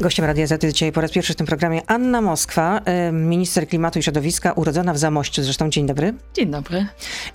Gościem 0.00 0.24
Radia 0.24 0.46
Z 0.46 0.64
dzisiaj 0.64 0.92
po 0.92 1.00
raz 1.00 1.10
pierwszy 1.10 1.32
w 1.32 1.36
tym 1.36 1.46
programie 1.46 1.82
Anna 1.86 2.20
Moskwa, 2.20 2.80
minister 3.12 3.68
klimatu 3.68 3.98
i 3.98 4.02
środowiska, 4.02 4.52
urodzona 4.52 4.94
w 4.94 4.98
Zamościu. 4.98 5.42
Zresztą 5.42 5.70
dzień 5.70 5.86
dobry. 5.86 6.14
Dzień 6.34 6.50
dobry. 6.50 6.86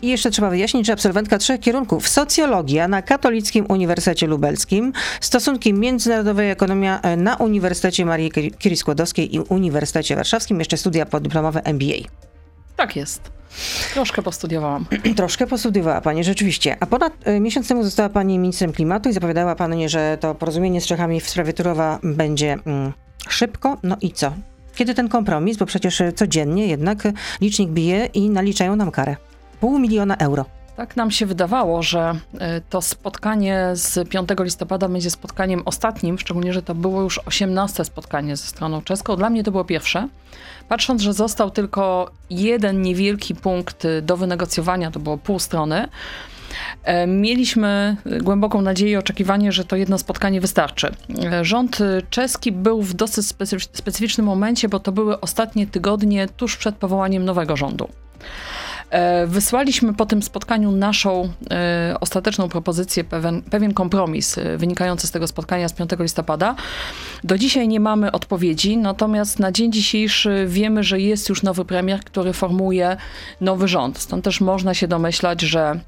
I 0.01 0.07
jeszcze 0.07 0.31
trzeba 0.31 0.49
wyjaśnić, 0.49 0.85
że 0.85 0.93
absolwentka 0.93 1.37
trzech 1.37 1.59
kierunków. 1.59 2.07
Socjologia 2.07 2.87
na 2.87 3.01
Katolickim 3.01 3.65
Uniwersytecie 3.69 4.27
Lubelskim, 4.27 4.93
stosunki 5.21 5.73
międzynarodowe 5.73 6.47
i 6.47 6.49
ekonomia 6.49 7.01
y, 7.13 7.17
na 7.17 7.35
Uniwersytecie 7.35 8.05
Marii 8.05 8.31
Curie-Skłodowskiej 8.31 9.35
i 9.35 9.39
Uniwersytecie 9.39 10.15
Warszawskim, 10.15 10.59
jeszcze 10.59 10.77
studia 10.77 11.05
podyplomowe 11.05 11.61
MBA. 11.63 12.07
Tak 12.75 12.95
jest. 12.95 13.21
Troszkę 13.93 14.21
postudiowałam. 14.21 14.85
Troszkę 15.15 15.47
postudiowała 15.47 16.01
Pani, 16.01 16.23
rzeczywiście. 16.23 16.77
A 16.79 16.85
ponad 16.85 17.27
y, 17.27 17.39
miesiąc 17.39 17.67
temu 17.67 17.83
została 17.83 18.09
Pani 18.09 18.39
ministrem 18.39 18.73
klimatu 18.73 19.09
i 19.09 19.13
zapowiadała 19.13 19.55
Pani, 19.55 19.89
że 19.89 20.17
to 20.19 20.35
porozumienie 20.35 20.81
z 20.81 20.85
Czechami 20.85 21.21
w 21.21 21.29
sprawie 21.29 21.53
Turowa 21.53 21.99
będzie 22.03 22.57
mm, 22.65 22.93
szybko. 23.29 23.77
No 23.83 23.97
i 24.01 24.11
co? 24.11 24.33
Kiedy 24.75 24.93
ten 24.93 25.09
kompromis? 25.09 25.57
Bo 25.57 25.65
przecież 25.65 26.01
y, 26.01 26.13
codziennie 26.13 26.67
jednak 26.67 27.03
licznik 27.41 27.69
bije 27.69 28.05
i 28.05 28.29
naliczają 28.29 28.75
nam 28.75 28.91
karę. 28.91 29.15
Pół 29.59 29.79
miliona 29.79 30.17
euro. 30.17 30.45
Tak 30.77 30.95
nam 30.95 31.11
się 31.11 31.25
wydawało, 31.25 31.83
że 31.83 32.15
to 32.69 32.81
spotkanie 32.81 33.69
z 33.73 34.09
5 34.09 34.29
listopada 34.39 34.89
będzie 34.89 35.11
spotkaniem 35.11 35.61
ostatnim, 35.65 36.19
szczególnie, 36.19 36.53
że 36.53 36.61
to 36.61 36.75
było 36.75 37.01
już 37.01 37.19
18 37.25 37.85
spotkanie 37.85 38.35
ze 38.35 38.47
stroną 38.47 38.81
czeską. 38.81 39.15
Dla 39.15 39.29
mnie 39.29 39.43
to 39.43 39.51
było 39.51 39.65
pierwsze. 39.65 40.07
Patrząc, 40.69 41.01
że 41.01 41.13
został 41.13 41.51
tylko 41.51 42.11
jeden 42.29 42.81
niewielki 42.81 43.35
punkt 43.35 43.87
do 44.01 44.17
wynegocjowania, 44.17 44.91
to 44.91 44.99
było 44.99 45.17
pół 45.17 45.39
strony, 45.39 45.87
Mieliśmy 47.07 47.97
głęboką 48.21 48.61
nadzieję 48.61 48.91
i 48.91 48.97
oczekiwanie, 48.97 49.51
że 49.51 49.65
to 49.65 49.75
jedno 49.75 49.97
spotkanie 49.97 50.41
wystarczy. 50.41 50.91
Rząd 51.41 51.77
czeski 52.09 52.51
był 52.51 52.81
w 52.81 52.93
dosyć 52.93 53.25
specyficznym 53.73 54.25
momencie, 54.25 54.69
bo 54.69 54.79
to 54.79 54.91
były 54.91 55.19
ostatnie 55.19 55.67
tygodnie 55.67 56.27
tuż 56.27 56.57
przed 56.57 56.75
powołaniem 56.75 57.25
nowego 57.25 57.57
rządu. 57.57 57.89
E, 58.93 59.27
wysłaliśmy 59.27 59.93
po 59.93 60.05
tym 60.05 60.23
spotkaniu 60.23 60.71
naszą 60.71 61.29
e, 61.51 61.95
ostateczną 61.99 62.49
propozycję, 62.49 63.03
pewien, 63.03 63.41
pewien 63.41 63.73
kompromis 63.73 64.37
e, 64.37 64.57
wynikający 64.57 65.07
z 65.07 65.11
tego 65.11 65.27
spotkania 65.27 65.69
z 65.69 65.73
5 65.73 65.89
listopada. 65.99 66.55
Do 67.23 67.37
dzisiaj 67.37 67.67
nie 67.67 67.79
mamy 67.79 68.11
odpowiedzi, 68.11 68.77
natomiast 68.77 69.39
na 69.39 69.51
dzień 69.51 69.71
dzisiejszy 69.71 70.45
wiemy, 70.47 70.83
że 70.83 70.99
jest 70.99 71.29
już 71.29 71.43
nowy 71.43 71.65
premier, 71.65 71.99
który 71.99 72.33
formuje 72.33 72.97
nowy 73.41 73.67
rząd. 73.67 73.97
Stąd 73.97 74.23
też 74.23 74.41
można 74.41 74.73
się 74.73 74.87
domyślać, 74.87 75.41
że 75.41 75.79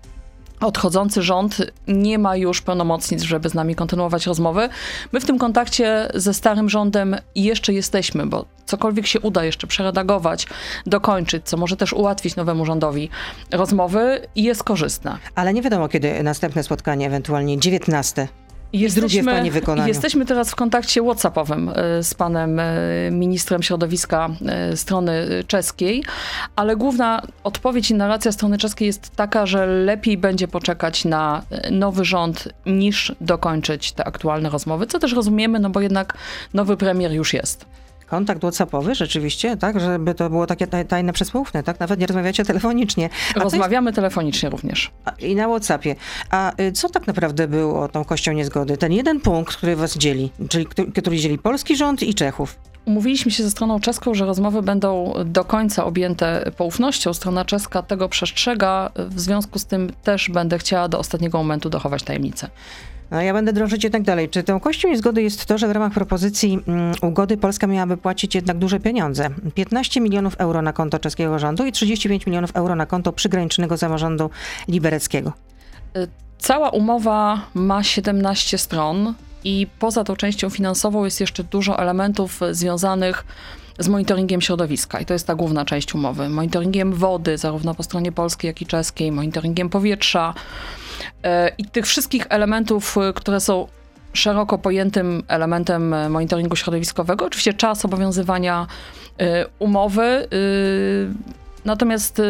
odchodzący 0.60 1.22
rząd 1.22 1.58
nie 1.88 2.20
ma 2.20 2.36
już 2.36 2.62
pełnomocnic, 2.62 3.22
żeby 3.22 3.50
z 3.50 3.54
nami 3.54 3.76
kontynuować 3.76 4.26
rozmowy. 4.26 4.70
My 5.12 5.20
w 5.20 5.26
tym 5.26 5.38
kontakcie 5.38 6.08
ze 6.14 6.34
starym 6.34 6.70
rządem 6.70 7.16
jeszcze 7.36 7.74
jesteśmy, 7.74 8.26
bo 8.26 8.46
cokolwiek 8.66 9.08
się 9.08 9.20
uda 9.20 9.44
jeszcze 9.44 9.68
przeredagować, 9.68 10.48
dokończyć, 10.86 11.46
co 11.46 11.58
może 11.58 11.78
też 11.78 11.94
ułatwić 11.94 12.36
nowemu 12.36 12.66
rządowi 12.66 13.10
rozmowy, 13.52 14.28
jest 14.36 14.64
korzystne. 14.64 15.18
Ale 15.36 15.54
nie 15.54 15.62
wiadomo, 15.62 15.90
kiedy 15.90 16.24
następne 16.24 16.64
spotkanie, 16.64 17.08
ewentualnie 17.08 17.60
19. 17.60 18.28
Jesteśmy, 18.80 19.88
jesteśmy 19.88 20.26
teraz 20.26 20.52
w 20.52 20.56
kontakcie 20.56 21.04
WhatsAppowym 21.04 21.70
e, 21.70 22.04
z 22.04 22.14
panem 22.14 22.60
e, 22.60 22.66
ministrem 23.12 23.64
środowiska 23.64 24.30
e, 24.46 24.78
strony 24.78 25.44
czeskiej, 25.48 26.04
ale 26.56 26.76
główna 26.76 27.22
odpowiedź 27.44 27.92
i 27.92 27.94
narracja 27.96 28.32
strony 28.32 28.58
czeskiej 28.58 28.86
jest 28.86 29.10
taka, 29.16 29.46
że 29.46 29.66
lepiej 29.66 30.18
będzie 30.18 30.48
poczekać 30.48 31.06
na 31.06 31.42
nowy 31.72 32.06
rząd 32.06 32.48
niż 32.66 33.16
dokończyć 33.22 33.92
te 33.92 34.06
aktualne 34.06 34.50
rozmowy, 34.50 34.88
co 34.88 35.00
też 35.00 35.14
rozumiemy, 35.14 35.60
no 35.60 35.70
bo 35.70 35.82
jednak 35.82 36.18
nowy 36.54 36.78
premier 36.78 37.12
już 37.12 37.34
jest 37.34 37.66
kontakt 38.16 38.42
WhatsAppowy 38.42 38.96
rzeczywiście, 38.96 39.58
tak, 39.58 39.80
żeby 39.80 40.14
to 40.14 40.30
było 40.30 40.48
takie 40.48 40.68
tajne 40.68 41.14
przesłówne, 41.14 41.64
tak? 41.64 41.80
Nawet 41.80 42.00
nie 42.00 42.08
rozmawiacie 42.08 42.46
telefonicznie. 42.46 43.10
A 43.36 43.40
Rozmawiamy 43.40 43.90
jest... 43.90 43.96
telefonicznie 43.96 44.50
również. 44.50 44.92
I 45.20 45.36
na 45.36 45.48
WhatsAppie. 45.48 45.96
A 46.30 46.62
y, 46.62 46.72
co 46.72 46.90
tak 46.90 47.08
naprawdę 47.08 47.48
było 47.48 47.88
tą 47.88 48.06
kością 48.06 48.32
niezgody? 48.32 48.78
Ten 48.78 48.92
jeden 48.92 49.20
punkt, 49.20 49.56
który 49.56 49.76
was 49.76 49.98
dzieli, 49.98 50.32
czyli 50.50 50.66
który 51.02 51.18
dzieli 51.18 51.38
polski 51.38 51.76
rząd 51.76 52.04
i 52.04 52.14
Czechów. 52.14 52.58
Umówiliśmy 52.86 53.32
się 53.32 53.44
ze 53.44 53.52
stroną 53.52 53.80
czeską, 53.80 54.14
że 54.14 54.26
rozmowy 54.26 54.62
będą 54.62 55.14
do 55.26 55.44
końca 55.44 55.86
objęte 55.86 56.52
poufnością. 56.58 57.14
Strona 57.14 57.46
czeska 57.46 57.82
tego 57.82 58.10
przestrzega, 58.10 58.92
w 58.96 59.20
związku 59.20 59.60
z 59.60 59.66
tym 59.66 59.92
też 60.04 60.30
będę 60.30 60.58
chciała 60.58 60.88
do 60.88 61.00
ostatniego 61.00 61.38
momentu 61.38 61.70
dochować 61.70 62.04
tajemnicę. 62.04 62.50
No, 63.12 63.22
ja 63.22 63.34
będę 63.34 63.54
drążyć 63.54 63.84
jednak 63.84 64.04
dalej. 64.04 64.30
Czy 64.30 64.44
tą 64.44 64.60
kością 64.60 64.88
niezgody 64.88 65.22
jest 65.22 65.46
to, 65.46 65.58
że 65.58 65.68
w 65.68 65.72
ramach 65.72 65.94
propozycji 65.94 66.60
mm, 66.68 66.96
ugody 67.02 67.38
Polska 67.38 67.68
miałaby 67.68 67.98
płacić 67.98 68.36
jednak 68.36 68.58
duże 68.58 68.80
pieniądze? 68.80 69.30
15 69.56 70.02
milionów 70.02 70.36
euro 70.38 70.62
na 70.62 70.74
konto 70.74 71.00
czeskiego 71.00 71.40
rządu 71.40 71.66
i 71.66 71.72
35 71.72 72.26
milionów 72.26 72.52
euro 72.54 72.76
na 72.76 72.86
konto 72.86 73.14
przygranicznego 73.14 73.78
samorządu 73.78 74.30
libereckiego. 74.68 75.34
Y, 75.98 76.08
cała 76.38 76.70
umowa 76.70 77.42
ma 77.54 77.84
17 77.84 78.58
stron 78.58 79.14
i 79.44 79.68
poza 79.80 80.04
tą 80.04 80.16
częścią 80.16 80.50
finansową 80.50 81.06
jest 81.06 81.20
jeszcze 81.20 81.44
dużo 81.44 81.80
elementów 81.80 82.40
związanych 82.52 83.26
z 83.80 83.88
monitoringiem 83.88 84.42
środowiska 84.42 85.00
i 85.00 85.06
to 85.06 85.14
jest 85.14 85.28
ta 85.28 85.36
główna 85.36 85.66
część 85.66 85.96
umowy. 85.96 86.30
Monitoringiem 86.30 86.94
wody, 86.94 87.38
zarówno 87.38 87.76
po 87.76 87.84
stronie 87.84 88.12
polskiej, 88.12 88.48
jak 88.48 88.62
i 88.62 88.66
czeskiej, 88.66 89.12
monitoringiem 89.12 89.70
powietrza, 89.70 90.34
I 91.58 91.66
tych 91.66 91.86
wszystkich 91.86 92.26
elementów, 92.30 92.98
e, 92.98 93.14
które 93.14 93.40
są 93.40 93.68
szeroko 94.14 94.58
pojętym 94.58 95.24
elementem 95.28 95.94
e, 95.94 96.10
monitoringu 96.10 96.56
środowiskowego, 96.56 97.26
oczywiście 97.26 97.54
czas 97.54 97.86
obowiązywania 97.86 98.68
umowy. 99.60 100.28
Natomiast 101.66 102.22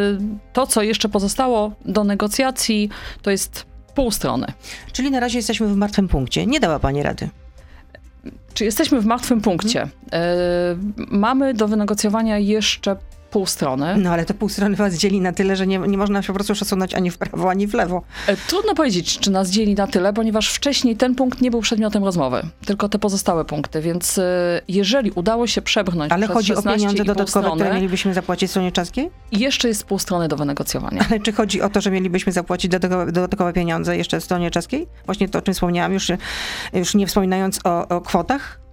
to, 0.53 0.67
co 0.67 0.81
jeszcze 0.81 1.09
pozostało 1.09 1.71
do 1.85 2.03
negocjacji, 2.03 2.89
to 3.21 3.31
jest 3.31 3.65
pół 3.95 4.11
strony. 4.11 4.47
Czyli 4.91 5.11
na 5.11 5.19
razie 5.19 5.39
jesteśmy 5.39 5.67
w 5.67 5.75
martwym 5.75 6.07
punkcie. 6.07 6.45
Nie 6.45 6.59
dała 6.59 6.79
Pani 6.79 7.03
rady. 7.03 7.29
Czy 8.53 8.65
jesteśmy 8.65 9.01
w 9.01 9.05
martwym 9.05 9.41
punkcie? 9.41 9.87
Hmm. 10.11 10.93
Mamy 10.97 11.53
do 11.53 11.67
wynegocjowania 11.67 12.39
jeszcze 12.39 12.95
pół 13.35 13.45
strony. 13.45 13.97
No 13.97 14.11
ale 14.11 14.25
to 14.25 14.33
pół 14.33 14.49
strony 14.49 14.75
was 14.75 14.93
dzieli 14.93 15.21
na 15.21 15.31
tyle, 15.31 15.55
że 15.55 15.67
nie, 15.67 15.79
nie 15.79 15.97
można 15.97 16.21
się 16.21 16.27
po 16.27 16.33
prostu 16.33 16.53
przesunąć 16.53 16.93
ani 16.93 17.11
w 17.11 17.17
prawo, 17.17 17.49
ani 17.49 17.67
w 17.67 17.73
lewo. 17.73 18.01
E, 18.27 18.37
trudno 18.37 18.75
powiedzieć, 18.75 19.19
czy 19.19 19.31
nas 19.31 19.49
dzieli 19.49 19.75
na 19.75 19.87
tyle, 19.87 20.13
ponieważ 20.13 20.49
wcześniej 20.49 20.95
ten 20.95 21.15
punkt 21.15 21.41
nie 21.41 21.51
był 21.51 21.61
przedmiotem 21.61 22.03
rozmowy, 22.03 22.41
tylko 22.65 22.89
te 22.89 22.99
pozostałe 22.99 23.45
punkty, 23.45 23.81
więc 23.81 24.17
e, 24.17 24.61
jeżeli 24.67 25.11
udało 25.11 25.47
się 25.47 25.61
przebrnąć 25.61 26.11
Ale 26.11 26.27
chodzi 26.27 26.55
o 26.55 26.61
pieniądze 26.61 27.03
dodatkowe, 27.03 27.47
strony, 27.47 27.61
które 27.61 27.75
mielibyśmy 27.75 28.13
zapłacić 28.13 28.49
stronie 28.49 28.71
czeskiej? 28.71 29.09
Jeszcze 29.31 29.67
jest 29.67 29.83
pół 29.83 29.99
strony 29.99 30.27
do 30.27 30.35
wynegocjowania. 30.35 31.05
Ale 31.09 31.19
czy 31.19 31.31
chodzi 31.31 31.61
o 31.61 31.69
to, 31.69 31.81
że 31.81 31.91
mielibyśmy 31.91 32.31
zapłacić 32.31 32.71
dodatkowe, 32.71 33.11
dodatkowe 33.11 33.53
pieniądze 33.53 33.97
jeszcze 33.97 34.21
stronie 34.21 34.51
czeskiej? 34.51 34.87
Właśnie 35.05 35.29
to, 35.29 35.39
o 35.39 35.41
czym 35.41 35.53
wspomniałam, 35.53 35.93
już, 35.93 36.11
już 36.73 36.95
nie 36.95 37.07
wspominając 37.07 37.59
o, 37.63 37.87
o 37.87 38.01
kwotach? 38.01 38.64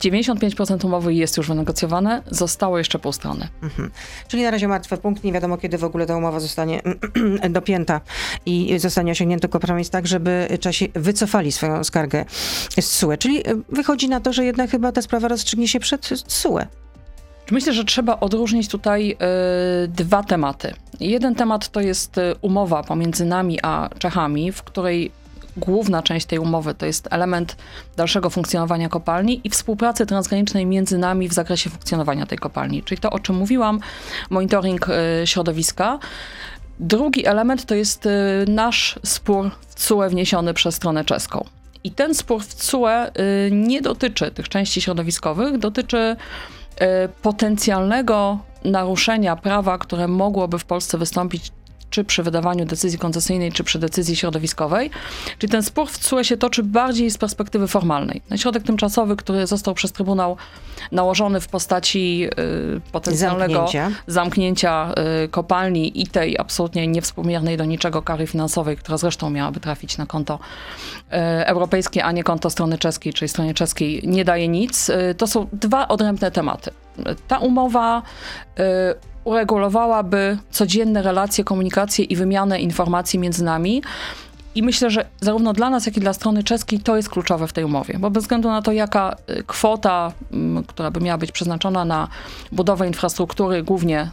95% 0.00 0.84
umowy 0.84 1.14
jest 1.14 1.36
już 1.36 1.48
wynegocjowane, 1.48 2.22
zostało 2.30 2.78
jeszcze 2.78 2.98
pół 2.98 3.12
strony. 3.12 3.48
Mhm. 3.62 3.90
Czyli 4.28 4.42
na 4.42 4.50
razie 4.50 4.68
martwy 4.68 4.96
punkt, 4.96 5.24
nie 5.24 5.32
wiadomo 5.32 5.56
kiedy 5.56 5.78
w 5.78 5.84
ogóle 5.84 6.06
ta 6.06 6.16
umowa 6.16 6.40
zostanie 6.40 6.82
dopięta 7.50 8.00
i 8.46 8.78
zostanie 8.78 9.12
osiągnięty 9.12 9.48
kompromis 9.48 9.90
tak, 9.90 10.06
żeby 10.06 10.48
Czesi 10.60 10.90
wycofali 10.94 11.52
swoją 11.52 11.84
skargę 11.84 12.24
z 12.80 12.84
SUE. 12.84 13.16
Czyli 13.18 13.48
y, 13.48 13.62
wychodzi 13.68 14.08
na 14.08 14.20
to, 14.20 14.32
że 14.32 14.44
jednak 14.44 14.70
chyba 14.70 14.92
ta 14.92 15.02
sprawa 15.02 15.28
rozstrzygnie 15.28 15.68
się 15.68 15.80
przed 15.80 16.10
SUE. 16.26 16.66
Myślę, 17.50 17.72
że 17.72 17.84
trzeba 17.84 18.20
odróżnić 18.20 18.68
tutaj 18.68 19.16
y, 19.84 19.88
dwa 19.88 20.22
tematy. 20.22 20.74
Jeden 21.00 21.34
temat 21.34 21.68
to 21.68 21.80
jest 21.80 22.18
y, 22.18 22.34
umowa 22.40 22.82
pomiędzy 22.82 23.24
nami 23.24 23.58
a 23.62 23.88
Czechami, 23.98 24.52
w 24.52 24.62
której 24.62 25.10
główna 25.56 26.02
część 26.02 26.26
tej 26.26 26.38
umowy 26.38 26.74
to 26.74 26.86
jest 26.86 27.08
element 27.10 27.56
dalszego 27.96 28.30
funkcjonowania 28.30 28.88
kopalni 28.88 29.40
i 29.44 29.50
współpracy 29.50 30.06
transgranicznej 30.06 30.66
między 30.66 30.98
nami 30.98 31.28
w 31.28 31.32
zakresie 31.32 31.70
funkcjonowania 31.70 32.26
tej 32.26 32.38
kopalni. 32.38 32.82
Czyli 32.82 33.00
to, 33.00 33.10
o 33.10 33.18
czym 33.18 33.36
mówiłam, 33.36 33.80
monitoring 34.30 34.88
y, 34.88 35.26
środowiska. 35.26 35.98
Drugi 36.80 37.26
element 37.26 37.66
to 37.66 37.74
jest 37.74 38.06
y, 38.06 38.10
nasz 38.48 38.98
spór 39.04 39.50
w 39.68 39.86
CUE 39.88 40.08
wniesiony 40.08 40.54
przez 40.54 40.74
stronę 40.74 41.04
czeską. 41.04 41.44
I 41.84 41.90
ten 41.90 42.14
spór 42.14 42.42
w 42.42 42.54
CUE 42.54 42.88
y, 42.88 43.50
nie 43.52 43.82
dotyczy 43.82 44.30
tych 44.30 44.48
części 44.48 44.80
środowiskowych, 44.80 45.58
dotyczy 45.58 46.16
potencjalnego 47.22 48.38
naruszenia 48.64 49.36
prawa, 49.36 49.78
które 49.78 50.08
mogłoby 50.08 50.58
w 50.58 50.64
Polsce 50.64 50.98
wystąpić 50.98 51.52
czy 51.90 52.04
przy 52.04 52.22
wydawaniu 52.22 52.64
decyzji 52.64 52.98
koncesyjnej, 52.98 53.52
czy 53.52 53.64
przy 53.64 53.78
decyzji 53.78 54.16
środowiskowej. 54.16 54.90
Czyli 55.38 55.50
ten 55.50 55.62
spór 55.62 55.88
w 55.88 55.98
CUE 55.98 56.24
się 56.24 56.36
toczy 56.36 56.62
bardziej 56.62 57.10
z 57.10 57.18
perspektywy 57.18 57.68
formalnej. 57.68 58.22
No 58.30 58.36
środek 58.36 58.62
tymczasowy, 58.62 59.16
który 59.16 59.46
został 59.46 59.74
przez 59.74 59.92
Trybunał 59.92 60.36
nałożony 60.92 61.40
w 61.40 61.48
postaci 61.48 62.26
y, 62.76 62.80
potencjalnego 62.92 63.54
Zamknięcia. 63.54 63.90
zamknięcia 64.06 64.92
y, 65.24 65.28
kopalni 65.28 66.02
i 66.02 66.06
tej 66.06 66.38
absolutnie 66.38 66.86
niewspółmiernej 66.86 67.56
do 67.56 67.64
niczego 67.64 68.02
kary 68.02 68.26
finansowej, 68.26 68.76
która 68.76 68.98
zresztą 68.98 69.30
miałaby 69.30 69.60
trafić 69.60 69.98
na 69.98 70.06
konto 70.06 70.38
y, 70.38 71.16
europejskie, 71.46 72.04
a 72.04 72.12
nie 72.12 72.24
konto 72.24 72.50
strony 72.50 72.78
czeskiej, 72.78 73.12
czyli 73.12 73.28
stronie 73.28 73.54
czeskiej, 73.54 74.02
nie 74.04 74.24
daje 74.24 74.48
nic. 74.48 74.88
Y, 74.88 75.14
to 75.14 75.26
są 75.26 75.46
dwa 75.52 75.88
odrębne 75.88 76.30
tematy. 76.30 76.70
Ta 77.28 77.38
umowa 77.38 78.02
y, 78.58 78.62
uregulowałaby 79.24 80.38
codzienne 80.50 81.02
relacje, 81.02 81.44
komunikację 81.44 82.04
i 82.04 82.16
wymianę 82.16 82.60
informacji 82.60 83.18
między 83.18 83.44
nami. 83.44 83.82
I 84.54 84.62
myślę, 84.62 84.90
że 84.90 85.04
zarówno 85.20 85.52
dla 85.52 85.70
nas, 85.70 85.86
jak 85.86 85.96
i 85.96 86.00
dla 86.00 86.12
strony 86.12 86.44
czeskiej 86.44 86.80
to 86.80 86.96
jest 86.96 87.08
kluczowe 87.08 87.46
w 87.46 87.52
tej 87.52 87.64
umowie, 87.64 87.98
bo 87.98 88.10
bez 88.10 88.24
względu 88.24 88.48
na 88.48 88.62
to, 88.62 88.72
jaka 88.72 89.16
y, 89.30 89.42
kwota, 89.46 90.12
mm, 90.32 90.64
która 90.64 90.90
by 90.90 91.00
miała 91.00 91.18
być 91.18 91.32
przeznaczona 91.32 91.84
na 91.84 92.08
budowę 92.52 92.86
infrastruktury, 92.86 93.62
głównie 93.62 94.10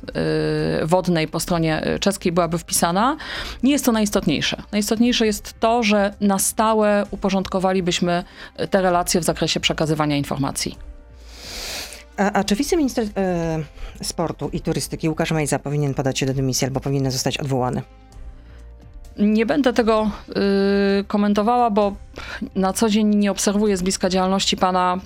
y, 0.83 0.85
wodnej 0.85 1.27
po 1.27 1.39
stronie 1.39 1.97
czeskiej, 1.99 2.31
byłaby 2.31 2.57
wpisana, 2.57 3.17
nie 3.63 3.71
jest 3.71 3.85
to 3.85 3.91
najistotniejsze. 3.91 4.61
Najistotniejsze 4.71 5.25
jest 5.25 5.59
to, 5.59 5.83
że 5.83 6.13
na 6.21 6.39
stałe 6.39 7.05
uporządkowalibyśmy 7.11 8.23
te 8.69 8.81
relacje 8.81 9.21
w 9.21 9.23
zakresie 9.23 9.59
przekazywania 9.59 10.17
informacji. 10.17 10.86
A, 12.17 12.31
a 12.31 12.43
czy 12.43 12.55
wiceminister 12.55 13.07
e, 13.17 13.59
sportu 14.03 14.49
i 14.53 14.59
turystyki 14.59 15.09
Łukasz 15.09 15.31
Mejza 15.31 15.59
powinien 15.59 15.93
podać 15.93 16.19
się 16.19 16.25
do 16.25 16.33
dymisji 16.33 16.65
albo 16.65 16.79
powinien 16.79 17.11
zostać 17.11 17.37
odwołany? 17.37 17.81
Nie 19.19 19.45
będę 19.45 19.73
tego 19.73 20.11
y, 20.99 21.03
komentowała, 21.03 21.69
bo 21.69 21.95
na 22.55 22.73
co 22.73 22.89
dzień 22.89 23.15
nie 23.15 23.31
obserwuję 23.31 23.77
z 23.77 23.81
bliska 23.81 24.09
działalności 24.09 24.57
pana 24.57 24.97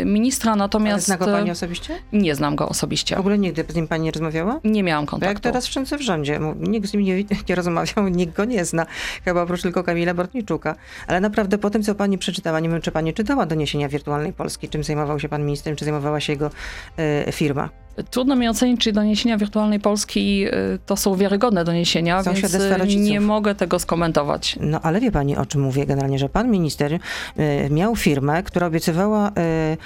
y, 0.00 0.04
ministra, 0.04 0.52
Ale 0.52 0.58
natomiast 0.58 1.06
zna 1.06 1.16
go 1.16 1.24
pani 1.24 1.48
y, 1.48 1.52
osobiście? 1.52 1.94
nie 2.12 2.34
znam 2.34 2.56
go 2.56 2.66
W 2.66 2.70
osobiście. 2.70 3.18
ogóle 3.18 3.38
nigdy 3.38 3.64
z 3.68 3.74
nim 3.74 3.88
pani 3.88 4.04
nie 4.04 4.10
rozmawiała? 4.10 4.60
Nie 4.64 4.82
miałam 4.82 5.04
Bo 5.04 5.10
jak 5.10 5.10
kontaktu. 5.20 5.42
teraz 5.42 5.66
wszędzie 5.66 5.98
w 5.98 6.02
rządzie, 6.02 6.40
nikt 6.60 6.88
z 6.88 6.92
nim 6.92 7.02
nie, 7.02 7.24
nie 7.48 7.54
rozmawiał, 7.54 8.08
nikt 8.20 8.36
go 8.36 8.44
nie 8.44 8.64
zna, 8.64 8.86
chyba 9.24 9.42
oprócz 9.42 9.62
tylko 9.62 9.84
Kamila 9.84 10.14
Bortniczuka. 10.14 10.74
Ale 11.06 11.20
naprawdę 11.20 11.58
po 11.58 11.70
tym, 11.70 11.82
co 11.82 11.94
pani 11.94 12.18
przeczytała, 12.18 12.60
nie 12.60 12.68
wiem, 12.68 12.80
czy 12.80 12.90
pani 12.92 13.14
czytała 13.14 13.46
doniesienia 13.46 13.88
Wirtualnej 13.88 14.32
Polski, 14.32 14.68
czym 14.68 14.84
zajmował 14.84 15.20
się 15.20 15.28
pan 15.28 15.44
ministrem, 15.44 15.76
czy 15.76 15.84
zajmowała 15.84 16.20
się 16.20 16.32
jego 16.32 16.50
e, 16.96 17.32
firma. 17.32 17.68
Trudno 18.10 18.36
mi 18.36 18.48
ocenić, 18.48 18.80
czy 18.80 18.92
doniesienia 18.92 19.38
Wirtualnej 19.38 19.80
Polski 19.80 20.46
y, 20.46 20.78
to 20.86 20.96
są 20.96 21.16
wiarygodne 21.16 21.64
doniesienia, 21.64 22.22
Są 22.22 22.34
więc 22.34 22.54
y, 22.54 22.96
nie 22.96 23.20
mogę 23.20 23.54
tego 23.54 23.78
skomentować. 23.78 24.56
No 24.60 24.80
ale 24.82 25.00
wie 25.00 25.12
pani, 25.12 25.36
o 25.36 25.46
czym 25.46 25.60
mówię 25.60 25.86
generalnie, 25.86 26.18
że 26.18 26.28
pan 26.28 26.50
minister 26.50 26.98
e, 27.36 27.70
miał 27.70 27.96
firmę, 27.96 28.42
która 28.42 28.66
obiecywała 28.66 29.28
e, 29.28 29.76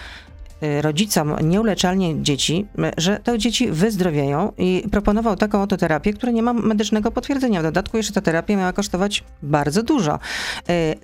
e, 0.61 0.83
rodzicom 0.83 1.37
nieuleczalnie 1.43 2.23
dzieci, 2.23 2.67
że 2.97 3.19
te 3.25 3.39
dzieci 3.39 3.71
wyzdrowieją 3.71 4.53
i 4.59 4.85
proponował 4.91 5.37
taką 5.37 5.63
oto 5.63 5.77
terapię, 5.77 6.13
która 6.13 6.33
nie 6.33 6.43
ma 6.43 6.53
medycznego 6.53 7.11
potwierdzenia. 7.11 7.61
W 7.61 7.63
dodatku 7.63 7.97
jeszcze 7.97 8.13
ta 8.13 8.21
terapia 8.21 8.57
miała 8.57 8.73
kosztować 8.73 9.25
bardzo 9.43 9.83
dużo. 9.83 10.19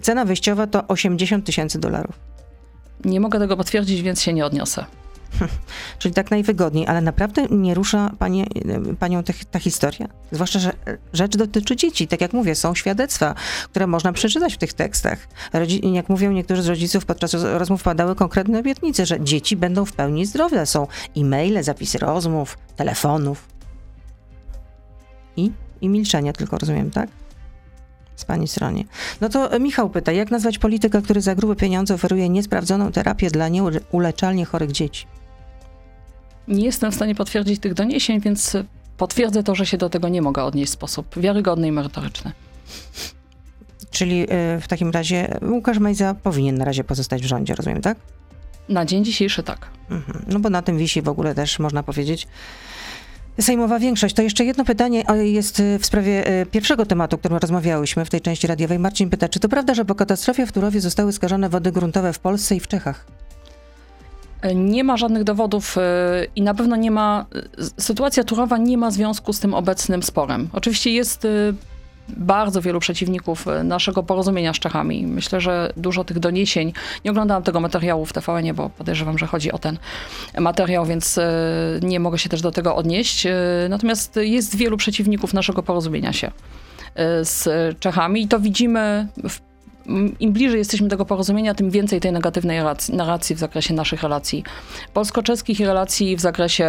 Cena 0.01 0.25
wyjściowa 0.25 0.67
to 0.67 0.87
80 0.87 1.45
tysięcy 1.45 1.79
dolarów. 1.79 2.19
Nie 3.05 3.21
mogę 3.21 3.39
tego 3.39 3.57
potwierdzić, 3.57 4.03
więc 4.03 4.23
się 4.23 4.33
nie 4.33 4.47
odniosę. 4.47 4.85
Czyli 5.99 6.15
tak 6.15 6.31
najwygodniej, 6.31 6.87
ale 6.87 7.01
naprawdę 7.01 7.47
nie 7.51 7.75
rusza 7.75 8.11
panie, 8.19 8.47
panią 8.99 9.23
te, 9.23 9.33
ta 9.51 9.59
historia? 9.59 10.09
Zwłaszcza, 10.33 10.59
że 10.59 10.73
rzecz 11.13 11.37
dotyczy 11.37 11.77
dzieci. 11.77 12.09
Tak 12.09 12.21
jak 12.21 12.33
mówię, 12.33 12.55
są 12.55 12.75
świadectwa, 12.75 13.35
które 13.65 13.87
można 13.87 14.13
przeczytać 14.13 14.55
w 14.55 14.59
tych 14.59 14.73
tekstach. 14.73 15.29
Rodzi, 15.53 15.93
jak 15.93 16.09
mówią 16.09 16.33
niektórzy 16.33 16.63
z 16.63 16.69
rodziców, 16.69 17.05
podczas 17.05 17.35
rozmów 17.35 17.83
padały 17.83 18.15
konkretne 18.15 18.59
obietnice, 18.59 19.07
że 19.07 19.21
dzieci 19.21 19.57
będą 19.57 19.85
w 19.85 19.93
pełni 19.93 20.27
zdrowe. 20.27 20.67
Są 20.67 20.87
e-maile, 21.17 21.63
zapisy 21.63 21.99
rozmów, 21.99 22.59
telefonów. 22.77 23.49
I, 25.37 25.53
I 25.81 25.89
milczenie 25.89 26.33
tylko, 26.33 26.59
rozumiem, 26.59 26.91
tak? 26.91 27.09
Z 28.17 28.25
pani 28.25 28.49
stronie. 28.49 28.85
No 29.21 29.29
to 29.29 29.61
Michał 29.61 29.91
pyta, 29.91 30.13
jak 30.13 30.31
nazwać 30.31 30.59
polityka, 30.59 31.01
który 31.03 31.21
za 31.21 31.35
grube 31.35 31.57
pieniądze 31.57 31.95
oferuje 31.95 32.29
niesprawdzoną 32.29 32.93
terapię 32.93 33.31
dla 33.31 33.49
nieuleczalnie 33.49 34.45
chorych 34.45 34.73
dzieci? 34.73 35.07
Nie 36.49 36.65
jestem 36.65 36.93
w 36.93 36.95
stanie 36.95 37.15
potwierdzić 37.15 37.61
tych 37.61 37.75
doniesień, 37.75 38.21
więc 38.21 38.57
potwierdzę 38.97 39.43
to, 39.43 39.55
że 39.55 39.67
się 39.67 39.79
do 39.79 39.91
tego 39.91 40.09
nie 40.09 40.23
mogę 40.23 40.45
odnieść 40.45 40.71
w 40.71 40.75
sposób 40.75 41.19
wiarygodny 41.19 41.69
i 41.69 41.73
merytoryczny. 41.73 42.33
Czyli 43.91 44.23
y, 44.23 44.61
w 44.61 44.69
takim 44.69 44.91
razie 44.91 45.39
Łukasz 45.43 45.79
Mejza 45.79 46.15
powinien 46.15 46.59
na 46.59 46.65
razie 46.65 46.85
pozostać 46.85 47.23
w 47.23 47.27
rządzie, 47.27 47.55
rozumiem, 47.55 47.83
tak? 47.83 47.99
Na 48.69 48.85
dzień 48.85 49.05
dzisiejszy 49.05 49.43
tak. 49.43 49.69
Mhm. 49.91 50.25
No 50.29 50.41
bo 50.41 50.51
na 50.51 50.63
tym 50.63 50.79
wisi 50.79 51.03
w 51.03 51.09
ogóle 51.09 51.35
też, 51.35 51.59
można 51.59 51.83
powiedzieć, 51.83 52.27
sejmowa 53.41 53.79
większość. 53.79 54.15
To 54.15 54.23
jeszcze 54.23 54.45
jedno 54.45 54.65
pytanie 54.65 55.05
jest 55.23 55.61
y, 55.61 55.79
w 55.79 55.87
sprawie 55.87 56.41
y, 56.43 56.47
pierwszego 56.47 56.87
tematu, 56.87 57.17
o 57.17 57.19
którym 57.19 57.39
rozmawiałyśmy 57.39 58.05
w 58.05 58.11
tej 58.11 58.21
części 58.21 58.47
radiowej. 58.47 58.79
Marcin 58.79 59.11
pyta, 59.11 59.29
czy 59.29 59.41
to 59.41 59.49
prawda, 59.49 59.75
że 59.75 59.85
po 59.85 59.95
katastrofie 59.95 60.47
w 60.47 60.53
Turowie 60.53 60.81
zostały 60.81 61.13
skażone 61.13 61.49
wody 61.49 61.73
gruntowe 61.73 62.13
w 62.13 62.19
Polsce 62.19 62.57
i 62.57 62.61
w 62.61 62.69
Czechach? 62.69 63.07
Nie 64.55 64.85
ma 64.85 64.97
żadnych 64.97 65.25
dowodów 65.25 65.77
y, 65.77 65.81
i 66.37 66.43
na 66.43 66.55
pewno 66.55 66.77
nie 66.77 66.91
ma. 66.91 67.27
y, 67.59 67.83
Sytuacja 67.83 68.25
Turowa 68.25 68.59
nie 68.59 68.79
ma 68.79 68.91
związku 68.91 69.33
z 69.33 69.41
tym 69.41 69.55
obecnym 69.55 70.03
sporem. 70.03 70.49
Oczywiście 70.53 70.91
jest 70.91 71.25
y, 71.25 71.55
bardzo 72.09 72.63
wielu 72.63 72.81
przeciwników 72.81 73.47
naszego 73.65 74.03
porozumienia 74.03 74.55
z 74.55 74.59
Czechami. 74.59 75.07
Myślę, 75.07 75.41
że 75.41 75.73
dużo 75.77 76.05
tych 76.05 76.19
doniesień. 76.19 76.73
Nie 77.05 77.11
oglądałam 77.11 77.43
tego 77.43 77.61
materiału 77.61 78.07
w 78.07 78.13
TVN, 78.13 78.55
bo 78.55 78.71
podejrzewam, 78.71 79.19
że 79.19 79.27
chodzi 79.27 79.53
o 79.53 79.59
ten 79.59 79.79
materiał, 80.39 80.87
więc 80.87 81.19
nie 81.83 82.01
mogę 82.01 82.19
się 82.19 82.29
też 82.29 82.41
do 82.41 82.51
tego 82.51 82.77
odnieść. 82.77 83.27
Natomiast 83.69 84.17
jest 84.23 84.57
wielu 84.57 84.77
przeciwników 84.77 85.35
naszego 85.35 85.63
porozumienia 85.63 86.13
się 86.13 86.31
z 87.23 87.49
Czechami 87.81 88.23
i 88.23 88.29
to 88.29 88.41
widzimy 88.41 89.09
w 89.29 89.41
im 90.21 90.33
bliżej 90.33 90.59
jesteśmy 90.59 90.89
tego 90.89 91.05
porozumienia, 91.05 91.55
tym 91.55 91.71
więcej 91.71 92.01
tej 92.01 92.13
negatywnej 92.13 92.61
rac- 92.61 92.93
narracji 92.93 93.37
w 93.37 93.39
zakresie 93.39 93.75
naszych 93.75 94.03
relacji 94.03 94.45
polsko-czeskich 94.95 95.61
i 95.61 95.67
relacji 95.67 96.17
w 96.17 96.21
zakresie 96.21 96.67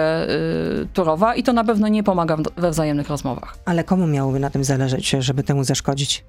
y, 0.84 0.88
Turowa 0.94 1.36
i 1.36 1.44
to 1.44 1.54
na 1.54 1.64
pewno 1.64 1.88
nie 1.88 2.04
pomaga 2.04 2.38
we 2.58 2.72
wzajemnych 2.72 3.10
rozmowach. 3.10 3.58
Ale 3.66 3.84
komu 3.84 4.08
miałoby 4.08 4.40
na 4.40 4.50
tym 4.50 4.64
zależeć, 4.64 5.10
żeby 5.20 5.44
temu 5.44 5.64
zaszkodzić? 5.64 6.24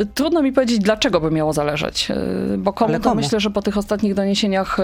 Y, 0.00 0.06
Trudno 0.06 0.42
mi 0.42 0.52
powiedzieć, 0.52 0.78
dlaczego 0.78 1.20
by 1.20 1.30
miało 1.30 1.52
zależeć, 1.52 2.10
y, 2.54 2.58
bo 2.58 2.72
komu, 2.72 2.88
Ale 2.88 2.98
to 3.00 3.08
komu? 3.10 3.20
myślę, 3.20 3.40
że 3.40 3.50
po 3.50 3.62
tych 3.62 3.76
ostatnich 3.78 4.14
doniesieniach 4.14 4.78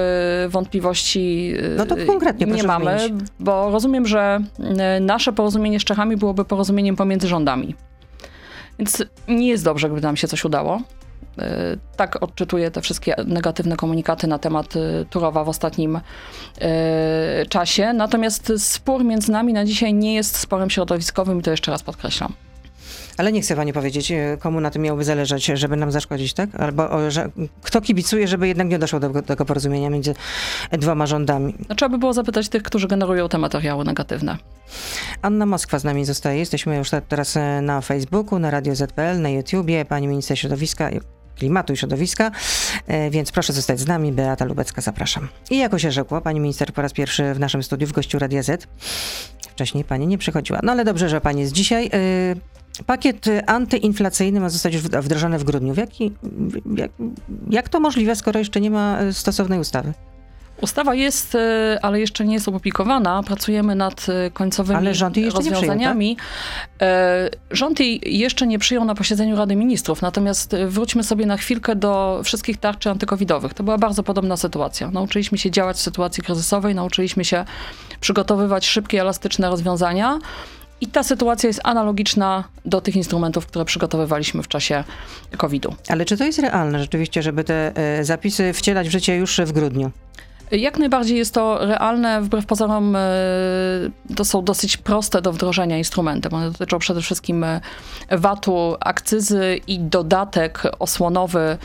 y, 0.44 0.48
wątpliwości 0.48 1.54
No 1.76 1.86
to 1.86 1.96
konkretnie 2.06 2.46
nie 2.46 2.62
mamy, 2.62 2.98
bo 3.40 3.70
rozumiem, 3.70 4.06
że 4.06 4.40
nasze 5.00 5.32
porozumienie 5.32 5.80
z 5.80 5.84
Czechami 5.84 6.16
byłoby 6.16 6.44
porozumieniem 6.44 6.96
pomiędzy 6.96 7.28
rządami. 7.28 7.74
Więc 8.78 9.04
nie 9.28 9.48
jest 9.48 9.64
dobrze, 9.64 9.88
gdyby 9.88 10.00
nam 10.02 10.16
się 10.16 10.28
coś 10.28 10.44
udało. 10.44 10.80
Y, 11.38 11.78
Tak 11.96 12.22
odczytuję 12.22 12.70
te 12.70 12.80
wszystkie 12.82 13.14
negatywne 13.26 13.76
komunikaty 13.76 14.26
na 14.26 14.38
temat 14.38 14.76
y, 14.76 15.06
Turowa 15.10 15.44
w 15.44 15.48
ostatnim 15.48 15.96
y, 15.96 16.00
czasie. 17.48 17.92
Natomiast 17.92 18.52
spór 18.58 19.04
między 19.04 19.32
nami 19.32 19.52
na 19.52 19.64
dzisiaj 19.64 19.94
nie 19.94 20.14
jest 20.14 20.36
sporem 20.36 20.70
środowiskowym 20.70 21.40
i 21.40 21.42
to 21.42 21.50
jeszcze 21.50 21.70
raz 21.70 21.82
podkreślam. 21.82 22.32
Ale 23.18 23.32
nie 23.32 23.40
chce 23.40 23.56
pani 23.56 23.72
powiedzieć, 23.72 24.12
komu 24.40 24.60
na 24.60 24.70
tym 24.70 24.82
miałoby 24.82 25.04
zależeć, 25.04 25.44
żeby 25.46 25.76
nam 25.76 25.90
zaszkodzić, 25.90 26.34
tak? 26.34 26.54
Albo 26.54 27.10
że 27.10 27.30
kto 27.62 27.80
kibicuje, 27.80 28.28
żeby 28.28 28.48
jednak 28.48 28.68
nie 28.68 28.78
doszło 28.78 29.00
do 29.00 29.22
tego 29.22 29.44
porozumienia 29.44 29.90
między 29.90 30.14
dwoma 30.72 31.06
rządami. 31.06 31.54
No, 31.68 31.74
trzeba 31.74 31.88
by 31.88 31.98
było 31.98 32.12
zapytać 32.12 32.48
tych, 32.48 32.62
którzy 32.62 32.88
generują 32.88 33.28
te 33.28 33.38
materiały 33.38 33.84
negatywne. 33.84 34.36
Anna 35.22 35.46
Moskwa 35.46 35.78
z 35.78 35.84
nami 35.84 36.04
zostaje. 36.04 36.38
Jesteśmy 36.38 36.76
już 36.76 36.90
te- 36.90 37.02
teraz 37.02 37.38
na 37.62 37.80
Facebooku, 37.80 38.38
na 38.38 38.50
Radio 38.50 38.74
ZPL, 38.74 39.20
na 39.20 39.28
YouTubie, 39.28 39.84
pani 39.84 40.06
minister 40.08 40.38
środowiska, 40.38 40.90
klimatu 41.36 41.72
i 41.72 41.76
środowiska, 41.76 42.30
e, 42.86 43.10
więc 43.10 43.32
proszę 43.32 43.52
zostać 43.52 43.80
z 43.80 43.86
nami. 43.86 44.12
Beata 44.12 44.44
Lubecka, 44.44 44.80
zapraszam. 44.82 45.28
I 45.50 45.58
jako 45.58 45.78
się 45.78 45.90
rzekło, 45.90 46.20
pani 46.20 46.40
minister 46.40 46.72
po 46.72 46.82
raz 46.82 46.92
pierwszy 46.92 47.34
w 47.34 47.40
naszym 47.40 47.62
studiu 47.62 47.86
w 47.86 47.92
gościu 47.92 48.18
Radia 48.18 48.42
Z. 48.42 48.66
Wcześniej 49.50 49.84
pani 49.84 50.06
nie 50.06 50.18
przychodziła. 50.18 50.60
No 50.62 50.72
ale 50.72 50.84
dobrze, 50.84 51.08
że 51.08 51.20
pani 51.20 51.40
jest 51.40 51.52
dzisiaj. 51.52 51.86
E, 51.92 52.56
Pakiet 52.86 53.24
antyinflacyjny 53.46 54.40
ma 54.40 54.48
zostać 54.48 54.74
już 54.74 54.82
wd- 54.82 55.02
wdrożony 55.02 55.38
w 55.38 55.44
grudniu. 55.44 55.74
W 55.74 55.76
jaki, 55.76 56.12
jak, 56.76 56.90
jak 57.50 57.68
to 57.68 57.80
możliwe, 57.80 58.16
skoro 58.16 58.38
jeszcze 58.38 58.60
nie 58.60 58.70
ma 58.70 58.98
e, 58.98 59.12
stosownej 59.12 59.58
ustawy? 59.58 59.92
Ustawa 60.60 60.94
jest, 60.94 61.34
y, 61.34 61.38
ale 61.82 62.00
jeszcze 62.00 62.24
nie 62.24 62.34
jest 62.34 62.48
opublikowana. 62.48 63.22
Pracujemy 63.22 63.74
nad 63.74 64.06
y, 64.08 64.30
końcowymi 64.30 64.78
Ale 64.78 64.94
rząd 64.94 65.16
jej 65.16 65.24
jeszcze 65.24 65.38
nie 65.38 65.50
przyjął, 65.50 65.60
tak? 65.60 65.68
rozwiązaniami. 65.68 66.16
E, 66.82 67.30
Rząd 67.50 67.80
jej 67.80 68.18
jeszcze 68.18 68.46
nie 68.46 68.58
przyjął 68.58 68.84
na 68.84 68.94
posiedzeniu 68.94 69.36
Rady 69.36 69.56
Ministrów, 69.56 70.02
natomiast 70.02 70.54
y, 70.54 70.66
wróćmy 70.66 71.04
sobie 71.04 71.26
na 71.26 71.36
chwilkę 71.36 71.76
do 71.76 72.20
wszystkich 72.24 72.56
tarczy 72.56 72.90
antykowidowych. 72.90 73.54
To 73.54 73.62
była 73.62 73.78
bardzo 73.78 74.02
podobna 74.02 74.36
sytuacja. 74.36 74.90
Nauczyliśmy 74.90 75.38
się 75.38 75.50
działać 75.50 75.76
w 75.76 75.80
sytuacji 75.80 76.22
kryzysowej, 76.22 76.74
nauczyliśmy 76.74 77.24
się 77.24 77.44
przygotowywać 78.00 78.66
szybkie, 78.66 79.00
elastyczne 79.00 79.50
rozwiązania. 79.50 80.18
I 80.80 80.86
ta 80.86 81.02
sytuacja 81.02 81.46
jest 81.46 81.60
analogiczna 81.64 82.44
do 82.64 82.80
tych 82.80 82.96
instrumentów, 82.96 83.46
które 83.46 83.64
przygotowywaliśmy 83.64 84.42
w 84.42 84.48
czasie 84.48 84.84
COVID-u. 85.36 85.74
Ale 85.88 86.04
czy 86.04 86.16
to 86.16 86.24
jest 86.24 86.38
realne 86.38 86.78
rzeczywiście, 86.78 87.22
żeby 87.22 87.44
te 87.44 87.76
e, 87.76 88.04
zapisy 88.04 88.52
wcielać 88.52 88.88
w 88.88 88.90
życie 88.90 89.16
już 89.16 89.40
w 89.44 89.52
grudniu? 89.52 89.90
Jak 90.50 90.78
najbardziej 90.78 91.18
jest 91.18 91.34
to 91.34 91.66
realne, 91.66 92.22
wbrew 92.22 92.46
pozorom 92.46 92.96
e, 92.96 93.00
to 94.16 94.24
są 94.24 94.44
dosyć 94.44 94.76
proste 94.76 95.22
do 95.22 95.32
wdrożenia 95.32 95.78
instrumenty. 95.78 96.28
One 96.28 96.50
dotyczą 96.50 96.78
przede 96.78 97.02
wszystkim 97.02 97.44
e, 97.44 97.60
VAT-u, 98.10 98.76
akcyzy 98.80 99.60
i 99.66 99.80
dodatek 99.80 100.62
osłonowy 100.78 101.58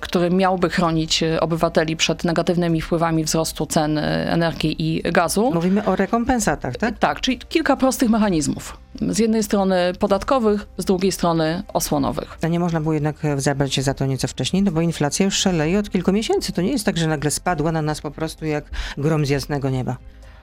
który 0.00 0.30
miałby 0.30 0.70
chronić 0.70 1.22
e, 1.22 1.40
obywateli 1.40 1.96
przed 1.96 2.24
negatywnymi 2.24 2.80
wpływami 2.80 3.24
wzrostu 3.24 3.66
cen 3.66 3.98
e, 3.98 4.32
energii 4.32 4.76
i 4.78 5.12
gazu. 5.12 5.50
Mówimy 5.54 5.84
o 5.84 5.96
rekompensatach, 5.96 6.76
tak? 6.76 6.98
Tak, 6.98 7.20
czyli 7.20 7.38
kilka 7.38 7.76
prostych 7.76 8.10
mechanizmów. 8.10 8.78
Z 9.08 9.18
jednej 9.18 9.42
strony 9.42 9.92
podatkowych, 9.98 10.66
z 10.78 10.84
drugiej 10.84 11.12
strony 11.12 11.62
osłonowych. 11.72 12.38
A 12.42 12.48
nie 12.48 12.60
można 12.60 12.80
było 12.80 12.94
jednak 12.94 13.16
zabrać 13.36 13.74
się 13.74 13.82
za 13.82 13.94
to 13.94 14.06
nieco 14.06 14.28
wcześniej, 14.28 14.62
no 14.62 14.72
bo 14.72 14.80
inflacja 14.80 15.24
już 15.24 15.34
szaleje 15.34 15.78
od 15.78 15.90
kilku 15.90 16.12
miesięcy. 16.12 16.52
To 16.52 16.62
nie 16.62 16.72
jest 16.72 16.84
tak, 16.84 16.96
że 16.96 17.06
nagle 17.06 17.30
spadła 17.30 17.72
na 17.72 17.82
nas 17.82 18.00
po 18.00 18.10
prostu 18.10 18.46
jak 18.46 18.64
grom 18.98 19.26
z 19.26 19.28
jasnego 19.28 19.70
nieba. 19.70 19.96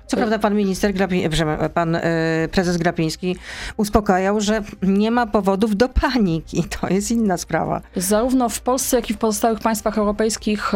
Co 0.07 0.17
prawda 0.17 0.39
pan 0.39 0.55
minister, 0.55 0.93
Grapi, 0.93 1.29
pan 1.73 1.95
y, 1.95 2.01
prezes 2.51 2.77
Grapiński 2.77 3.35
uspokajał, 3.77 4.41
że 4.41 4.61
nie 4.81 5.11
ma 5.11 5.27
powodów 5.27 5.75
do 5.75 5.89
paniki. 5.89 6.63
To 6.63 6.87
jest 6.89 7.11
inna 7.11 7.37
sprawa. 7.37 7.81
Zarówno 7.95 8.49
w 8.49 8.59
Polsce, 8.59 8.95
jak 8.95 9.09
i 9.09 9.13
w 9.13 9.17
pozostałych 9.17 9.59
państwach 9.59 9.97
europejskich 9.97 10.71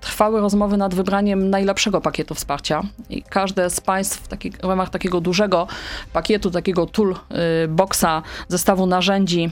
trwały 0.00 0.40
rozmowy 0.40 0.76
nad 0.76 0.94
wybraniem 0.94 1.50
najlepszego 1.50 2.00
pakietu 2.00 2.34
wsparcia. 2.34 2.82
I 3.10 3.22
każde 3.22 3.70
z 3.70 3.80
państw 3.80 4.20
w, 4.20 4.28
taki, 4.28 4.50
w 4.50 4.64
ramach 4.64 4.90
takiego 4.90 5.20
dużego 5.20 5.66
pakietu, 6.12 6.50
takiego 6.50 6.86
toolboxa, 6.86 8.22
zestawu 8.48 8.86
narzędzi 8.86 9.50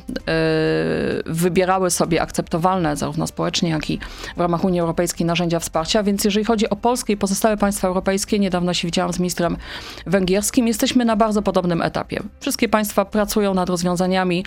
wybierały 1.27 1.91
sobie 1.91 2.23
akceptowalne 2.23 2.97
zarówno 2.97 3.27
społecznie, 3.27 3.71
jak 3.71 3.91
i 3.91 3.99
w 4.37 4.41
ramach 4.41 4.65
Unii 4.65 4.81
Europejskiej 4.81 5.27
narzędzia 5.27 5.61
wsparcia. 5.61 6.03
Więc 6.03 6.25
jeżeli 6.25 6.45
chodzi 6.45 6.71
o 6.71 6.77
Polskę 6.77 7.13
i 7.13 7.17
pozostałe 7.17 7.57
państwa 7.57 7.89
europejskie, 7.89 8.39
niedawno 8.39 8.75
się 8.75 8.89
widziałam 8.89 9.12
z 9.13 9.19
ministrem 9.19 9.57
węgierskim, 10.07 10.69
jesteśmy 10.69 11.05
na 11.05 11.17
bardzo 11.17 11.43
podobnym 11.43 11.83
etapie. 11.83 12.23
Wszystkie 12.41 12.69
państwa 12.69 13.05
pracują 13.05 13.55
nad 13.55 13.69
rozwiązaniami, 13.69 14.45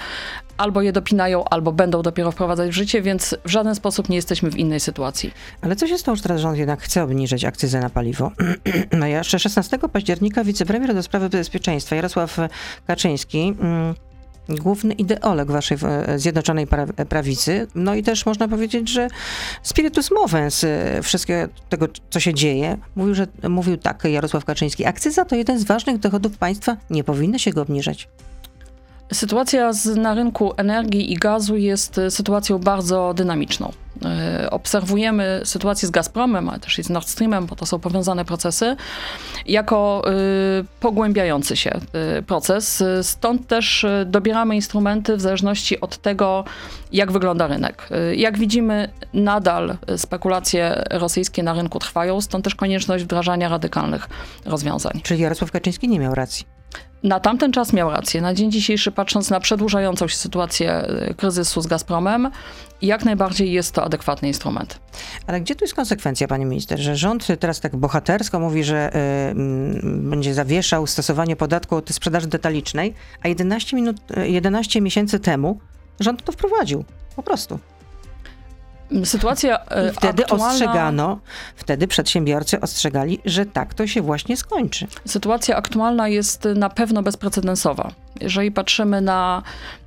albo 0.57 0.81
je 0.81 0.91
dopinają, 0.91 1.43
albo 1.43 1.71
będą 1.71 2.01
dopiero 2.01 2.31
wprowadzać 2.31 2.69
w 2.69 2.73
życie, 2.73 3.01
więc 3.01 3.35
w 3.45 3.49
żaden 3.49 3.75
sposób 3.75 4.09
nie 4.09 4.15
jesteśmy 4.15 4.51
w 4.51 4.57
innej 4.57 4.79
sytuacji. 4.79 5.31
Ale 5.61 5.75
co 5.75 5.87
się 5.87 5.97
stało, 5.97 6.15
że 6.15 6.23
teraz 6.23 6.41
rząd 6.41 6.57
jednak 6.57 6.81
chce 6.81 7.03
obniżyć 7.03 7.45
akcyzę 7.45 7.79
na 7.79 7.89
paliwo? 7.89 8.31
no 8.99 9.07
jeszcze 9.07 9.39
16 9.39 9.79
października 9.93 10.43
wicepremier 10.43 10.93
do 10.93 11.03
sprawy 11.03 11.29
bezpieczeństwa 11.29 11.95
Jarosław 11.95 12.37
Kaczyński 12.87 13.55
mm, 13.59 13.95
główny 14.49 14.93
ideolog 14.93 15.51
waszej 15.51 15.77
Zjednoczonej 16.15 16.67
Prawicy. 17.09 17.67
No 17.75 17.95
i 17.95 18.03
też 18.03 18.25
można 18.25 18.47
powiedzieć, 18.47 18.89
że 18.89 19.07
spiritus 19.63 20.11
movens 20.11 20.63
e, 20.63 21.01
wszystkiego 21.03 21.53
tego, 21.69 21.87
co 22.09 22.19
się 22.19 22.33
dzieje, 22.33 22.77
mówił, 22.95 23.15
że, 23.15 23.27
mówił 23.49 23.77
tak 23.77 24.03
Jarosław 24.03 24.45
Kaczyński. 24.45 24.85
Akcyza 24.85 25.25
to 25.25 25.35
jeden 25.35 25.59
z 25.59 25.63
ważnych 25.63 25.97
dochodów 25.97 26.37
państwa, 26.37 26.77
nie 26.89 27.03
powinno 27.03 27.37
się 27.37 27.51
go 27.51 27.61
obniżać. 27.61 28.07
Sytuacja 29.13 29.73
z, 29.73 29.97
na 29.97 30.13
rynku 30.13 30.53
energii 30.57 31.13
i 31.13 31.15
gazu 31.15 31.57
jest 31.57 31.97
e, 31.97 32.11
sytuacją 32.11 32.59
bardzo 32.59 33.13
dynamiczną. 33.13 33.71
E, 34.05 34.49
obserwujemy 34.51 35.41
sytuację 35.43 35.87
z 35.87 35.91
Gazpromem, 35.91 36.49
ale 36.49 36.59
też 36.59 36.79
i 36.79 36.83
z 36.83 36.89
Nord 36.89 37.07
Streamem, 37.07 37.45
bo 37.45 37.55
to 37.55 37.65
są 37.65 37.79
powiązane 37.79 38.25
procesy, 38.25 38.75
jako 39.45 40.03
e, 40.07 40.11
pogłębiający 40.79 41.55
się 41.55 41.79
proces. 42.27 42.83
Stąd 43.01 43.47
też 43.47 43.85
dobieramy 44.05 44.55
instrumenty 44.55 45.17
w 45.17 45.21
zależności 45.21 45.81
od 45.81 45.97
tego, 45.97 46.43
jak 46.91 47.11
wygląda 47.11 47.47
rynek. 47.47 47.89
Jak 48.15 48.37
widzimy, 48.37 48.89
nadal 49.13 49.77
spekulacje 49.97 50.83
rosyjskie 50.91 51.43
na 51.43 51.53
rynku 51.53 51.79
trwają, 51.79 52.21
stąd 52.21 52.43
też 52.43 52.55
konieczność 52.55 53.03
wdrażania 53.03 53.49
radykalnych 53.49 54.09
rozwiązań. 54.45 55.01
Czyli 55.03 55.21
Jarosław 55.21 55.51
Kaczyński 55.51 55.89
nie 55.89 55.99
miał 55.99 56.15
racji. 56.15 56.55
Na 57.03 57.19
tamten 57.19 57.51
czas 57.51 57.73
miał 57.73 57.91
rację. 57.91 58.21
Na 58.21 58.33
dzień 58.33 58.51
dzisiejszy, 58.51 58.91
patrząc 58.91 59.29
na 59.29 59.39
przedłużającą 59.39 60.07
się 60.07 60.15
sytuację 60.15 60.71
e, 60.71 61.13
kryzysu 61.13 61.61
z 61.61 61.67
Gazpromem, 61.67 62.31
jak 62.81 63.05
najbardziej 63.05 63.51
jest 63.51 63.71
to 63.71 63.83
adekwatny 63.83 64.27
instrument. 64.27 64.79
Ale 65.27 65.41
gdzie 65.41 65.55
tu 65.55 65.63
jest 65.63 65.73
konsekwencja, 65.73 66.27
panie 66.27 66.45
minister, 66.45 66.79
że 66.79 66.95
rząd 66.95 67.27
teraz 67.39 67.59
tak 67.59 67.75
bohatersko 67.75 68.39
mówi, 68.39 68.63
że 68.63 68.95
y, 68.95 69.35
będzie 69.83 70.33
zawieszał 70.33 70.87
stosowanie 70.87 71.35
podatku 71.35 71.75
od 71.75 71.89
sprzedaży 71.89 72.27
detalicznej, 72.27 72.93
a 73.23 73.27
11, 73.27 73.75
minut, 73.75 73.97
11 74.25 74.81
miesięcy 74.81 75.19
temu 75.19 75.59
rząd 75.99 76.23
to 76.23 76.31
wprowadził. 76.31 76.83
Po 77.15 77.23
prostu. 77.23 77.59
Sytuacja 79.03 79.57
I 79.57 79.95
wtedy 79.95 80.23
aktualna... 80.23 80.47
ostrzegano, 80.47 81.19
wtedy 81.55 81.87
przedsiębiorcy 81.87 82.59
ostrzegali, 82.59 83.19
że 83.25 83.45
tak 83.45 83.73
to 83.73 83.87
się 83.87 84.01
właśnie 84.01 84.37
skończy. 84.37 84.87
Sytuacja 85.05 85.55
aktualna 85.55 86.07
jest 86.07 86.47
na 86.55 86.69
pewno 86.69 87.03
bezprecedensowa. 87.03 87.91
Jeżeli 88.21 88.51
patrzymy 88.51 89.01
na 89.01 89.43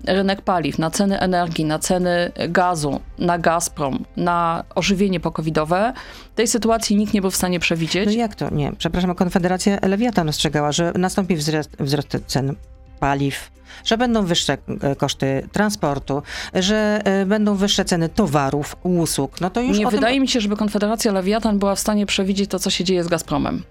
rynek 0.07 0.43
paliw, 0.43 0.79
na 0.79 0.91
ceny 0.91 1.21
energii, 1.21 1.65
na 1.65 1.79
ceny 1.79 2.33
gazu, 2.49 3.01
na 3.19 3.39
Gazprom, 3.39 4.05
na 4.17 4.65
ożywienie 4.75 5.21
pokowidowe, 5.21 5.93
tej 6.35 6.47
sytuacji 6.47 6.97
nikt 6.97 7.15
nie 7.15 7.21
był 7.21 7.31
w 7.31 7.37
stanie 7.37 7.61
przewidzieć. 7.61 8.07
No 8.07 8.13
jak 8.13 8.35
to? 8.35 8.51
Nie, 8.51 8.73
przepraszam, 8.79 9.15
Konfederacja 9.15 9.79
Lewiatan 9.83 10.29
ostrzegała, 10.29 10.73
że 10.73 10.93
nastąpi 10.99 11.37
wzrost, 11.37 11.77
wzrost 11.81 12.17
cen 12.27 12.55
paliw, 13.01 13.51
że 13.85 13.99
będą 13.99 14.25
wyższe 14.25 14.59
e, 14.81 14.97
koszty 14.97 15.49
transportu, 15.53 16.23
że 16.55 17.01
e, 17.05 17.27
będą 17.27 17.55
wyższe 17.55 17.85
ceny 17.85 18.09
towarów, 18.09 18.77
usług. 18.83 19.41
No 19.41 19.51
to 19.51 19.61
już 19.61 19.79
Nie 19.79 19.87
wydaje 19.87 20.15
tym... 20.15 20.23
mi 20.23 20.29
się, 20.29 20.41
żeby 20.41 20.57
Konfederacja 20.57 21.13
Lewiatan 21.13 21.59
była 21.59 21.75
w 21.75 21.81
stanie 21.81 22.07
przewidzieć 22.07 22.51
to, 22.51 22.59
co 22.59 22.71
się 22.71 22.85
dzieje 22.85 23.05
z 23.05 23.09
Gazpromem. 23.09 23.63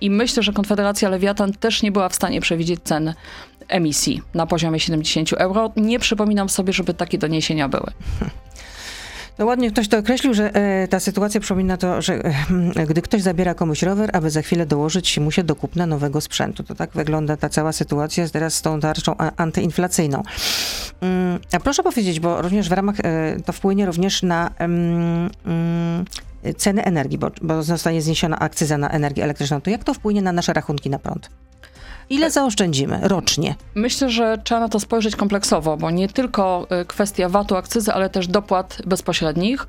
I 0.00 0.10
myślę, 0.10 0.42
że 0.42 0.52
Konfederacja 0.52 1.08
Lewiatan 1.08 1.52
też 1.52 1.82
nie 1.82 1.92
była 1.92 2.08
w 2.08 2.14
stanie 2.14 2.40
przewidzieć 2.40 2.80
cen 2.84 3.14
emisji 3.68 4.22
na 4.34 4.46
poziomie 4.46 4.80
70 4.80 5.32
euro. 5.32 5.72
Nie 5.76 5.98
przypominam 5.98 6.48
sobie, 6.48 6.72
żeby 6.72 6.94
takie 6.94 7.18
doniesienia 7.18 7.68
były. 7.68 7.92
No 9.38 9.46
ładnie 9.46 9.70
ktoś 9.70 9.88
to 9.88 9.98
określił, 9.98 10.34
że 10.34 10.54
e, 10.54 10.88
ta 10.88 11.00
sytuacja 11.00 11.40
przypomina 11.40 11.76
to, 11.76 12.02
że 12.02 12.14
e, 12.76 12.86
gdy 12.86 13.02
ktoś 13.02 13.22
zabiera 13.22 13.54
komuś 13.54 13.82
rower, 13.82 14.10
aby 14.12 14.30
za 14.30 14.42
chwilę 14.42 14.66
dołożyć 14.66 15.18
mu 15.18 15.30
się 15.30 15.44
do 15.44 15.56
kupna 15.56 15.86
nowego 15.86 16.20
sprzętu. 16.20 16.62
To 16.62 16.74
tak 16.74 16.90
wygląda 16.90 17.36
ta 17.36 17.48
cała 17.48 17.72
sytuacja 17.72 18.28
teraz 18.28 18.54
z 18.54 18.62
tą 18.62 18.80
tarczą 18.80 19.14
antyinflacyjną. 19.36 20.22
Mm, 21.00 21.38
a 21.52 21.60
proszę 21.60 21.82
powiedzieć, 21.82 22.20
bo 22.20 22.42
również 22.42 22.68
w 22.68 22.72
ramach, 22.72 22.96
e, 23.02 23.36
to 23.44 23.52
wpłynie 23.52 23.86
również 23.86 24.22
na 24.22 24.50
mm, 24.58 25.30
ceny 26.56 26.84
energii, 26.84 27.18
bo, 27.18 27.30
bo 27.42 27.62
zostanie 27.62 28.02
zniesiona 28.02 28.38
akcyza 28.38 28.78
na 28.78 28.90
energię 28.90 29.24
elektryczną. 29.24 29.60
To 29.60 29.70
jak 29.70 29.84
to 29.84 29.94
wpłynie 29.94 30.22
na 30.22 30.32
nasze 30.32 30.52
rachunki 30.52 30.90
na 30.90 30.98
prąd? 30.98 31.30
Ile 32.10 32.30
zaoszczędzimy 32.30 33.00
rocznie? 33.02 33.54
Myślę, 33.74 34.10
że 34.10 34.38
trzeba 34.44 34.60
na 34.60 34.68
to 34.68 34.80
spojrzeć 34.80 35.16
kompleksowo, 35.16 35.76
bo 35.76 35.90
nie 35.90 36.08
tylko 36.08 36.66
e, 36.70 36.84
kwestia 36.84 37.28
VAT-u, 37.28 37.56
akcyzy, 37.56 37.92
ale 37.92 38.10
też 38.10 38.28
dopłat 38.28 38.78
bezpośrednich. 38.86 39.66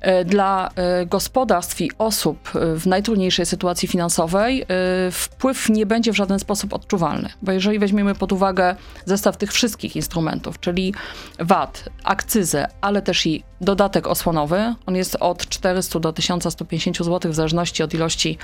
E, 0.00 0.24
dla 0.24 0.70
e, 0.76 1.06
gospodarstw 1.06 1.80
i 1.80 1.90
osób 1.98 2.50
w 2.76 2.86
najtrudniejszej 2.86 3.46
sytuacji 3.46 3.88
finansowej 3.88 4.66
wpływ 5.12 5.68
nie 5.68 5.86
będzie 5.86 6.12
w 6.12 6.16
żaden 6.16 6.38
sposób 6.38 6.74
odczuwalny, 6.74 7.28
bo 7.42 7.52
jeżeli 7.52 7.78
weźmiemy 7.78 8.14
pod 8.14 8.32
uwagę 8.32 8.76
zestaw 9.04 9.36
tych 9.36 9.52
wszystkich 9.52 9.96
instrumentów, 9.96 10.60
czyli 10.60 10.94
VAT, 11.38 11.84
akcyzę, 12.04 12.68
ale 12.80 13.02
też 13.02 13.26
i 13.26 13.44
dodatek 13.60 14.06
osłonowy, 14.06 14.74
on 14.86 14.96
jest 14.96 15.16
od 15.20 15.48
400 15.48 16.00
do 16.00 16.12
1150 16.12 16.96
zł 16.96 17.32
w 17.32 17.34
zależności 17.34 17.82
od 17.82 17.94
ilości 17.94 18.38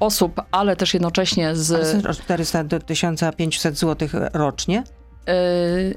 osób, 0.00 0.42
ale 0.50 0.76
też 0.76 0.94
jednocześnie 0.94 1.56
z... 1.56 1.72
Ale 2.04 2.14
400 2.14 2.64
do 2.66 2.80
1500 2.80 3.78
zł 3.78 4.08
rocznie? 4.32 4.84
Yy, 5.26 5.94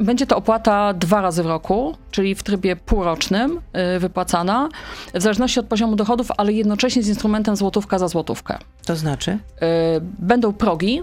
będzie 0.00 0.26
to 0.26 0.36
opłata 0.36 0.94
dwa 0.94 1.20
razy 1.20 1.42
w 1.42 1.46
roku, 1.46 1.96
czyli 2.10 2.34
w 2.34 2.42
trybie 2.42 2.76
półrocznym 2.76 3.60
yy, 3.74 3.98
wypłacana, 3.98 4.68
w 5.14 5.22
zależności 5.22 5.60
od 5.60 5.66
poziomu 5.66 5.96
dochodów, 5.96 6.28
ale 6.36 6.52
jednocześnie 6.52 7.02
z 7.02 7.08
instrumentem 7.08 7.56
złotówka 7.56 7.98
za 7.98 8.08
złotówkę. 8.08 8.58
To 8.86 8.96
znaczy? 8.96 9.30
Yy, 9.30 9.68
będą 10.18 10.52
progi, 10.52 11.02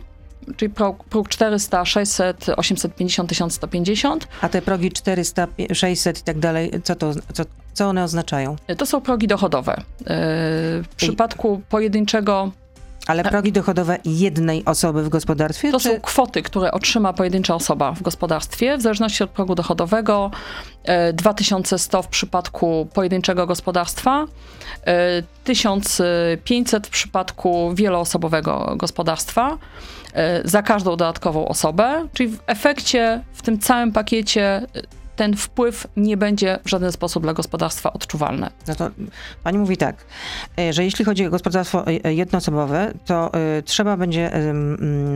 czyli 0.57 0.73
próg, 0.73 1.03
próg 1.03 1.29
400, 1.29 1.85
600, 1.85 2.49
850, 2.57 3.29
1150. 3.29 4.27
A 4.41 4.49
te 4.49 4.61
progi 4.61 4.91
400, 4.91 5.47
600 5.73 6.19
i 6.19 6.23
tak 6.23 6.39
dalej, 6.39 6.71
co, 6.83 6.95
to, 6.95 7.13
co, 7.33 7.43
co 7.73 7.87
one 7.87 8.03
oznaczają? 8.03 8.55
To 8.77 8.85
są 8.85 9.01
progi 9.01 9.27
dochodowe. 9.27 9.81
W 10.83 10.87
przypadku 10.95 11.61
pojedynczego 11.69 12.51
Ale 13.07 13.23
progi 13.23 13.51
dochodowe 13.51 13.97
jednej 14.05 14.65
osoby 14.65 15.03
w 15.03 15.09
gospodarstwie? 15.09 15.71
To 15.71 15.79
czy... 15.79 15.89
są 15.89 16.01
kwoty, 16.01 16.41
które 16.41 16.71
otrzyma 16.71 17.13
pojedyncza 17.13 17.55
osoba 17.55 17.91
w 17.91 18.01
gospodarstwie, 18.01 18.77
w 18.77 18.81
zależności 18.81 19.23
od 19.23 19.29
progu 19.29 19.55
dochodowego. 19.55 20.31
2100 21.13 22.01
w 22.01 22.07
przypadku 22.07 22.87
pojedynczego 22.93 23.47
gospodarstwa, 23.47 24.25
1500 25.43 26.87
w 26.87 26.89
przypadku 26.89 27.71
wieloosobowego 27.75 28.73
gospodarstwa 28.75 29.57
za 30.45 30.61
każdą 30.61 30.91
dodatkową 30.91 31.47
osobę, 31.47 32.07
czyli 32.13 32.29
w 32.29 32.39
efekcie 32.47 33.23
w 33.33 33.41
tym 33.41 33.59
całym 33.59 33.91
pakiecie 33.91 34.67
ten 35.19 35.35
wpływ 35.37 35.87
nie 35.97 36.17
będzie 36.17 36.59
w 36.65 36.69
żaden 36.69 36.91
sposób 36.91 37.23
dla 37.23 37.33
gospodarstwa 37.33 37.93
odczuwalny. 37.93 38.49
No 38.67 38.75
to 38.75 38.89
pani 39.43 39.57
mówi 39.57 39.77
tak, 39.77 40.05
e, 40.59 40.73
że 40.73 40.83
jeśli 40.83 41.05
chodzi 41.05 41.25
o 41.25 41.29
gospodarstwo 41.29 41.87
e, 41.87 42.05
e, 42.05 42.13
jednoosobowe, 42.13 42.93
to 43.05 43.31
y, 43.57 43.63
trzeba 43.63 43.97
będzie 43.97 44.31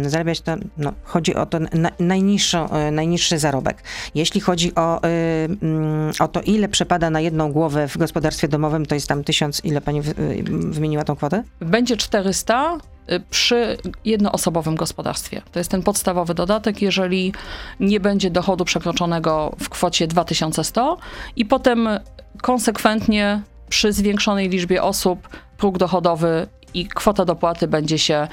y, 0.03 0.09
zarabiać, 0.09 0.41
to, 0.41 0.55
no, 0.77 0.93
chodzi 1.03 1.35
o 1.35 1.45
ten 1.45 1.69
na, 1.73 1.91
najniższą, 1.99 2.67
y, 2.87 2.91
najniższy 2.91 3.39
zarobek. 3.39 3.83
Jeśli 4.15 4.41
chodzi 4.41 4.75
o, 4.75 5.01
o 6.19 6.27
to, 6.27 6.41
ile 6.41 6.67
przepada 6.67 7.09
na 7.09 7.21
jedną 7.21 7.51
głowę 7.51 7.87
w 7.87 7.97
gospodarstwie 7.97 8.47
domowym, 8.47 8.85
to 8.85 8.95
jest 8.95 9.07
tam 9.07 9.23
tysiąc, 9.23 9.61
ile 9.65 9.81
pani 9.81 10.01
wymieniła 10.71 11.03
tą 11.03 11.15
kwotę? 11.15 11.43
Będzie 11.59 11.97
400, 11.97 12.77
Y, 12.77 12.92
przy 13.29 13.77
jednoosobowym 14.05 14.75
gospodarstwie. 14.75 15.41
To 15.51 15.59
jest 15.59 15.71
ten 15.71 15.83
podstawowy 15.83 16.33
dodatek, 16.33 16.81
jeżeli 16.81 17.33
nie 17.79 17.99
będzie 17.99 18.31
dochodu 18.31 18.65
przekroczonego 18.65 19.55
w 19.59 19.69
kwocie 19.69 20.07
2100 20.07 20.97
i 21.35 21.45
potem 21.45 21.89
konsekwentnie 22.41 23.41
przy 23.69 23.93
zwiększonej 23.93 24.49
liczbie 24.49 24.83
osób 24.83 25.29
próg 25.57 25.77
dochodowy 25.77 26.47
i 26.73 26.85
kwota 26.85 27.25
dopłaty 27.25 27.67
będzie 27.67 27.99
się 27.99 28.27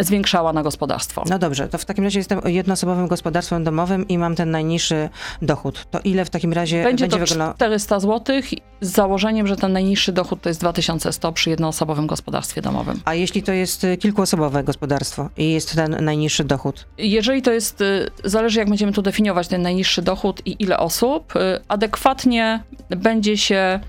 zwiększała 0.00 0.52
na 0.52 0.62
gospodarstwo. 0.62 1.24
No 1.30 1.38
dobrze, 1.38 1.68
to 1.68 1.78
w 1.78 1.84
takim 1.84 2.04
razie 2.04 2.18
jestem 2.18 2.40
jednoosobowym 2.44 3.08
gospodarstwem 3.08 3.64
domowym 3.64 4.08
i 4.08 4.18
mam 4.18 4.34
ten 4.34 4.50
najniższy 4.50 5.08
dochód. 5.42 5.86
To 5.90 6.00
ile 6.00 6.24
w 6.24 6.30
takim 6.30 6.52
razie 6.52 6.82
będzie, 6.82 7.04
będzie 7.04 7.16
to 7.16 7.20
wyglądało? 7.20 7.54
400 7.54 8.00
zł 8.00 8.36
z 8.80 8.90
założeniem, 8.90 9.46
że 9.46 9.56
ten 9.56 9.72
najniższy 9.72 10.12
dochód 10.12 10.40
to 10.42 10.48
jest 10.48 10.60
2100 10.60 11.32
przy 11.32 11.50
jednoosobowym 11.50 12.06
gospodarstwie 12.06 12.62
domowym. 12.62 13.00
A 13.04 13.14
jeśli 13.14 13.42
to 13.42 13.52
jest 13.52 13.84
y, 13.84 13.96
kilkuosobowe 13.96 14.64
gospodarstwo 14.64 15.28
i 15.36 15.52
jest 15.52 15.74
ten 15.74 16.04
najniższy 16.04 16.44
dochód? 16.44 16.86
Jeżeli 16.98 17.42
to 17.42 17.52
jest, 17.52 17.80
y, 17.80 18.10
zależy 18.24 18.58
jak 18.58 18.68
będziemy 18.68 18.92
tu 18.92 19.02
definiować 19.02 19.48
ten 19.48 19.62
najniższy 19.62 20.02
dochód 20.02 20.42
i 20.46 20.56
ile 20.58 20.78
osób, 20.78 21.36
y, 21.36 21.38
adekwatnie 21.68 22.62
będzie 22.90 23.36
się 23.36 23.80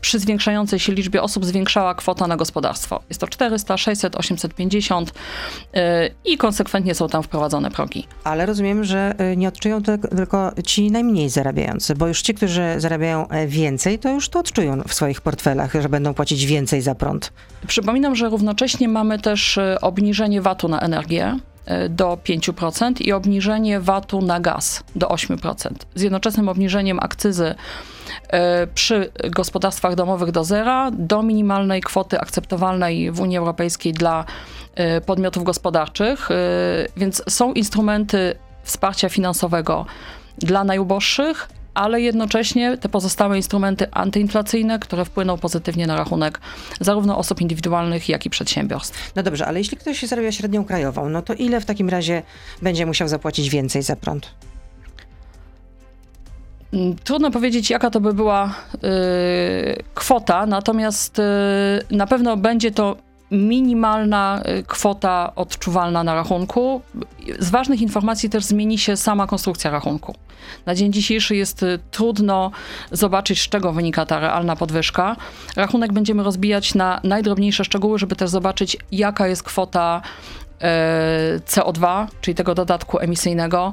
przy 0.00 0.18
zwiększającej 0.18 0.78
się 0.78 0.92
liczbie 0.92 1.22
osób 1.22 1.44
zwiększała 1.44 1.94
kwota 1.94 2.26
na 2.26 2.36
gospodarstwo. 2.36 3.02
Jest 3.08 3.20
to 3.20 3.26
400, 3.26 3.76
600, 3.76 4.16
850 4.16 5.14
i 6.24 6.36
konsekwentnie 6.36 6.94
są 6.94 7.08
tam 7.08 7.22
wprowadzone 7.22 7.70
progi. 7.70 8.06
Ale 8.24 8.46
rozumiem, 8.46 8.84
że 8.84 9.14
y, 9.32 9.36
nie 9.36 9.48
odczują 9.48 9.82
to 9.82 9.98
tylko 9.98 10.52
ci 10.66 10.90
najmniej 10.90 11.28
zarabiający, 11.30 11.94
bo 11.94 12.08
już 12.08 12.22
ci, 12.22 12.34
którzy 12.34 12.74
zarabiają 12.76 13.28
e, 13.28 13.46
więcej, 13.46 13.98
to 13.98 14.10
już 14.10 14.28
to 14.28 14.38
odczują 14.38 14.82
w 14.88 14.94
swoich 14.94 15.20
portfelach, 15.20 15.72
że 15.72 15.88
będą 15.88 16.14
płacić 16.14 16.46
więcej 16.46 16.82
za 16.82 16.94
prąd. 16.94 17.32
Przypominam, 17.66 18.16
że 18.16 18.28
równocześnie 18.28 18.88
mamy 18.88 19.18
też 19.18 19.56
y, 19.56 19.76
obniżenie 19.80 20.42
VAT-u 20.42 20.68
na 20.68 20.80
energię 20.80 21.38
do 21.88 22.18
5% 22.24 22.92
i 23.00 23.12
obniżenie 23.12 23.80
VAT-u 23.80 24.22
na 24.22 24.40
gaz 24.40 24.84
do 24.96 25.06
8%. 25.06 25.68
Z 25.94 26.02
jednoczesnym 26.02 26.48
obniżeniem 26.48 26.98
akcyzy 27.02 27.54
E, 28.28 28.66
przy 28.66 29.10
gospodarstwach 29.30 29.94
domowych 29.94 30.30
do 30.30 30.44
zera 30.44 30.90
do 30.90 31.22
minimalnej 31.22 31.80
kwoty 31.80 32.20
akceptowalnej 32.20 33.10
w 33.10 33.20
Unii 33.20 33.38
Europejskiej 33.38 33.92
dla 33.92 34.24
e, 34.74 35.00
podmiotów 35.00 35.44
gospodarczych. 35.44 36.30
E, 36.30 36.34
więc 36.96 37.22
są 37.28 37.52
instrumenty 37.52 38.34
wsparcia 38.62 39.08
finansowego 39.08 39.86
dla 40.38 40.64
najuboższych, 40.64 41.48
ale 41.74 42.00
jednocześnie 42.00 42.78
te 42.78 42.88
pozostałe 42.88 43.36
instrumenty 43.36 43.90
antyinflacyjne, 43.90 44.78
które 44.78 45.04
wpłyną 45.04 45.38
pozytywnie 45.38 45.86
na 45.86 45.96
rachunek 45.96 46.40
zarówno 46.80 47.18
osób 47.18 47.40
indywidualnych, 47.40 48.08
jak 48.08 48.26
i 48.26 48.30
przedsiębiorstw. 48.30 49.12
No 49.16 49.22
dobrze, 49.22 49.46
ale 49.46 49.58
jeśli 49.58 49.76
ktoś 49.76 50.02
zarabia 50.02 50.32
średnią 50.32 50.64
krajową, 50.64 51.08
no 51.08 51.22
to 51.22 51.34
ile 51.34 51.60
w 51.60 51.64
takim 51.64 51.88
razie 51.88 52.22
będzie 52.62 52.86
musiał 52.86 53.08
zapłacić 53.08 53.50
więcej 53.50 53.82
za 53.82 53.96
prąd? 53.96 54.30
Mm, 56.72 56.96
trudno 57.04 57.30
powiedzieć, 57.30 57.70
jaka 57.70 57.90
to 57.90 58.00
by 58.00 58.14
była 58.14 58.54
y, 58.74 58.80
kwota, 59.94 60.46
natomiast 60.46 61.18
y, 61.18 61.22
na 61.90 62.06
pewno 62.06 62.36
będzie 62.36 62.70
to 62.70 62.96
minimalna 63.30 64.42
y, 64.58 64.62
kwota 64.62 65.32
odczuwalna 65.36 66.04
na 66.04 66.14
rachunku. 66.14 66.82
Z 67.38 67.50
ważnych 67.50 67.80
informacji 67.80 68.30
też 68.30 68.44
zmieni 68.44 68.78
się 68.78 68.96
sama 68.96 69.26
konstrukcja 69.26 69.70
rachunku. 69.70 70.14
Na 70.66 70.74
dzień 70.74 70.92
dzisiejszy 70.92 71.36
jest 71.36 71.62
y, 71.62 71.78
trudno 71.90 72.50
zobaczyć, 72.92 73.40
z 73.40 73.48
czego 73.48 73.72
wynika 73.72 74.06
ta 74.06 74.20
realna 74.20 74.56
podwyżka. 74.56 75.16
Rachunek 75.56 75.92
będziemy 75.92 76.22
rozbijać 76.22 76.74
na 76.74 77.00
najdrobniejsze 77.04 77.64
szczegóły, 77.64 77.98
żeby 77.98 78.16
też 78.16 78.30
zobaczyć, 78.30 78.76
jaka 78.92 79.28
jest 79.28 79.42
kwota 79.42 80.02
CO2, 81.46 82.06
czyli 82.20 82.34
tego 82.34 82.54
dodatku 82.54 82.98
emisyjnego, 82.98 83.72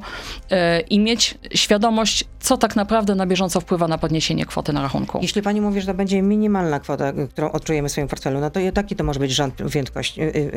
e, 0.50 0.80
i 0.80 1.00
mieć 1.00 1.38
świadomość, 1.54 2.24
co 2.40 2.56
tak 2.56 2.76
naprawdę 2.76 3.14
na 3.14 3.26
bieżąco 3.26 3.60
wpływa 3.60 3.88
na 3.88 3.98
podniesienie 3.98 4.46
kwoty 4.46 4.72
na 4.72 4.82
rachunku. 4.82 5.18
Jeśli 5.22 5.42
pani 5.42 5.60
mówi, 5.60 5.80
że 5.80 5.86
to 5.86 5.94
będzie 5.94 6.22
minimalna 6.22 6.80
kwota, 6.80 7.12
którą 7.30 7.52
odczujemy 7.52 7.88
w 7.88 7.92
swoim 7.92 8.08
portfelu, 8.08 8.40
no 8.40 8.50
to 8.50 8.60
jaki 8.60 8.96
to 8.96 9.04
może 9.04 9.20
być 9.20 9.30
rząd 9.30 9.60
y, 9.60 9.66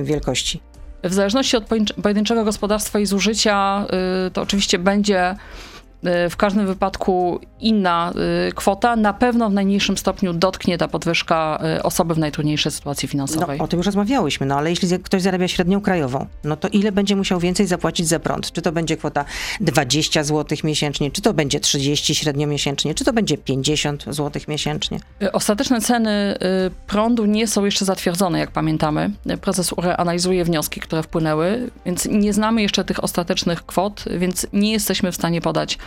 wielkości? 0.03 0.61
W 1.03 1.13
zależności 1.13 1.57
od 1.57 1.63
pojedynczego 2.03 2.43
gospodarstwa 2.43 2.99
i 2.99 3.05
zużycia, 3.05 3.85
y, 4.27 4.31
to 4.31 4.41
oczywiście 4.41 4.79
będzie 4.79 5.35
Y, 5.74 5.74
w 6.29 6.35
każdym 6.37 6.67
wypadku 6.67 7.39
inna 7.59 8.13
y, 8.49 8.51
kwota. 8.51 8.95
Na 8.95 9.13
pewno 9.13 9.49
w 9.49 9.53
najmniejszym 9.53 9.97
stopniu 9.97 10.33
dotknie 10.33 10.77
ta 10.77 10.87
podwyżka 10.87 11.59
y, 11.77 11.83
osoby 11.83 12.13
w 12.13 12.17
najtrudniejszej 12.17 12.71
sytuacji 12.71 13.07
finansowej. 13.07 13.57
No, 13.57 13.63
o 13.63 13.67
tym 13.67 13.77
już 13.77 13.85
rozmawiałyśmy, 13.85 14.45
no 14.45 14.57
ale 14.57 14.69
jeśli 14.69 14.99
ktoś 14.99 15.21
zarabia 15.21 15.47
średnią 15.47 15.81
krajową, 15.81 16.25
no 16.43 16.55
to 16.55 16.67
ile 16.67 16.91
będzie 16.91 17.15
musiał 17.15 17.39
więcej 17.39 17.67
zapłacić 17.67 18.07
za 18.07 18.19
prąd? 18.19 18.51
Czy 18.51 18.61
to 18.61 18.71
będzie 18.71 18.97
kwota 18.97 19.25
20 19.61 20.23
zł 20.23 20.57
miesięcznie, 20.63 21.11
czy 21.11 21.21
to 21.21 21.33
będzie 21.33 21.59
30 21.59 22.15
średnio 22.15 22.47
miesięcznie, 22.47 22.95
czy 22.95 23.05
to 23.05 23.13
będzie 23.13 23.37
50 23.37 24.03
zł 24.03 24.41
miesięcznie? 24.47 24.99
Ostateczne 25.33 25.81
ceny 25.81 26.37
prądu 26.87 27.25
nie 27.25 27.47
są 27.47 27.65
jeszcze 27.65 27.85
zatwierdzone, 27.85 28.39
jak 28.39 28.51
pamiętamy. 28.51 29.11
Prezes 29.41 29.73
URE 29.73 29.97
analizuje 29.97 30.45
wnioski, 30.45 30.79
które 30.79 31.03
wpłynęły, 31.03 31.71
więc 31.85 32.05
nie 32.05 32.33
znamy 32.33 32.61
jeszcze 32.61 32.83
tych 32.83 33.03
ostatecznych 33.03 33.65
kwot, 33.65 34.05
więc 34.17 34.47
nie 34.53 34.71
jesteśmy 34.71 35.11
w 35.11 35.15
stanie 35.15 35.41
podać 35.41 35.77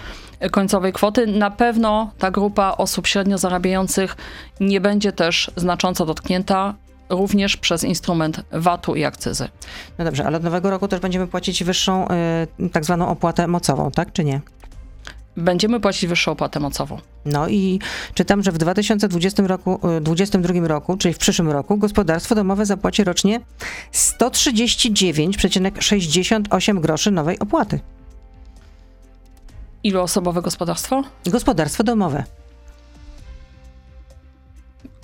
końcowej 0.51 0.93
kwoty. 0.93 1.27
Na 1.27 1.51
pewno 1.51 2.13
ta 2.19 2.31
grupa 2.31 2.75
osób 2.79 3.07
średnio 3.07 3.39
zarabiających 3.39 4.17
nie 4.61 4.81
będzie 4.81 5.13
też 5.13 5.51
znacząco 5.57 6.07
dotknięta 6.07 6.75
również 7.11 7.57
przez 7.57 7.85
instrument 7.85 8.41
VAT-u 8.53 8.95
i 8.95 9.05
akcyzy. 9.05 9.49
No 9.99 10.05
dobrze, 10.05 10.27
ale 10.27 10.37
od 10.37 10.43
nowego 10.43 10.71
roku 10.71 10.89
też 10.89 11.01
będziemy 11.01 11.27
płacić 11.27 11.65
wyższą 11.65 12.09
y, 12.61 12.69
tak 12.69 12.85
zwaną 12.85 13.09
opłatę 13.09 13.47
mocową, 13.47 13.91
tak 13.91 14.13
czy 14.13 14.25
nie? 14.25 14.41
Będziemy 15.37 15.81
płacić 15.81 16.07
wyższą 16.07 16.33
opłatę 16.33 16.61
mocową. 16.61 16.99
No 17.25 17.49
i 17.49 17.79
czytam, 18.15 18.43
że 18.43 18.53
w 18.53 18.59
2020 18.59 19.43
roku, 19.47 19.81
2022 20.01 20.69
roku, 20.69 20.97
czyli 20.97 21.15
w 21.15 21.19
przyszłym 21.19 21.51
roku, 21.51 21.77
gospodarstwo 21.77 22.35
domowe 22.35 22.67
zapłaci 22.67 23.05
rocznie 23.05 23.41
139,68 23.93 26.81
groszy 26.81 27.11
nowej 27.11 27.39
opłaty. 27.39 27.81
Iluosobowe 29.83 30.43
gospodarstwo? 30.43 31.03
Gospodarstwo 31.27 31.85
domowe. 31.85 32.25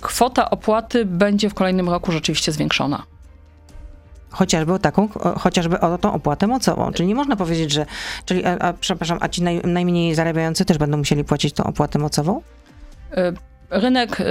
Kwota 0.01 0.49
opłaty 0.49 1.05
będzie 1.05 1.49
w 1.49 1.53
kolejnym 1.53 1.89
roku 1.89 2.11
rzeczywiście 2.11 2.51
zwiększona. 2.51 3.03
Chociażby 4.29 4.73
o 4.73 4.79
taką, 4.79 5.09
chociażby 5.39 5.79
o 5.79 5.97
tą 5.97 6.13
opłatę 6.13 6.47
mocową. 6.47 6.91
Czyli 6.91 7.07
nie 7.07 7.15
można 7.15 7.35
powiedzieć, 7.35 7.71
że, 7.71 7.85
czyli, 8.25 8.45
a, 8.45 8.57
a 8.59 8.73
przepraszam, 8.73 9.17
a 9.21 9.29
ci 9.29 9.43
naj, 9.43 9.61
najmniej 9.63 10.15
zarabiający 10.15 10.65
też 10.65 10.77
będą 10.77 10.97
musieli 10.97 11.23
płacić 11.23 11.53
tą 11.53 11.63
opłatę 11.63 11.99
mocową? 11.99 12.41
Rynek, 13.69 14.19
y, 14.19 14.25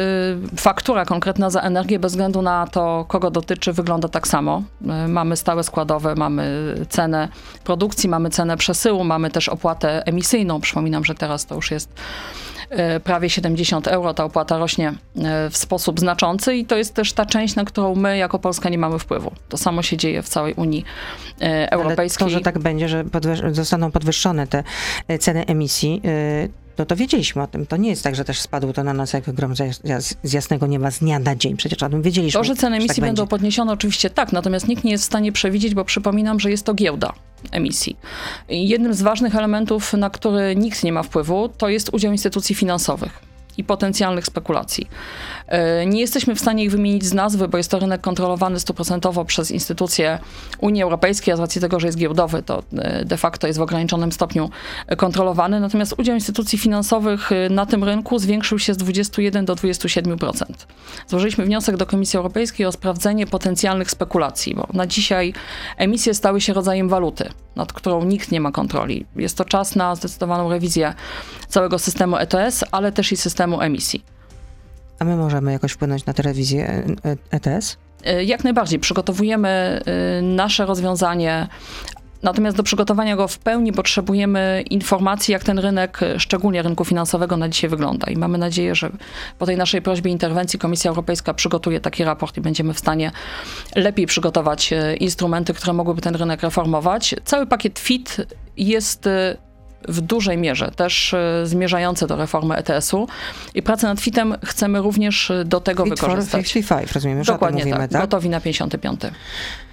faktura 0.56 1.04
konkretna 1.04 1.50
za 1.50 1.60
energię, 1.60 1.98
bez 1.98 2.12
względu 2.12 2.42
na 2.42 2.66
to, 2.66 3.04
kogo 3.08 3.30
dotyczy, 3.30 3.72
wygląda 3.72 4.08
tak 4.08 4.28
samo. 4.28 4.62
Y, 5.04 5.08
mamy 5.08 5.36
stałe 5.36 5.64
składowe, 5.64 6.14
mamy 6.14 6.74
cenę 6.88 7.28
produkcji, 7.64 8.08
mamy 8.08 8.30
cenę 8.30 8.56
przesyłu, 8.56 9.04
mamy 9.04 9.30
też 9.30 9.48
opłatę 9.48 10.06
emisyjną. 10.06 10.60
Przypominam, 10.60 11.04
że 11.04 11.14
teraz 11.14 11.46
to 11.46 11.54
już 11.54 11.70
jest 11.70 11.92
y, 12.96 13.00
prawie 13.00 13.30
70 13.30 13.88
euro. 13.88 14.14
Ta 14.14 14.24
opłata 14.24 14.58
rośnie 14.58 14.92
w 15.50 15.56
sposób 15.56 16.00
znaczący 16.00 16.56
i 16.56 16.66
to 16.66 16.76
jest 16.76 16.94
też 16.94 17.12
ta 17.12 17.26
część, 17.26 17.54
na 17.54 17.64
którą 17.64 17.94
my 17.94 18.16
jako 18.16 18.38
Polska 18.38 18.68
nie 18.68 18.78
mamy 18.78 18.98
wpływu. 18.98 19.32
To 19.48 19.56
samo 19.56 19.82
się 19.82 19.96
dzieje 19.96 20.22
w 20.22 20.28
całej 20.28 20.54
Unii 20.54 20.84
Europejskiej. 21.70 22.24
Ale 22.24 22.30
to, 22.30 22.38
że 22.38 22.44
tak 22.44 22.58
będzie, 22.58 22.88
że 22.88 23.04
podwyż 23.04 23.40
zostaną 23.52 23.90
podwyższone 23.90 24.46
te 24.46 24.64
ceny 25.18 25.46
emisji, 25.46 26.02
no 26.78 26.86
to 26.86 26.96
wiedzieliśmy 26.96 27.42
o 27.42 27.46
tym. 27.46 27.66
To 27.66 27.76
nie 27.76 27.90
jest 27.90 28.04
tak, 28.04 28.14
że 28.16 28.24
też 28.24 28.40
spadło 28.40 28.72
to 28.72 28.84
na 28.84 28.92
nas 28.92 29.12
jak 29.12 29.32
grom 29.32 29.54
z 30.22 30.32
jasnego 30.32 30.66
nieba 30.66 30.90
z 30.90 30.98
dnia 30.98 31.18
na 31.18 31.36
dzień. 31.36 31.56
Przecież 31.56 31.82
o 31.82 31.88
tym 31.88 32.02
wiedzieliśmy. 32.02 32.40
To, 32.40 32.44
że 32.44 32.56
ceny 32.56 32.76
emisji 32.76 32.96
tak 32.96 33.04
będą 33.04 33.22
będzie. 33.22 33.30
podniesione, 33.30 33.72
oczywiście 33.72 34.10
tak, 34.10 34.32
natomiast 34.32 34.68
nikt 34.68 34.84
nie 34.84 34.90
jest 34.90 35.04
w 35.04 35.06
stanie 35.06 35.32
przewidzieć, 35.32 35.74
bo 35.74 35.84
przypominam, 35.84 36.40
że 36.40 36.50
jest 36.50 36.66
to 36.66 36.74
giełda 36.74 37.12
emisji. 37.50 37.96
Jednym 38.48 38.94
z 38.94 39.02
ważnych 39.02 39.36
elementów, 39.36 39.92
na 39.92 40.10
który 40.10 40.56
nikt 40.56 40.84
nie 40.84 40.92
ma 40.92 41.02
wpływu, 41.02 41.48
to 41.48 41.68
jest 41.68 41.94
udział 41.94 42.12
instytucji 42.12 42.54
finansowych 42.54 43.33
i 43.56 43.64
potencjalnych 43.64 44.26
spekulacji. 44.26 44.88
E, 45.46 45.86
nie 45.86 46.00
jesteśmy 46.00 46.34
w 46.34 46.40
stanie 46.40 46.64
ich 46.64 46.70
wymienić 46.70 47.04
z 47.04 47.12
nazwy, 47.12 47.48
bo 47.48 47.58
jest 47.58 47.70
to 47.70 47.78
rynek 47.78 48.00
kontrolowany 48.00 48.60
stuprocentowo 48.60 49.24
przez 49.24 49.50
instytucje 49.50 50.18
Unii 50.58 50.82
Europejskiej, 50.82 51.34
a 51.34 51.36
z 51.36 51.40
racji 51.40 51.60
tego, 51.60 51.80
że 51.80 51.86
jest 51.86 51.98
giełdowy, 51.98 52.42
to 52.42 52.62
e, 52.78 53.04
de 53.04 53.16
facto 53.16 53.46
jest 53.46 53.58
w 53.58 53.62
ograniczonym 53.62 54.12
stopniu 54.12 54.50
kontrolowany. 54.96 55.60
Natomiast 55.60 55.94
udział 55.98 56.14
instytucji 56.14 56.58
finansowych 56.58 57.32
e, 57.32 57.48
na 57.48 57.66
tym 57.66 57.84
rynku 57.84 58.18
zwiększył 58.18 58.58
się 58.58 58.74
z 58.74 58.76
21 58.76 59.44
do 59.44 59.54
27%. 59.54 60.44
Złożyliśmy 61.08 61.44
wniosek 61.44 61.76
do 61.76 61.86
Komisji 61.86 62.16
Europejskiej 62.16 62.66
o 62.66 62.72
sprawdzenie 62.72 63.26
potencjalnych 63.26 63.90
spekulacji, 63.90 64.54
bo 64.54 64.68
na 64.72 64.86
dzisiaj 64.86 65.32
emisje 65.76 66.14
stały 66.14 66.40
się 66.40 66.52
rodzajem 66.52 66.88
waluty, 66.88 67.28
nad 67.56 67.72
którą 67.72 68.04
nikt 68.04 68.32
nie 68.32 68.40
ma 68.40 68.52
kontroli. 68.52 69.06
Jest 69.16 69.38
to 69.38 69.44
czas 69.44 69.76
na 69.76 69.94
zdecydowaną 69.94 70.50
rewizję 70.50 70.94
całego 71.48 71.78
systemu 71.78 72.16
ETS, 72.16 72.64
ale 72.72 72.92
też 72.92 73.12
i 73.12 73.16
systemu 73.16 73.43
emisji. 73.44 74.04
A 74.98 75.04
my 75.04 75.16
możemy 75.16 75.52
jakoś 75.52 75.72
wpłynąć 75.72 76.06
na 76.06 76.12
telewizję 76.12 76.82
ETS? 77.30 77.76
Jak 78.24 78.44
najbardziej. 78.44 78.78
Przygotowujemy 78.78 79.80
nasze 80.22 80.66
rozwiązanie. 80.66 81.48
Natomiast 82.22 82.56
do 82.56 82.62
przygotowania 82.62 83.16
go 83.16 83.28
w 83.28 83.38
pełni 83.38 83.72
potrzebujemy 83.72 84.64
informacji, 84.70 85.32
jak 85.32 85.44
ten 85.44 85.58
rynek, 85.58 86.00
szczególnie 86.18 86.62
rynku 86.62 86.84
finansowego, 86.84 87.36
na 87.36 87.48
dzisiaj 87.48 87.70
wygląda. 87.70 88.10
I 88.10 88.16
mamy 88.16 88.38
nadzieję, 88.38 88.74
że 88.74 88.90
po 89.38 89.46
tej 89.46 89.56
naszej 89.56 89.82
prośbie 89.82 90.10
interwencji 90.10 90.58
Komisja 90.58 90.88
Europejska 90.88 91.34
przygotuje 91.34 91.80
taki 91.80 92.04
raport 92.04 92.36
i 92.36 92.40
będziemy 92.40 92.74
w 92.74 92.78
stanie 92.78 93.12
lepiej 93.76 94.06
przygotować 94.06 94.74
instrumenty, 95.00 95.54
które 95.54 95.72
mogłyby 95.72 96.00
ten 96.00 96.14
rynek 96.14 96.42
reformować. 96.42 97.14
Cały 97.24 97.46
pakiet 97.46 97.78
FIT 97.78 98.16
jest 98.56 99.08
w 99.88 100.00
dużej 100.00 100.38
mierze 100.38 100.70
też 100.70 101.14
zmierzające 101.44 102.06
do 102.06 102.16
reformy 102.16 102.56
ETS-u 102.56 103.08
i 103.54 103.62
pracę 103.62 103.86
nad 103.86 104.00
FIT-em 104.00 104.34
chcemy 104.44 104.80
również 104.82 105.32
do 105.44 105.60
tego 105.60 105.84
Fit 105.84 105.94
wykorzystać. 105.94 106.46
For 106.46 106.52
55, 106.52 106.92
rozumiem, 106.92 107.24
że 107.24 107.32
Dokładnie 107.32 107.62
tym 107.62 107.68
mówimy, 107.68 107.88
tak, 107.88 107.92
tak? 107.92 108.00
gotowi 108.00 108.28
na 108.28 108.40
55. 108.40 109.00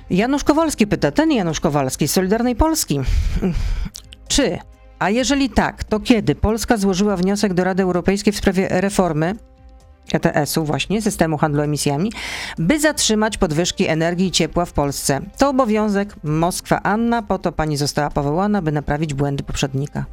Janusz 0.10 0.44
Kowalski 0.44 0.88
pyta, 0.88 1.12
ten 1.12 1.32
Janusz 1.32 1.60
Kowalski 1.60 2.08
z 2.08 2.12
Solidarnej 2.12 2.56
Polski. 2.56 3.00
Czy, 4.28 4.58
a 5.00 5.10
jeżeli 5.10 5.50
tak, 5.50 5.84
to 5.84 6.00
kiedy 6.00 6.36
Polska 6.36 6.78
złożyła 6.78 7.16
wniosek 7.16 7.54
do 7.54 7.64
Rady 7.64 7.84
Europejskiej 7.84 8.34
w 8.34 8.38
sprawie 8.38 8.68
reformy 8.70 9.36
ETS-u 10.14 10.66
właśnie, 10.66 11.02
systemu 11.02 11.38
handlu 11.38 11.62
emisjami, 11.62 12.12
by 12.58 12.80
zatrzymać 12.80 13.38
podwyżki 13.38 13.88
energii 13.88 14.28
i 14.28 14.32
ciepła 14.32 14.66
w 14.66 14.74
Polsce. 14.74 15.22
To 15.38 15.50
obowiązek 15.50 16.16
Moskwa 16.24 16.84
Anna, 16.84 17.22
po 17.22 17.40
to 17.40 17.52
pani 17.52 17.78
została 17.78 18.10
powołana, 18.10 18.62
by 18.62 18.72
naprawić 18.72 19.14
błędy 19.14 19.44
poprzednika. 19.44 20.06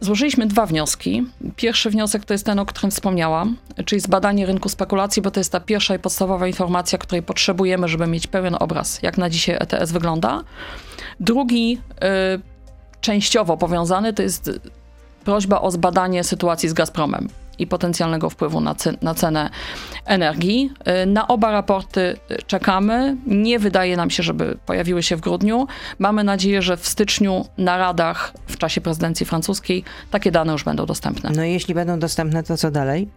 Złożyliśmy 0.00 0.46
dwa 0.46 0.66
wnioski. 0.66 1.26
Pierwszy 1.56 1.90
wniosek 1.90 2.24
to 2.24 2.34
jest 2.34 2.46
ten, 2.46 2.58
o 2.58 2.66
którym 2.66 2.90
wspomniałam, 2.90 3.56
czyli 3.84 4.00
zbadanie 4.00 4.46
rynku 4.46 4.68
spekulacji, 4.68 5.22
bo 5.22 5.30
to 5.30 5.40
jest 5.40 5.52
ta 5.52 5.60
pierwsza 5.60 5.94
i 5.94 5.98
podstawowa 5.98 6.46
informacja, 6.46 6.98
której 6.98 7.22
potrzebujemy, 7.22 7.88
żeby 7.88 8.06
mieć 8.06 8.26
pełen 8.26 8.56
obraz, 8.60 9.02
jak 9.02 9.18
na 9.18 9.30
dzisiaj 9.30 9.56
ETS 9.60 9.92
wygląda. 9.92 10.40
Drugi, 11.20 11.80
y, 12.36 12.40
częściowo 13.00 13.56
powiązany, 13.56 14.12
to 14.12 14.22
jest 14.22 14.50
prośba 15.24 15.60
o 15.60 15.70
zbadanie 15.70 16.24
sytuacji 16.24 16.68
z 16.68 16.72
Gazpromem 16.72 17.28
i 17.58 17.66
potencjalnego 17.66 18.30
wpływu 18.30 18.60
na, 18.60 18.74
na, 19.02 19.14
cenę 19.14 19.50
energii. 20.04 20.72
Na 21.06 21.28
oba 21.28 21.50
raporty 21.50 22.16
czekamy. 22.46 23.16
Nie 23.26 23.58
wydaje 23.58 23.96
nam 23.96 24.10
się, 24.10 24.22
żeby 24.22 24.58
pojawiły 24.66 25.02
się 25.02 25.16
w 25.16 25.20
grudniu. 25.20 25.66
Mamy 25.98 26.24
nadzieję, 26.24 26.62
że 26.62 26.76
w 26.76 26.88
styczniu 26.88 27.44
na 27.58 27.78
radach 27.78 28.32
w 28.46 28.56
czasie 28.56 28.80
prezydencji 28.80 29.26
francuskiej 29.26 29.84
takie 30.10 30.30
dane 30.30 30.52
już 30.52 30.64
będą 30.64 30.86
dostępne. 30.86 31.30
No 31.36 31.44
i 31.44 31.52
jeśli 31.52 31.74
będą 31.74 31.98
dostępne, 31.98 32.42
to 32.42 32.56
co 32.56 32.70
dalej? 32.70 33.08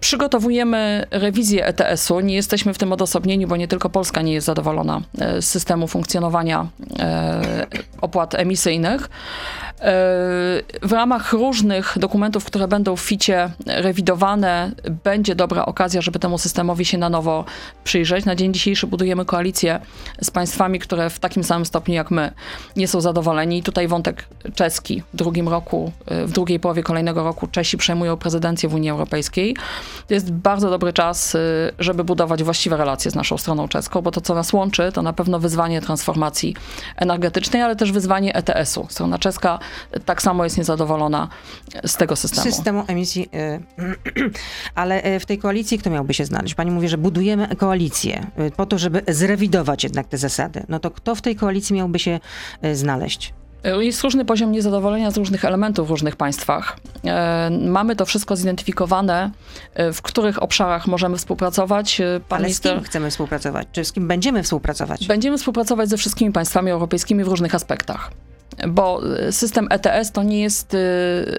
Przygotowujemy 0.00 1.06
rewizję 1.10 1.66
ETS-u. 1.66 2.20
Nie 2.20 2.34
jesteśmy 2.34 2.74
w 2.74 2.78
tym 2.78 2.92
odosobnieni, 2.92 3.46
bo 3.46 3.56
nie 3.56 3.68
tylko 3.68 3.90
Polska 3.90 4.22
nie 4.22 4.32
jest 4.32 4.46
zadowolona 4.46 5.02
z 5.40 5.44
systemu 5.44 5.88
funkcjonowania 5.88 6.66
opłat 8.00 8.34
emisyjnych. 8.34 9.10
W 10.82 10.92
ramach 10.92 11.32
różnych 11.32 11.98
dokumentów, 11.98 12.44
które 12.44 12.68
będą 12.68 12.96
w 12.96 13.00
FICie 13.00 13.50
rewidowane, 13.66 14.72
będzie 15.04 15.34
dobra 15.34 15.66
okazja, 15.66 16.00
żeby 16.00 16.18
temu 16.18 16.38
systemowi 16.38 16.84
się 16.84 16.98
na 16.98 17.08
nowo 17.08 17.44
przyjrzeć. 17.84 18.24
Na 18.24 18.34
dzień 18.34 18.54
dzisiejszy 18.54 18.86
budujemy 18.86 19.24
koalicję 19.24 19.80
z 20.22 20.30
państwami, 20.30 20.78
które 20.78 21.10
w 21.10 21.18
takim 21.18 21.44
samym 21.44 21.66
stopniu 21.66 21.94
jak 21.94 22.10
my 22.10 22.32
nie 22.76 22.88
są 22.88 23.00
zadowoleni. 23.00 23.58
I 23.58 23.62
tutaj 23.62 23.88
wątek 23.88 24.24
czeski. 24.54 25.02
W 25.14 25.16
drugim 25.16 25.48
roku, 25.48 25.92
w 26.06 26.32
drugiej 26.32 26.60
połowie 26.60 26.82
kolejnego 26.82 27.24
roku 27.24 27.46
Czesi 27.46 27.76
przejmują 27.76 28.16
prezydencję 28.16 28.68
w 28.68 28.74
Unii 28.74 28.90
Europejskiej. 28.90 29.56
To 30.06 30.14
jest 30.14 30.32
bardzo 30.32 30.70
dobry 30.70 30.92
czas, 30.92 31.36
żeby 31.78 32.04
budować 32.04 32.42
właściwe 32.42 32.76
relacje 32.76 33.10
z 33.10 33.14
naszą 33.14 33.38
stroną 33.38 33.68
czeską, 33.68 34.02
bo 34.02 34.10
to, 34.10 34.20
co 34.20 34.34
nas 34.34 34.52
łączy, 34.52 34.92
to 34.92 35.02
na 35.02 35.12
pewno 35.12 35.38
wyzwanie 35.38 35.80
transformacji 35.80 36.56
energetycznej, 36.96 37.62
ale 37.62 37.76
też 37.76 37.92
wyzwanie 37.92 38.34
ETS-u. 38.34 38.86
Strona 38.90 39.18
czeska 39.18 39.58
tak 40.04 40.22
samo 40.22 40.44
jest 40.44 40.58
niezadowolona 40.58 41.28
z 41.84 41.96
tego 41.96 42.16
systemu. 42.16 42.42
Systemu 42.42 42.84
emisji. 42.86 43.30
Ale 44.74 45.20
w 45.20 45.26
tej 45.26 45.38
koalicji 45.38 45.78
kto 45.78 45.90
miałby 45.90 46.14
się 46.14 46.24
znaleźć? 46.24 46.54
Pani 46.54 46.70
mówi, 46.70 46.88
że 46.88 46.98
budujemy 46.98 47.56
koalicję 47.56 48.26
po 48.56 48.66
to, 48.66 48.78
żeby 48.78 49.02
zrewidować 49.08 49.84
jednak 49.84 50.08
te 50.08 50.18
zasady. 50.18 50.64
No 50.68 50.78
to 50.78 50.90
kto 50.90 51.14
w 51.14 51.22
tej 51.22 51.36
koalicji 51.36 51.76
miałby 51.76 51.98
się 51.98 52.20
znaleźć? 52.72 53.34
Jest 53.64 54.02
różny 54.02 54.24
poziom 54.24 54.52
niezadowolenia 54.52 55.10
z 55.10 55.16
różnych 55.16 55.44
elementów 55.44 55.88
w 55.88 55.90
różnych 55.90 56.16
państwach. 56.16 56.76
Mamy 57.60 57.96
to 57.96 58.06
wszystko 58.06 58.36
zidentyfikowane, 58.36 59.30
w 59.92 60.02
których 60.02 60.42
obszarach 60.42 60.86
możemy 60.86 61.16
współpracować. 61.16 62.02
Pan 62.28 62.36
Ale 62.36 62.44
minister... 62.44 62.72
z 62.72 62.74
kim 62.74 62.84
chcemy 62.84 63.10
współpracować? 63.10 63.68
Czy 63.72 63.84
z 63.84 63.92
kim 63.92 64.08
będziemy 64.08 64.42
współpracować? 64.42 65.06
Będziemy 65.06 65.38
współpracować 65.38 65.88
ze 65.88 65.96
wszystkimi 65.96 66.32
państwami 66.32 66.70
europejskimi 66.70 67.24
w 67.24 67.28
różnych 67.28 67.54
aspektach 67.54 68.10
bo 68.68 69.00
system 69.30 69.68
ETS 69.70 70.12
to 70.12 70.22
nie 70.22 70.40
jest 70.40 70.76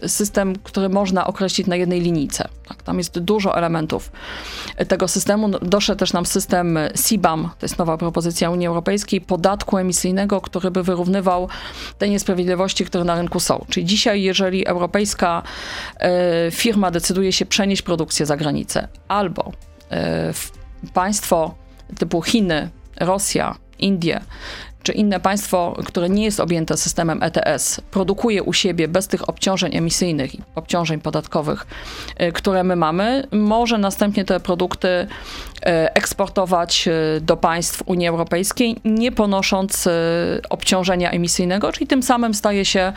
system, 0.08 0.56
który 0.64 0.90
można 0.90 1.28
określić 1.28 1.68
na 1.68 1.76
jednej 1.76 2.02
linijce. 2.02 2.48
Tak, 2.68 2.84
tam 2.84 2.98
jest 2.98 3.20
dużo 3.20 3.58
elementów 3.58 4.12
tego 4.88 5.08
systemu. 5.08 5.50
Doszedł 5.50 6.00
też 6.00 6.14
nam 6.14 6.26
system 6.26 6.80
CBAM, 6.96 7.50
to 7.60 7.66
jest 7.66 7.78
nowa 7.78 7.98
propozycja 7.98 8.50
Unii 8.50 8.68
Europejskiej, 8.68 9.22
podatku 9.22 9.78
emisyjnego, 9.78 10.42
który 10.42 10.72
by 10.72 10.84
wyrównywał 10.84 11.50
te 11.98 12.10
niesprawiedliwości, 12.10 12.86
które 12.86 13.04
na 13.04 13.16
rynku 13.16 13.40
są. 13.40 13.66
Czyli 13.70 13.86
dzisiaj, 13.86 14.22
jeżeli 14.22 14.68
europejska 14.68 15.44
firma 16.52 16.92
decyduje 16.92 17.32
się 17.32 17.46
przenieść 17.46 17.82
produkcję 17.82 18.26
za 18.26 18.38
granicę 18.38 18.88
albo 19.08 19.52
państwo 20.94 21.56
typu 21.98 22.22
Chiny, 22.22 22.70
Rosja, 23.00 23.56
Indie 23.80 24.22
czy 24.84 24.92
inne 24.92 25.20
państwo, 25.20 25.78
które 25.86 26.10
nie 26.10 26.24
jest 26.24 26.40
objęte 26.40 26.78
systemem 26.78 27.24
ETS, 27.24 27.82
produkuje 27.92 28.44
u 28.44 28.54
siebie 28.54 28.88
bez 28.88 29.08
tych 29.08 29.30
obciążeń 29.30 29.76
emisyjnych 29.76 30.36
i 30.36 30.42
obciążeń 30.56 31.00
podatkowych, 31.00 31.68
które 32.34 32.64
my 32.64 32.76
mamy, 32.76 33.28
może 33.32 33.78
następnie 33.78 34.26
te 34.26 34.40
produkty 34.40 35.08
eksportować 35.94 36.90
do 37.22 37.38
państw 37.38 37.84
Unii 37.86 38.08
Europejskiej, 38.08 38.76
nie 38.86 39.12
ponosząc 39.12 39.90
obciążenia 40.50 41.12
emisyjnego, 41.12 41.72
czyli 41.72 41.88
tym 41.88 42.04
samym 42.04 42.34
staje 42.34 42.66
się 42.66 42.94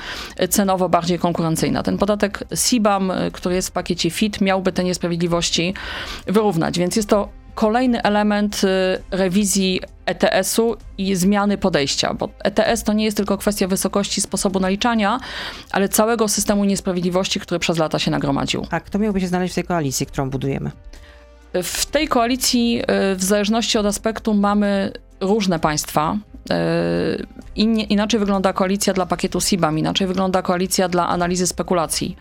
cenowo 0.51 0.89
bardziej 0.89 1.19
konkurencyjna. 1.19 1.83
Ten 1.83 1.99
podatek 1.99 2.45
CBAM, 2.57 3.13
który 3.33 3.55
jest 3.55 3.69
w 3.69 3.73
pakiecie 3.73 4.11
FIT, 4.11 4.41
miałby 4.41 4.73
te 4.73 4.85
niesprawiedliwości 4.85 5.75
wyrównać, 6.27 6.79
więc 6.79 6.97
jest 6.97 7.09
to 7.09 7.29
kolejny 7.55 8.03
element 8.03 8.63
rewizji 9.11 9.81
ETS-u 10.07 10.77
i 10.99 11.17
zmiany 11.17 11.59
podejścia, 11.59 12.15
bo 12.15 12.29
ETS 12.45 12.83
to 12.83 12.93
nie 12.93 13.05
jest 13.05 13.17
tylko 13.17 13.39
kwestia 13.39 13.69
wysokości 13.69 14.21
sposobu 14.21 14.61
naliczania, 14.61 15.21
ale 15.71 15.89
całego 15.89 16.29
systemu 16.29 16.65
niesprawiedliwości, 16.65 17.41
który 17.41 17.59
przez 17.59 17.79
lata 17.79 17.99
się 17.99 18.11
nagromadził. 18.11 18.67
A 18.71 18.81
kto 18.81 18.99
miałby 18.99 19.21
się 19.21 19.27
znaleźć 19.27 19.53
w 19.53 19.55
tej 19.55 19.65
koalicji, 19.65 20.07
którą 20.07 20.31
budujemy? 20.31 20.71
W 21.63 21.87
tej 21.87 22.09
koalicji, 22.09 22.83
w 23.17 23.23
zależności 23.23 23.79
od 23.79 23.87
aspektu, 23.87 24.35
mamy 24.35 24.93
różne 25.21 25.59
państwa. 25.59 26.17
Innie, 27.57 27.85
inaczej 27.85 28.21
wygląda 28.21 28.53
koalicja 28.53 28.93
dla 28.95 29.07
pakietu 29.07 29.41
SIBAM, 29.41 29.79
inaczej 29.79 30.07
wygląda 30.07 30.43
koalicja 30.43 30.89
dla 30.89 31.09
analizy 31.09 31.47
spekulacji 31.47 32.17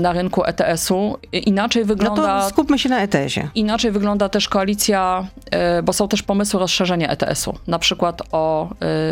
na 0.00 0.12
rynku 0.12 0.44
ETS-u, 0.44 1.18
inaczej 1.32 1.84
wygląda... 1.84 2.22
No 2.22 2.42
to 2.42 2.48
skupmy 2.48 2.78
się 2.78 2.88
na 2.88 3.00
ETS-ie. 3.00 3.48
Inaczej 3.54 3.90
wygląda 3.90 4.28
też 4.28 4.48
koalicja, 4.48 5.26
bo 5.84 5.92
są 5.92 6.08
też 6.08 6.22
pomysły 6.22 6.60
rozszerzenia 6.60 7.08
ETS-u, 7.08 7.54
na 7.66 7.78
przykład 7.78 8.22
o 8.32 8.68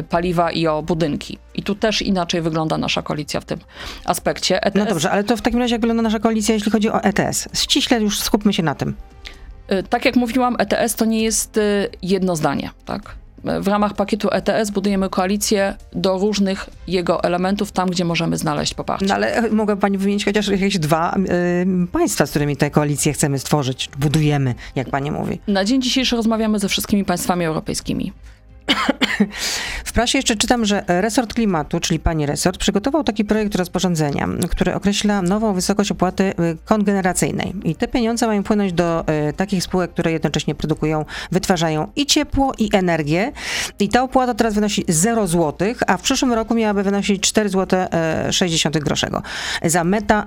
paliwa 0.08 0.50
i 0.50 0.66
o 0.66 0.82
budynki. 0.82 1.38
I 1.54 1.62
tu 1.62 1.74
też 1.74 2.02
inaczej 2.02 2.42
wygląda 2.42 2.78
nasza 2.78 3.02
koalicja 3.02 3.40
w 3.40 3.44
tym 3.44 3.58
aspekcie. 4.04 4.62
ETS... 4.62 4.76
No 4.76 4.86
dobrze, 4.86 5.10
ale 5.10 5.24
to 5.24 5.36
w 5.36 5.42
takim 5.42 5.60
razie 5.60 5.74
jak 5.74 5.80
wygląda 5.80 6.02
nasza 6.02 6.18
koalicja, 6.18 6.54
jeśli 6.54 6.72
chodzi 6.72 6.90
o 6.90 7.02
ETS? 7.02 7.48
Ściśle 7.54 8.00
już 8.00 8.20
skupmy 8.20 8.52
się 8.52 8.62
na 8.62 8.74
tym. 8.74 8.94
Tak 9.90 10.04
jak 10.04 10.16
mówiłam, 10.16 10.56
ETS 10.58 10.94
to 10.94 11.04
nie 11.04 11.22
jest 11.22 11.60
jedno 12.02 12.36
zdanie, 12.36 12.70
tak? 12.84 13.14
W 13.44 13.68
ramach 13.68 13.94
pakietu 13.94 14.28
ETS 14.32 14.70
budujemy 14.70 15.08
koalicję 15.08 15.74
do 15.92 16.18
różnych 16.18 16.70
jego 16.88 17.22
elementów, 17.22 17.72
tam 17.72 17.90
gdzie 17.90 18.04
możemy 18.04 18.36
znaleźć 18.36 18.74
poparcie. 18.74 19.06
No 19.06 19.14
ale 19.14 19.50
mogę 19.50 19.76
pani 19.76 19.98
wymienić 19.98 20.24
chociaż 20.24 20.48
jakieś 20.48 20.78
dwa 20.78 21.16
y, 21.16 21.86
państwa, 21.92 22.26
z 22.26 22.30
którymi 22.30 22.56
tę 22.56 22.70
koalicję 22.70 23.12
chcemy 23.12 23.38
stworzyć, 23.38 23.90
budujemy, 23.98 24.54
jak 24.74 24.90
pani 24.90 25.10
mówi. 25.10 25.40
Na 25.48 25.64
dzień 25.64 25.82
dzisiejszy 25.82 26.16
rozmawiamy 26.16 26.58
ze 26.58 26.68
wszystkimi 26.68 27.04
państwami 27.04 27.44
europejskimi. 27.44 28.12
W 29.84 29.92
prasie 29.92 30.18
jeszcze 30.18 30.36
czytam, 30.36 30.64
że 30.64 30.84
resort 30.88 31.34
klimatu, 31.34 31.80
czyli 31.80 32.00
pani 32.00 32.26
resort, 32.26 32.58
przygotował 32.58 33.04
taki 33.04 33.24
projekt 33.24 33.54
rozporządzenia, 33.54 34.28
który 34.50 34.74
określa 34.74 35.22
nową 35.22 35.52
wysokość 35.52 35.90
opłaty 35.90 36.24
y, 36.24 36.34
kongeneracyjnej. 36.64 37.54
I 37.64 37.74
te 37.74 37.88
pieniądze 37.88 38.26
mają 38.26 38.42
płynąć 38.42 38.72
do 38.72 39.04
y, 39.28 39.32
takich 39.32 39.62
spółek, 39.62 39.90
które 39.90 40.12
jednocześnie 40.12 40.54
produkują, 40.54 41.04
wytwarzają 41.32 41.88
i 41.96 42.06
ciepło, 42.06 42.52
i 42.58 42.68
energię. 42.72 43.32
I 43.78 43.88
ta 43.88 44.02
opłata 44.02 44.34
teraz 44.34 44.54
wynosi 44.54 44.84
0 44.88 45.26
zł, 45.26 45.68
a 45.86 45.96
w 45.96 46.02
przyszłym 46.02 46.32
roku 46.32 46.54
miałaby 46.54 46.82
wynosić 46.82 47.22
4 47.22 47.48
zł 47.48 47.88
60 48.30 48.78
groszego. 48.78 49.22
Za 49.64 49.84
meta, 49.84 50.26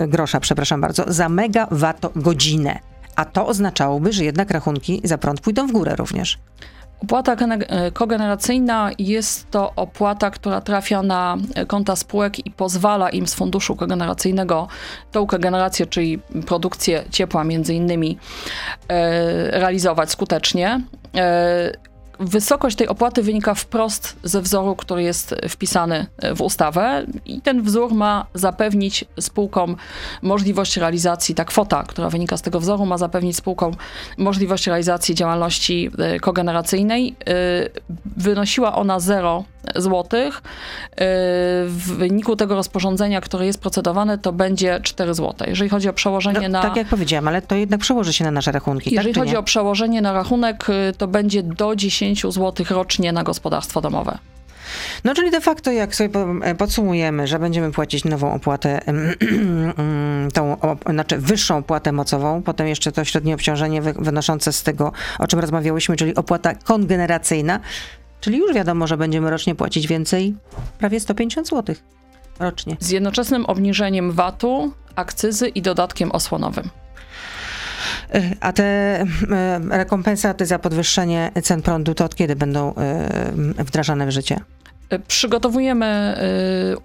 y, 0.00 0.08
grosza, 0.08 0.40
przepraszam 0.40 0.80
bardzo, 0.80 1.04
za 1.06 1.28
megawattogodzinę. 1.28 2.78
A 3.16 3.24
to 3.24 3.46
oznaczałoby, 3.46 4.12
że 4.12 4.24
jednak 4.24 4.50
rachunki 4.50 5.00
za 5.04 5.18
prąd 5.18 5.40
pójdą 5.40 5.66
w 5.66 5.72
górę 5.72 5.96
również. 5.96 6.38
Opłata 7.02 7.32
e, 7.32 7.90
kogeneracyjna 7.90 8.90
jest 8.98 9.50
to 9.50 9.72
opłata, 9.76 10.30
która 10.30 10.60
trafia 10.60 11.02
na 11.02 11.36
konta 11.66 11.96
spółek 11.96 12.46
i 12.46 12.50
pozwala 12.50 13.10
im 13.10 13.26
z 13.26 13.34
funduszu 13.34 13.76
kogeneracyjnego 13.76 14.68
tą 15.12 15.26
kogenerację, 15.26 15.86
czyli 15.86 16.18
produkcję 16.46 17.04
ciepła 17.10 17.44
między 17.44 17.74
innymi, 17.74 18.18
e, 18.88 19.60
realizować 19.60 20.10
skutecznie. 20.10 20.80
E, 22.22 22.26
Wysokość 22.26 22.76
tej 22.76 22.88
opłaty 22.88 23.22
wynika 23.22 23.54
wprost 23.54 24.16
ze 24.22 24.42
wzoru, 24.42 24.76
który 24.76 25.02
jest 25.02 25.34
wpisany 25.48 26.06
w 26.36 26.40
ustawę 26.40 27.06
i 27.26 27.40
ten 27.40 27.62
wzór 27.62 27.94
ma 27.94 28.26
zapewnić 28.34 29.04
spółkom 29.20 29.76
możliwość 30.22 30.76
realizacji, 30.76 31.34
ta 31.34 31.44
kwota, 31.44 31.82
która 31.82 32.10
wynika 32.10 32.36
z 32.36 32.42
tego 32.42 32.60
wzoru, 32.60 32.86
ma 32.86 32.98
zapewnić 32.98 33.36
spółkom 33.36 33.74
możliwość 34.18 34.66
realizacji 34.66 35.14
działalności 35.14 35.90
e, 35.98 36.20
kogeneracyjnej. 36.20 37.16
E, 37.26 37.34
wynosiła 38.16 38.74
ona 38.74 39.00
0 39.00 39.44
złotych. 39.76 40.42
E, 40.42 40.96
w 41.66 41.96
wyniku 41.98 42.36
tego 42.36 42.54
rozporządzenia, 42.54 43.20
które 43.20 43.46
jest 43.46 43.60
procedowane, 43.60 44.18
to 44.18 44.32
będzie 44.32 44.80
4 44.82 45.14
zł. 45.14 45.48
Jeżeli 45.48 45.70
chodzi 45.70 45.88
o 45.88 45.92
przełożenie 45.92 46.48
no, 46.48 46.48
na... 46.48 46.62
Tak 46.62 46.76
jak 46.76 46.86
powiedziałam, 46.86 47.28
ale 47.28 47.42
to 47.42 47.54
jednak 47.54 47.80
przełoży 47.80 48.12
się 48.12 48.24
na 48.24 48.30
nasze 48.30 48.52
rachunki. 48.52 48.84
Tak 48.84 48.92
Jeżeli 48.92 49.14
tak, 49.14 49.24
chodzi 49.24 49.36
o 49.36 49.42
przełożenie 49.42 50.02
na 50.02 50.12
rachunek, 50.12 50.66
to 50.98 51.08
będzie 51.08 51.42
do 51.42 51.76
10 51.76 51.92
10 51.92 52.34
zł 52.34 52.66
rocznie 52.70 53.12
na 53.12 53.22
gospodarstwo 53.22 53.80
domowe. 53.80 54.18
No 55.04 55.14
czyli 55.14 55.30
de 55.30 55.40
facto, 55.40 55.72
jak 55.72 55.94
sobie 55.94 56.20
e, 56.42 56.54
podsumujemy, 56.54 57.26
że 57.26 57.38
będziemy 57.38 57.72
płacić 57.72 58.04
nową 58.04 58.32
opłatę, 58.32 58.80
tą, 60.34 60.56
znaczy 60.90 61.18
wyższą 61.18 61.56
opłatę 61.56 61.92
mocową, 61.92 62.42
potem 62.42 62.66
jeszcze 62.66 62.92
to 62.92 63.04
średnie 63.04 63.34
obciążenie 63.34 63.82
wynoszące 63.82 64.52
z 64.52 64.62
tego, 64.62 64.92
o 65.18 65.26
czym 65.26 65.40
rozmawiałyśmy, 65.40 65.96
czyli 65.96 66.14
opłata 66.14 66.54
kongeneracyjna, 66.54 67.60
czyli 68.22 68.38
już 68.38 68.54
wiadomo, 68.54 68.86
że 68.86 68.96
będziemy 68.96 69.30
rocznie 69.30 69.54
płacić 69.54 69.86
więcej, 69.86 70.34
prawie 70.78 71.00
150 71.00 71.48
zł 71.48 71.74
rocznie. 72.40 72.76
Z 72.80 72.90
jednoczesnym 72.90 73.46
obniżeniem 73.46 74.12
VAT-u, 74.12 74.72
akcyzy 74.96 75.48
i 75.48 75.62
dodatkiem 75.62 76.12
osłonowym. 76.12 76.70
A 78.40 78.52
te 78.52 78.64
e, 78.64 79.06
rekompensaty 79.70 80.46
za 80.46 80.58
podwyższenie 80.58 81.30
cen 81.42 81.62
prądu, 81.62 81.94
to 81.94 82.04
od 82.04 82.14
kiedy 82.14 82.36
będą 82.36 82.74
e, 82.74 83.64
wdrażane 83.64 84.06
w 84.06 84.10
życie? 84.10 84.40
Przygotowujemy 85.08 85.86
e, 85.86 86.16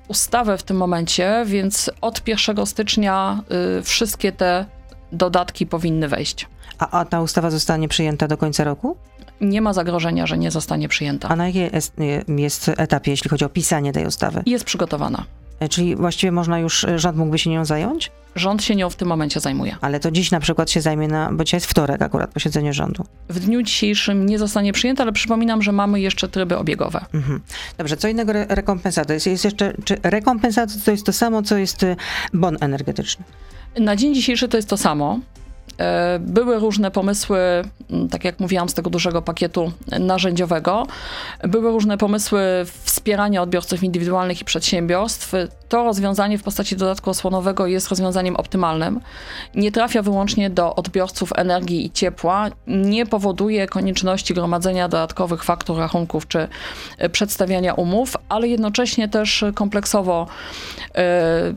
ustawę 0.07 0.57
w 0.57 0.63
tym 0.63 0.77
momencie, 0.77 1.43
więc 1.45 1.91
od 2.01 2.27
1 2.27 2.65
stycznia 2.65 3.43
wszystkie 3.83 4.31
te 4.31 4.65
dodatki 5.11 5.65
powinny 5.65 6.07
wejść. 6.07 6.47
A, 6.79 6.99
a 6.99 7.05
ta 7.05 7.21
ustawa 7.21 7.49
zostanie 7.49 7.87
przyjęta 7.87 8.27
do 8.27 8.37
końca 8.37 8.63
roku? 8.63 8.97
Nie 9.41 9.61
ma 9.61 9.73
zagrożenia, 9.73 10.27
że 10.27 10.37
nie 10.37 10.51
zostanie 10.51 10.89
przyjęta. 10.89 11.29
A 11.29 11.35
na 11.35 11.47
jakiej 11.47 11.69
jest, 11.73 11.93
jest 12.27 12.69
etapie, 12.69 13.11
jeśli 13.11 13.29
chodzi 13.29 13.45
o 13.45 13.49
pisanie 13.49 13.93
tej 13.93 14.05
ustawy? 14.05 14.43
Jest 14.45 14.65
przygotowana. 14.65 15.25
Czyli 15.69 15.95
właściwie 15.95 16.31
można 16.31 16.59
już, 16.59 16.85
rząd 16.95 17.17
mógłby 17.17 17.39
się 17.39 17.49
nią 17.49 17.65
zająć? 17.65 18.11
Rząd 18.35 18.63
się 18.63 18.75
nią 18.75 18.89
w 18.89 18.95
tym 18.95 19.07
momencie 19.07 19.39
zajmuje. 19.39 19.75
Ale 19.81 19.99
to 19.99 20.11
dziś 20.11 20.31
na 20.31 20.39
przykład 20.39 20.71
się 20.71 20.81
zajmie 20.81 21.07
na, 21.07 21.31
bo 21.33 21.43
dzisiaj 21.43 21.57
jest 21.57 21.67
wtorek 21.67 22.01
akurat, 22.01 22.31
posiedzenie 22.31 22.73
rządu. 22.73 23.05
W 23.29 23.39
dniu 23.39 23.61
dzisiejszym 23.61 24.25
nie 24.25 24.39
zostanie 24.39 24.73
przyjęte, 24.73 25.03
ale 25.03 25.11
przypominam, 25.11 25.61
że 25.61 25.71
mamy 25.71 26.01
jeszcze 26.01 26.27
tryby 26.27 26.57
obiegowe. 26.57 27.05
Mhm. 27.13 27.41
Dobrze, 27.77 27.97
co 27.97 28.07
innego 28.07 28.31
re 28.31 28.45
rekompensaty? 28.49 29.13
Jest, 29.13 29.27
jest 29.27 29.45
jeszcze, 29.45 29.73
czy 29.83 29.97
rekompensaty 30.03 30.73
to 30.85 30.91
jest 30.91 31.05
to 31.05 31.13
samo, 31.13 31.41
co 31.41 31.57
jest 31.57 31.83
y, 31.83 31.95
bon 32.33 32.57
energetyczny? 32.59 33.25
Na 33.79 33.95
dzień 33.95 34.15
dzisiejszy 34.15 34.47
to 34.47 34.57
jest 34.57 34.69
to 34.69 34.77
samo. 34.77 35.19
E, 35.79 36.19
były 36.19 36.59
różne 36.59 36.91
pomysły, 36.91 37.39
tak 38.11 38.23
jak 38.23 38.39
mówiłam, 38.39 38.69
z 38.69 38.73
tego 38.73 38.89
dużego 38.89 39.21
pakietu 39.21 39.71
narzędziowego. 39.99 40.87
Były 41.43 41.71
różne 41.71 41.97
pomysły 41.97 42.41
wspierania 42.83 43.41
odbiorców 43.41 43.83
indywidualnych 43.83 44.41
i 44.41 44.45
przedsiębiorstw. 44.45 45.33
To 45.69 45.83
rozwiązanie 45.83 46.37
w 46.37 46.43
postaci 46.43 46.75
dodatku 46.75 47.09
osłonowego 47.09 47.67
jest 47.67 47.89
rozwiązaniem 47.89 48.35
optymalnym. 48.35 48.99
Nie 49.55 49.71
trafia 49.71 50.01
wyłącznie 50.01 50.49
do 50.49 50.75
odbiorców 50.75 51.33
energii 51.35 51.85
i 51.85 51.91
ciepła, 51.91 52.49
nie 52.67 53.05
powoduje 53.05 53.67
konieczności 53.67 54.33
gromadzenia 54.33 54.89
dodatkowych 54.89 55.43
faktur, 55.43 55.77
rachunków 55.77 56.27
czy 56.27 56.47
e, 56.97 57.09
przedstawiania 57.09 57.73
umów, 57.73 58.17
ale 58.29 58.47
jednocześnie 58.47 59.07
też 59.07 59.45
kompleksowo 59.55 60.27
e, 60.95 61.53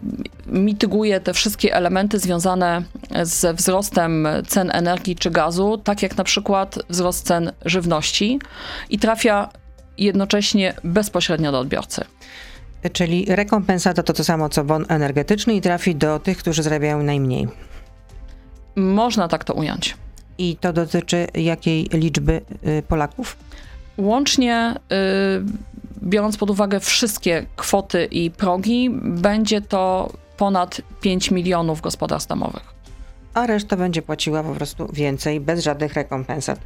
mityguje 0.50 1.20
te 1.20 1.34
wszystkie 1.34 1.74
elementy 1.74 2.18
związane 2.18 2.82
ze 3.22 3.54
wzrostem 3.54 4.28
cen 4.48 4.70
energii 4.72 5.16
czy 5.16 5.30
gazu, 5.30 5.78
tak 5.84 6.02
jak 6.02 6.16
na 6.16 6.24
przykład 6.24 6.78
wzrost 6.88 7.26
cen 7.26 7.52
żywności 7.64 8.38
i 8.90 8.98
trafia 8.98 9.48
jednocześnie 9.98 10.74
bezpośrednio 10.84 11.52
do 11.52 11.58
odbiorcy. 11.58 12.04
Czyli 12.92 13.24
rekompensata 13.28 14.02
to 14.02 14.12
to 14.12 14.24
samo 14.24 14.48
co 14.48 14.64
bon 14.64 14.84
energetyczny 14.88 15.54
i 15.54 15.60
trafi 15.60 15.94
do 15.94 16.18
tych, 16.18 16.38
którzy 16.38 16.62
zarabiają 16.62 17.02
najmniej. 17.02 17.48
Można 18.76 19.28
tak 19.28 19.44
to 19.44 19.54
ująć. 19.54 19.96
I 20.38 20.56
to 20.56 20.72
dotyczy 20.72 21.26
jakiej 21.34 21.88
liczby 21.92 22.40
y, 22.66 22.82
Polaków? 22.88 23.36
Łącznie, 23.98 24.74
y, 24.92 25.44
biorąc 26.02 26.36
pod 26.36 26.50
uwagę 26.50 26.80
wszystkie 26.80 27.46
kwoty 27.56 28.04
i 28.04 28.30
progi, 28.30 28.90
będzie 29.02 29.60
to 29.60 30.12
ponad 30.40 30.80
5 31.00 31.30
milionów 31.30 31.80
gospodarstw 31.80 32.28
domowych. 32.28 32.74
A 33.34 33.46
reszta 33.46 33.76
będzie 33.76 34.02
płaciła 34.02 34.42
po 34.42 34.54
prostu 34.54 34.88
więcej, 34.92 35.40
bez 35.40 35.62
żadnych 35.64 35.94
rekompensat. 35.94 36.60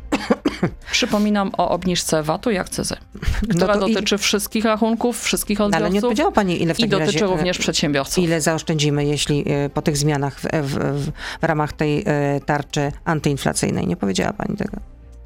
Przypominam 0.93 1.51
o 1.59 1.71
obniżce 1.71 2.23
VAT-u 2.23 2.51
i 2.51 2.59
akcyzy, 2.59 2.97
która 3.51 3.75
no 3.75 3.81
dotyczy 3.81 4.15
i... 4.15 4.19
wszystkich 4.19 4.65
rachunków, 4.65 5.23
wszystkich 5.23 5.61
odbiorców. 5.61 5.81
No, 5.81 5.87
ale 5.87 5.95
nie 5.95 5.99
odpowiedziała 5.99 6.33
Pani, 6.33 6.63
ile 6.63 6.75
w 6.75 6.81
I 6.81 6.89
dotyczy 6.89 7.13
razie, 7.13 7.27
również 7.27 7.59
przedsiębiorców. 7.59 8.25
Ile 8.25 8.41
zaoszczędzimy, 8.41 9.05
jeśli 9.05 9.45
e, 9.47 9.71
po 9.71 9.83
tych 9.83 9.97
zmianach 9.97 10.41
w, 10.41 10.47
w, 10.63 11.11
w 11.41 11.45
ramach 11.45 11.73
tej 11.73 12.03
e, 12.07 12.41
tarczy 12.47 12.93
antyinflacyjnej? 13.05 13.87
Nie 13.87 13.97
powiedziała 13.97 14.33
Pani 14.33 14.57
tego. 14.57 14.77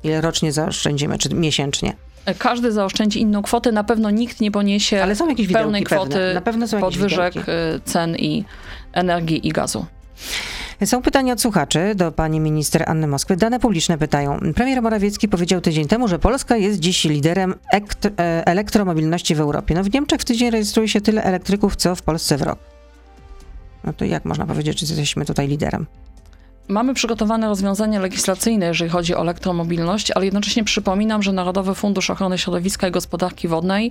Ile 0.03 0.21
rocznie 0.21 0.53
zaoszczędzimy, 0.53 1.19
czy 1.19 1.35
miesięcznie? 1.35 1.97
Każdy 2.39 2.73
zaoszczędzi 2.73 3.21
inną 3.21 3.43
kwotę, 3.43 3.73
na 3.73 3.85
pewno 3.85 4.11
nikt 4.11 4.41
nie 4.41 4.51
poniesie 4.51 5.03
Ale 5.03 5.17
są 5.17 5.29
jakieś 5.29 5.53
pełnej 5.53 5.83
kwoty 5.83 6.11
pewne. 6.11 6.35
Na 6.35 6.41
pewno 6.41 6.69
są 6.69 6.81
podwyżek. 6.81 7.35
E, 7.37 7.43
cen 7.85 8.17
i 8.17 8.45
energii 8.93 9.49
i 9.49 9.53
gazu. 9.53 9.87
Są 10.85 11.03
pytania 11.03 11.33
od 11.33 11.41
słuchaczy 11.41 11.95
do 11.95 12.13
pani 12.13 12.41
minister 12.41 12.85
Anny 12.91 13.07
Moskwy. 13.07 13.37
Dane 13.37 13.61
publiczne 13.61 13.99
pytają. 13.99 14.41
Premier 14.55 14.83
Morawiecki 14.83 15.29
powiedział 15.29 15.61
tydzień 15.61 15.87
temu, 15.87 16.09
że 16.09 16.19
Polska 16.19 16.57
jest 16.57 16.81
dziś 16.81 17.05
liderem 17.05 17.55
e, 17.73 18.47
elektromobilności 18.47 19.35
w 19.35 19.41
Europie. 19.41 19.75
No 19.75 19.85
w 19.85 19.93
Niemczech 19.93 20.21
w 20.21 20.25
tydzień 20.25 20.51
rejestruje 20.51 20.89
się 20.89 21.01
tyle 21.01 21.23
elektryków, 21.23 21.77
co 21.77 21.95
w 21.95 22.03
Polsce 22.03 22.37
w 22.37 22.43
rok. 22.43 22.59
No 23.85 23.93
to 23.93 24.05
jak 24.05 24.25
można 24.25 24.47
powiedzieć, 24.47 24.81
że 24.81 24.87
jesteśmy 24.87 25.25
tutaj 25.25 25.49
liderem? 25.49 25.87
Mamy 26.69 26.95
przygotowane 26.95 27.49
rozwiązania 27.49 28.01
legislacyjne, 28.01 28.67
jeżeli 28.67 28.91
chodzi 28.91 29.15
o 29.15 29.21
elektromobilność, 29.21 30.11
ale 30.11 30.25
jednocześnie 30.25 30.65
przypominam, 30.65 31.23
że 31.23 31.33
Narodowy 31.33 31.75
Fundusz 31.75 32.11
Ochrony 32.11 32.39
Środowiska 32.39 32.89
i 32.89 32.91
Gospodarki 32.91 33.49
Wodnej 33.49 33.91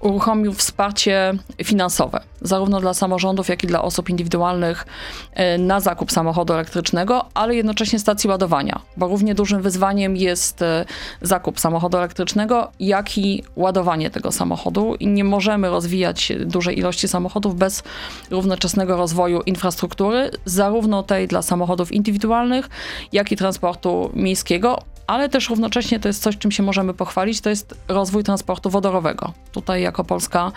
uruchomił 0.00 0.52
wsparcie 0.52 1.32
finansowe, 1.64 2.20
zarówno 2.42 2.80
dla 2.80 2.94
samorządów, 2.94 3.48
jak 3.48 3.64
i 3.64 3.66
dla 3.66 3.82
osób 3.82 4.10
indywidualnych 4.10 4.86
e, 5.32 5.58
na 5.58 5.80
zakup 5.80 6.12
samochodu 6.12 6.52
elektrycznego, 6.52 7.24
ale 7.34 7.54
jednocześnie 7.54 7.98
stacji 7.98 8.30
ładowania, 8.30 8.80
bo 8.96 9.08
równie 9.08 9.34
dużym 9.34 9.62
wyzwaniem 9.62 10.16
jest 10.16 10.62
e, 10.62 10.84
zakup 11.22 11.60
samochodu 11.60 11.98
elektrycznego, 11.98 12.70
jak 12.80 13.18
i 13.18 13.44
ładowanie 13.56 14.10
tego 14.10 14.32
samochodu. 14.32 14.94
I 14.94 15.06
nie 15.06 15.24
możemy 15.24 15.70
rozwijać 15.70 16.32
dużej 16.40 16.78
ilości 16.78 17.08
samochodów 17.08 17.56
bez 17.56 17.82
równoczesnego 18.30 18.96
rozwoju 18.96 19.40
infrastruktury, 19.40 20.30
zarówno 20.44 21.02
tej 21.02 21.28
dla 21.28 21.42
samochodów 21.42 21.92
indywidualnych, 21.92 22.13
indywidualnych, 22.14 22.68
jak 23.12 23.32
i 23.32 23.36
transportu 23.36 24.10
miejskiego, 24.14 24.78
ale 25.06 25.28
też 25.28 25.50
równocześnie 25.50 26.00
to 26.00 26.08
jest 26.08 26.22
coś, 26.22 26.38
czym 26.38 26.50
się 26.50 26.62
możemy 26.62 26.94
pochwalić, 26.94 27.40
to 27.40 27.50
jest 27.50 27.74
rozwój 27.88 28.24
transportu 28.24 28.70
wodorowego. 28.70 29.32
Tutaj 29.52 29.82
jako 29.82 30.04
Polska 30.04 30.52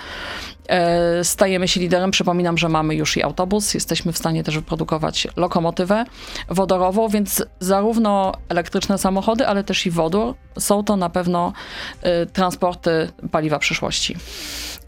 e, 0.68 1.24
stajemy 1.24 1.68
się 1.68 1.80
liderem. 1.80 2.12
Przypominam, 2.12 2.58
że 2.58 2.70
mamy 2.70 2.96
już 2.96 3.18
i 3.18 3.24
autobus, 3.24 3.74
jesteśmy 3.74 4.14
w 4.14 4.18
stanie 4.18 4.44
też 4.44 4.56
wyprodukować 4.56 5.28
lokomotywę 5.36 6.06
wodorową, 6.50 7.08
więc 7.08 7.46
zarówno 7.60 8.32
elektryczne 8.50 8.98
samochody, 8.98 9.48
ale 9.48 9.64
też 9.64 9.86
i 9.86 9.92
wodór 9.92 10.36
są 10.60 10.84
to 10.84 10.96
na 10.96 11.10
pewno 11.10 11.54
e, 12.02 12.26
transporty 12.26 13.12
paliwa 13.32 13.60
przyszłości. 13.60 14.16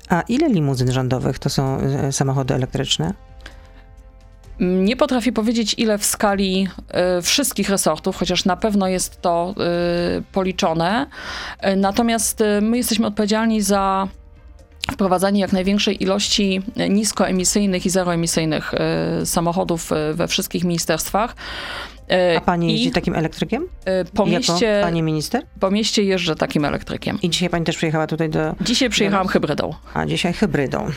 A 0.09 0.21
ile 0.21 0.49
limuzyn 0.49 0.91
rządowych 0.91 1.39
to 1.39 1.49
są 1.49 1.79
e, 1.79 2.11
samochody 2.11 2.53
elektryczne? 2.53 3.13
Nie 4.59 4.95
potrafię 4.95 5.31
powiedzieć, 5.31 5.75
ile 5.77 5.97
w 5.97 6.05
skali 6.05 6.67
y, 7.17 7.21
wszystkich 7.21 7.69
resortów, 7.69 8.17
chociaż 8.17 8.45
na 8.45 8.55
pewno 8.55 8.87
jest 8.87 9.21
to 9.21 9.55
y, 10.17 10.23
policzone. 10.31 11.07
Y, 11.67 11.75
natomiast 11.75 12.43
my 12.61 12.77
jesteśmy 12.77 13.07
odpowiedzialni 13.07 13.61
za 13.61 14.07
wprowadzanie 14.91 15.41
jak 15.41 15.53
największej 15.53 16.03
ilości 16.03 16.61
niskoemisyjnych 16.89 17.85
i 17.85 17.89
zeroemisyjnych 17.89 18.71
samochodów 19.25 19.89
we 20.13 20.27
wszystkich 20.27 20.63
ministerstwach. 20.63 21.35
A 22.37 22.41
pani 22.41 22.71
jeździ 22.71 22.87
I 22.87 22.91
takim 22.91 23.15
elektrykiem? 23.15 23.67
Po 24.13 24.25
mieście, 24.25 24.65
jako 24.65 24.85
pani 24.85 25.03
minister? 25.03 25.41
Po 25.59 25.71
mieście 25.71 26.03
jeżdżę 26.03 26.35
takim 26.35 26.65
elektrykiem. 26.65 27.19
I 27.21 27.29
dzisiaj 27.29 27.49
pani 27.49 27.65
też 27.65 27.77
przyjechała 27.77 28.07
tutaj 28.07 28.29
do... 28.29 28.55
Dzisiaj 28.61 28.89
przyjechałam 28.89 29.27
do... 29.27 29.33
hybrydą. 29.33 29.73
A, 29.93 30.05
dzisiaj 30.05 30.33
hybrydą. 30.33 30.87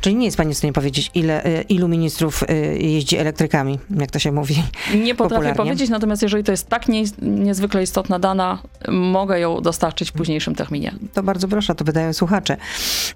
Czyli 0.00 0.16
nie 0.16 0.24
jest 0.24 0.36
pani 0.36 0.54
w 0.54 0.58
stanie 0.58 0.72
powiedzieć, 0.72 1.10
ile, 1.14 1.46
y, 1.46 1.62
ilu 1.62 1.88
ministrów 1.88 2.42
y, 2.42 2.78
jeździ 2.78 3.16
elektrykami, 3.16 3.78
jak 3.90 4.10
to 4.10 4.18
się 4.18 4.32
mówi. 4.32 4.62
Nie 5.04 5.14
potrafię 5.14 5.54
powiedzieć, 5.54 5.90
natomiast 5.90 6.22
jeżeli 6.22 6.44
to 6.44 6.52
jest 6.52 6.68
tak 6.68 6.88
nie, 6.88 7.02
niezwykle 7.22 7.82
istotna 7.82 8.18
dana, 8.18 8.58
mogę 8.88 9.40
ją 9.40 9.60
dostarczyć 9.60 10.10
w 10.10 10.12
późniejszym 10.12 10.54
terminie. 10.54 10.94
To 11.14 11.22
bardzo 11.22 11.48
proszę, 11.48 11.74
to 11.74 11.84
wydają 11.84 12.12
słuchacze. 12.12 12.56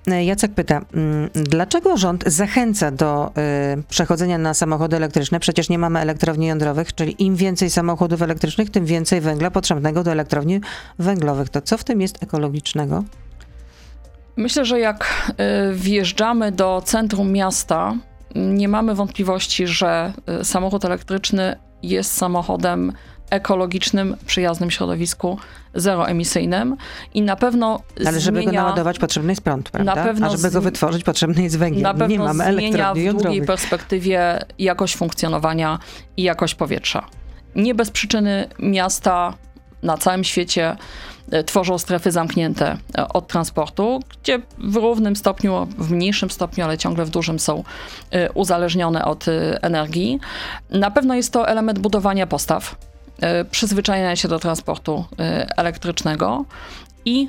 E, 0.06 0.24
Jacek 0.24 0.52
pyta, 0.52 0.80
mm, 0.94 1.30
dlaczego 1.34 1.96
rząd 1.96 2.24
zachęca 2.26 2.90
do 2.90 3.30
przechodzenia 3.88 4.38
na 4.38 4.54
samochody 4.54 4.96
elektryczne? 4.96 5.40
Przecież 5.40 5.68
nie 5.68 5.78
mamy 5.78 6.00
elektrowni 6.00 6.46
jądrowych, 6.46 6.94
czyli 6.94 7.22
im 7.22 7.36
więcej 7.36 7.70
samochodów 7.70 8.22
elektrycznych, 8.22 8.70
tym 8.70 8.84
więcej 8.84 9.20
węgla 9.20 9.50
potrzebnego 9.50 10.04
do 10.04 10.12
elektrowni 10.12 10.60
węglowych. 10.98 11.48
To 11.48 11.60
co 11.60 11.78
w 11.78 11.84
tym 11.84 12.00
jest 12.00 12.22
ekologicznego? 12.22 13.04
Myślę, 14.36 14.64
że 14.64 14.80
jak 14.80 15.32
y, 15.70 15.74
wjeżdżamy 15.74 16.52
do 16.52 16.82
centrum 16.84 17.32
miasta, 17.32 17.94
nie 18.34 18.68
mamy 18.68 18.94
wątpliwości, 18.94 19.66
że 19.66 20.12
y, 20.40 20.44
samochód 20.44 20.84
elektryczny 20.84 21.56
jest 21.82 22.12
samochodem 22.12 22.92
ekologicznym, 23.30 24.16
przyjaznym 24.26 24.70
środowisku, 24.70 25.38
zeroemisyjnym 25.74 26.76
i 27.14 27.22
na 27.22 27.36
pewno 27.36 27.80
Ale 28.06 28.20
żeby 28.20 28.42
zmienia, 28.42 28.60
go 28.60 28.66
naładować 28.66 28.98
potrzebny 28.98 29.32
jest 29.32 29.42
prąd, 29.42 29.70
prawda? 29.70 29.94
Na 29.94 30.04
pewno 30.04 30.26
A 30.26 30.30
żeby 30.30 30.50
go 30.50 30.60
wytworzyć 30.60 31.04
potrzebny 31.04 31.42
jest 31.42 31.58
węgiel. 31.58 31.82
Na 31.82 31.94
pewno 31.94 32.06
nie 32.06 32.18
mamy 32.18 32.52
zmienia 32.52 32.94
w 32.94 32.98
długiej 32.98 33.46
perspektywie 33.46 34.44
jakość 34.58 34.96
funkcjonowania 34.96 35.78
i 36.16 36.22
jakość 36.22 36.54
powietrza. 36.54 37.06
Nie 37.56 37.74
bez 37.74 37.90
przyczyny 37.90 38.48
miasta 38.58 39.34
na 39.84 39.96
całym 39.96 40.24
świecie 40.24 40.76
E, 41.30 41.44
tworzą 41.44 41.78
strefy 41.78 42.10
zamknięte 42.10 42.76
e, 42.98 43.08
od 43.08 43.28
transportu, 43.28 44.00
gdzie 44.22 44.42
w 44.58 44.76
równym 44.76 45.16
stopniu, 45.16 45.66
w 45.78 45.90
mniejszym 45.90 46.30
stopniu, 46.30 46.64
ale 46.64 46.78
ciągle 46.78 47.04
w 47.04 47.10
dużym 47.10 47.38
są 47.38 47.64
e, 48.10 48.32
uzależnione 48.32 49.04
od 49.04 49.24
energii. 49.62 50.20
Na 50.70 50.90
pewno 50.90 51.14
jest 51.14 51.32
to 51.32 51.48
element 51.48 51.78
budowania 51.78 52.26
postaw, 52.26 52.76
przyzwyczajania 53.50 54.16
się 54.16 54.28
do 54.28 54.38
transportu 54.38 55.04
elektrycznego 55.56 56.44
i 57.04 57.28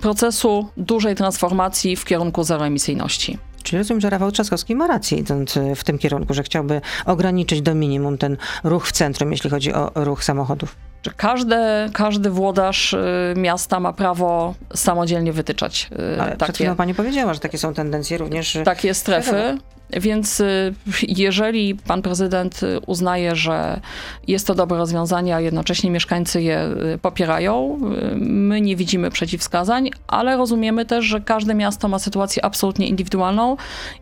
procesu 0.00 0.68
dużej 0.76 1.14
transformacji 1.14 1.96
w 1.96 2.04
kierunku 2.04 2.44
zeroemisyjności. 2.44 3.38
Czyli 3.62 3.78
rozumiem, 3.78 4.00
że 4.00 4.10
Rafał 4.10 4.32
Trzaskowski 4.32 4.74
ma 4.74 4.86
rację 4.86 5.18
idąc 5.18 5.58
w 5.76 5.84
tym 5.84 5.98
kierunku, 5.98 6.34
że 6.34 6.42
chciałby 6.42 6.80
ograniczyć 7.06 7.62
do 7.62 7.74
minimum 7.74 8.18
ten 8.18 8.36
ruch 8.64 8.86
w 8.86 8.92
centrum, 8.92 9.32
jeśli 9.32 9.50
chodzi 9.50 9.72
o 9.72 9.90
ruch 9.94 10.24
samochodów 10.24 10.76
że 11.04 11.10
każde, 11.16 11.90
każdy 11.92 12.30
włodarz 12.30 12.92
y, 12.92 13.34
miasta 13.36 13.80
ma 13.80 13.92
prawo 13.92 14.54
samodzielnie 14.74 15.32
wytyczać 15.32 15.90
y, 16.16 16.22
Ale 16.22 16.36
takie... 16.36 16.64
Przed 16.64 16.76
pani 16.76 16.94
powiedziała, 16.94 17.34
że 17.34 17.40
takie 17.40 17.58
są 17.58 17.74
tendencje 17.74 18.18
również... 18.18 18.58
Takie 18.64 18.94
strefy. 18.94 19.58
Więc 19.90 20.40
y, 20.40 20.74
jeżeli 21.08 21.74
pan 21.74 22.02
prezydent 22.02 22.60
uznaje, 22.86 23.36
że 23.36 23.80
jest 24.28 24.46
to 24.46 24.54
dobre 24.54 24.78
rozwiązanie, 24.78 25.36
a 25.36 25.40
jednocześnie 25.40 25.90
mieszkańcy 25.90 26.42
je 26.42 26.68
popierają, 27.02 27.78
my 28.16 28.60
nie 28.60 28.76
widzimy 28.76 29.10
przeciwwskazań, 29.10 29.90
ale 30.06 30.36
rozumiemy 30.36 30.84
też, 30.84 31.04
że 31.04 31.20
każde 31.20 31.54
miasto 31.54 31.88
ma 31.88 31.98
sytuację 31.98 32.44
absolutnie 32.44 32.88
indywidualną 32.88 33.56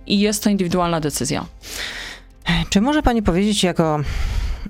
i 0.06 0.20
jest 0.20 0.44
to 0.44 0.50
indywidualna 0.50 1.00
decyzja. 1.00 1.44
Czy 2.70 2.80
może 2.80 3.02
pani 3.02 3.22
powiedzieć 3.22 3.64
jako 3.64 4.00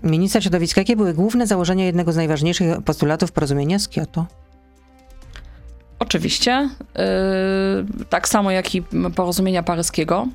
minister 0.02 0.42
środowiska, 0.42 0.80
jakie 0.80 0.96
były 0.96 1.14
główne 1.14 1.46
założenia 1.46 1.84
jednego 1.84 2.12
z 2.12 2.16
najważniejszych 2.16 2.82
postulatów 2.84 3.32
porozumienia 3.32 3.78
z 3.78 3.88
Kyoto? 3.88 4.26
Oczywiście. 5.98 6.70
Yy, 6.94 8.06
tak 8.08 8.28
samo 8.28 8.50
jak 8.50 8.74
i 8.74 8.82
porozumienia 9.14 9.62
paryskiego. 9.62 10.26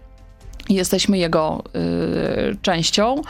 Jesteśmy 0.69 1.17
jego 1.17 1.63
y, 1.75 2.58
częścią. 2.62 3.15
Y, 3.17 3.23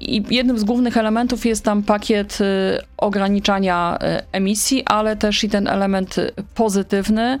I 0.00 0.34
jednym 0.34 0.58
z 0.58 0.64
głównych 0.64 0.96
elementów 0.96 1.46
jest 1.46 1.64
tam 1.64 1.82
pakiet 1.82 2.38
y, 2.40 2.44
ograniczania 2.96 3.98
y, 4.02 4.22
emisji, 4.32 4.82
ale 4.86 5.16
też 5.16 5.44
i 5.44 5.48
ten 5.48 5.68
element 5.68 6.16
pozytywny, 6.54 7.38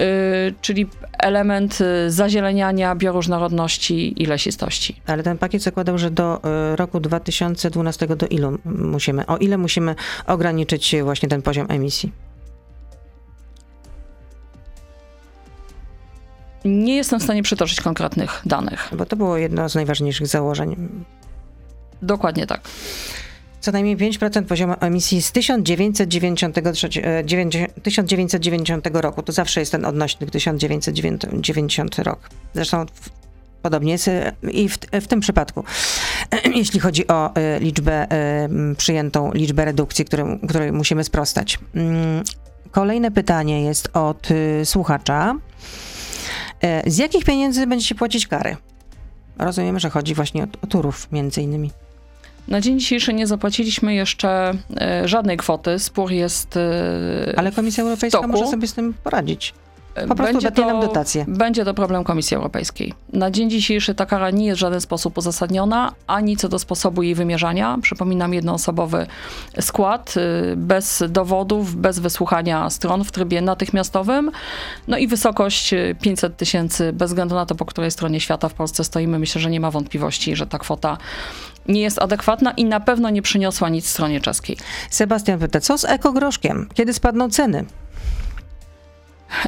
y, 0.00 0.54
czyli 0.60 0.86
element 1.18 1.78
y, 1.80 2.10
zazieleniania 2.10 2.94
bioróżnorodności 2.94 4.22
i 4.22 4.26
lesistości. 4.26 5.00
Ale 5.06 5.22
ten 5.22 5.38
pakiet 5.38 5.62
zakładał, 5.62 5.98
że 5.98 6.10
do 6.10 6.40
roku 6.76 7.00
2012 7.00 8.06
do 8.06 8.26
ilu 8.26 8.58
musimy, 8.64 9.26
o 9.26 9.36
ile 9.36 9.58
musimy 9.58 9.94
ograniczyć 10.26 10.96
właśnie 11.02 11.28
ten 11.28 11.42
poziom 11.42 11.66
emisji? 11.70 12.12
Nie 16.66 16.96
jestem 16.96 17.20
w 17.20 17.22
stanie 17.22 17.42
przytoczyć 17.42 17.80
konkretnych 17.80 18.42
danych. 18.46 18.90
Bo 18.96 19.06
to 19.06 19.16
było 19.16 19.36
jedno 19.36 19.68
z 19.68 19.74
najważniejszych 19.74 20.26
założeń. 20.26 20.76
Dokładnie 22.02 22.46
tak. 22.46 22.60
Co 23.66 23.72
najmniej 23.72 23.96
5% 23.96 24.44
poziomu 24.44 24.74
emisji 24.80 25.22
z 25.22 25.32
1993, 25.32 26.88
1990 27.82 28.86
e, 28.86 29.00
roku. 29.00 29.22
To 29.22 29.32
zawsze 29.32 29.60
jest 29.60 29.72
ten 29.72 29.84
odnośnik 29.84 30.30
1990 30.30 31.98
rok. 31.98 32.30
Zresztą 32.54 32.86
podobnie 33.62 33.92
jest 33.92 34.08
e, 34.08 34.32
i 34.50 34.68
w, 34.68 34.78
w, 34.92 35.06
tym 35.06 35.20
przypadku. 35.20 35.64
Jeśli 36.54 36.80
chodzi 36.80 37.06
o 37.06 37.34
e, 37.34 37.60
liczbę, 37.60 38.06
przyjętą 38.76 39.32
liczbę 39.32 39.64
redukcji, 39.64 40.04
której, 40.04 40.40
której 40.48 40.72
musimy 40.72 41.04
sprostać. 41.04 41.58
Mm, 41.74 42.24
kolejne 42.70 43.10
pytanie 43.10 43.62
jest 43.62 43.88
od 43.96 44.28
słuchacza. 44.64 45.34
E, 46.60 46.90
z 46.90 46.98
jakich 46.98 47.24
pieniędzy 47.24 47.66
będziecie 47.66 47.94
płacić 47.94 48.26
kary? 48.26 48.56
Rozumiemy, 49.38 49.80
że 49.80 49.90
chodzi 49.90 50.14
właśnie 50.14 50.44
o, 50.44 50.46
o 50.62 50.66
turów 50.66 51.12
między 51.12 51.42
innymi. 51.42 51.70
Na 52.48 52.60
dzień 52.60 52.80
dzisiejszy 52.80 53.14
nie 53.14 53.26
zapłaciliśmy 53.26 53.94
jeszcze 53.94 54.52
e, 54.80 55.08
żadnej 55.08 55.36
kwoty. 55.36 55.78
Spór 55.78 56.12
jest. 56.12 56.56
E, 56.56 57.34
Ale 57.36 57.52
Komisja 57.52 57.84
Europejska 57.84 58.26
może 58.26 58.46
sobie 58.46 58.66
z 58.66 58.74
tym 58.74 58.94
poradzić. 59.04 59.54
Po 60.08 60.14
prostu 60.14 60.32
będzie 60.32 60.50
to, 60.50 60.66
nam 60.66 60.80
dotacje. 60.80 61.24
Będzie 61.28 61.64
to 61.64 61.74
problem 61.74 62.04
Komisji 62.04 62.36
Europejskiej. 62.36 62.94
Na 63.12 63.30
dzień 63.30 63.50
dzisiejszy 63.50 63.94
ta 63.94 64.06
kara 64.06 64.30
nie 64.30 64.46
jest 64.46 64.58
w 64.58 64.60
żaden 64.60 64.80
sposób 64.80 65.18
uzasadniona, 65.18 65.92
ani 66.06 66.36
co 66.36 66.48
do 66.48 66.58
sposobu 66.58 67.02
jej 67.02 67.14
wymierzania. 67.14 67.78
Przypominam 67.82 68.34
jednoosobowy 68.34 69.06
skład, 69.60 70.14
y, 70.16 70.56
bez 70.56 71.04
dowodów, 71.08 71.76
bez 71.76 71.98
wysłuchania 71.98 72.70
stron 72.70 73.04
w 73.04 73.12
trybie 73.12 73.40
natychmiastowym. 73.40 74.30
No 74.88 74.98
i 74.98 75.06
wysokość 75.06 75.74
500 76.00 76.32
y, 76.32 76.36
tysięcy, 76.36 76.92
bez 76.92 77.10
względu 77.10 77.34
na 77.34 77.46
to, 77.46 77.54
po 77.54 77.64
której 77.64 77.90
stronie 77.90 78.20
świata 78.20 78.48
w 78.48 78.54
Polsce 78.54 78.84
stoimy. 78.84 79.18
Myślę, 79.18 79.40
że 79.40 79.50
nie 79.50 79.60
ma 79.60 79.70
wątpliwości, 79.70 80.36
że 80.36 80.46
ta 80.46 80.58
kwota 80.58 80.98
nie 81.68 81.80
jest 81.80 82.02
adekwatna 82.02 82.50
i 82.50 82.64
na 82.64 82.80
pewno 82.80 83.10
nie 83.10 83.22
przyniosła 83.22 83.68
nic 83.68 83.88
stronie 83.88 84.20
czeskiej. 84.20 84.56
Sebastian 84.90 85.38
pyta, 85.38 85.60
co 85.60 85.78
z 85.78 85.84
ekogroszkiem? 85.84 86.68
Kiedy 86.74 86.92
spadną 86.92 87.30
ceny? 87.30 87.64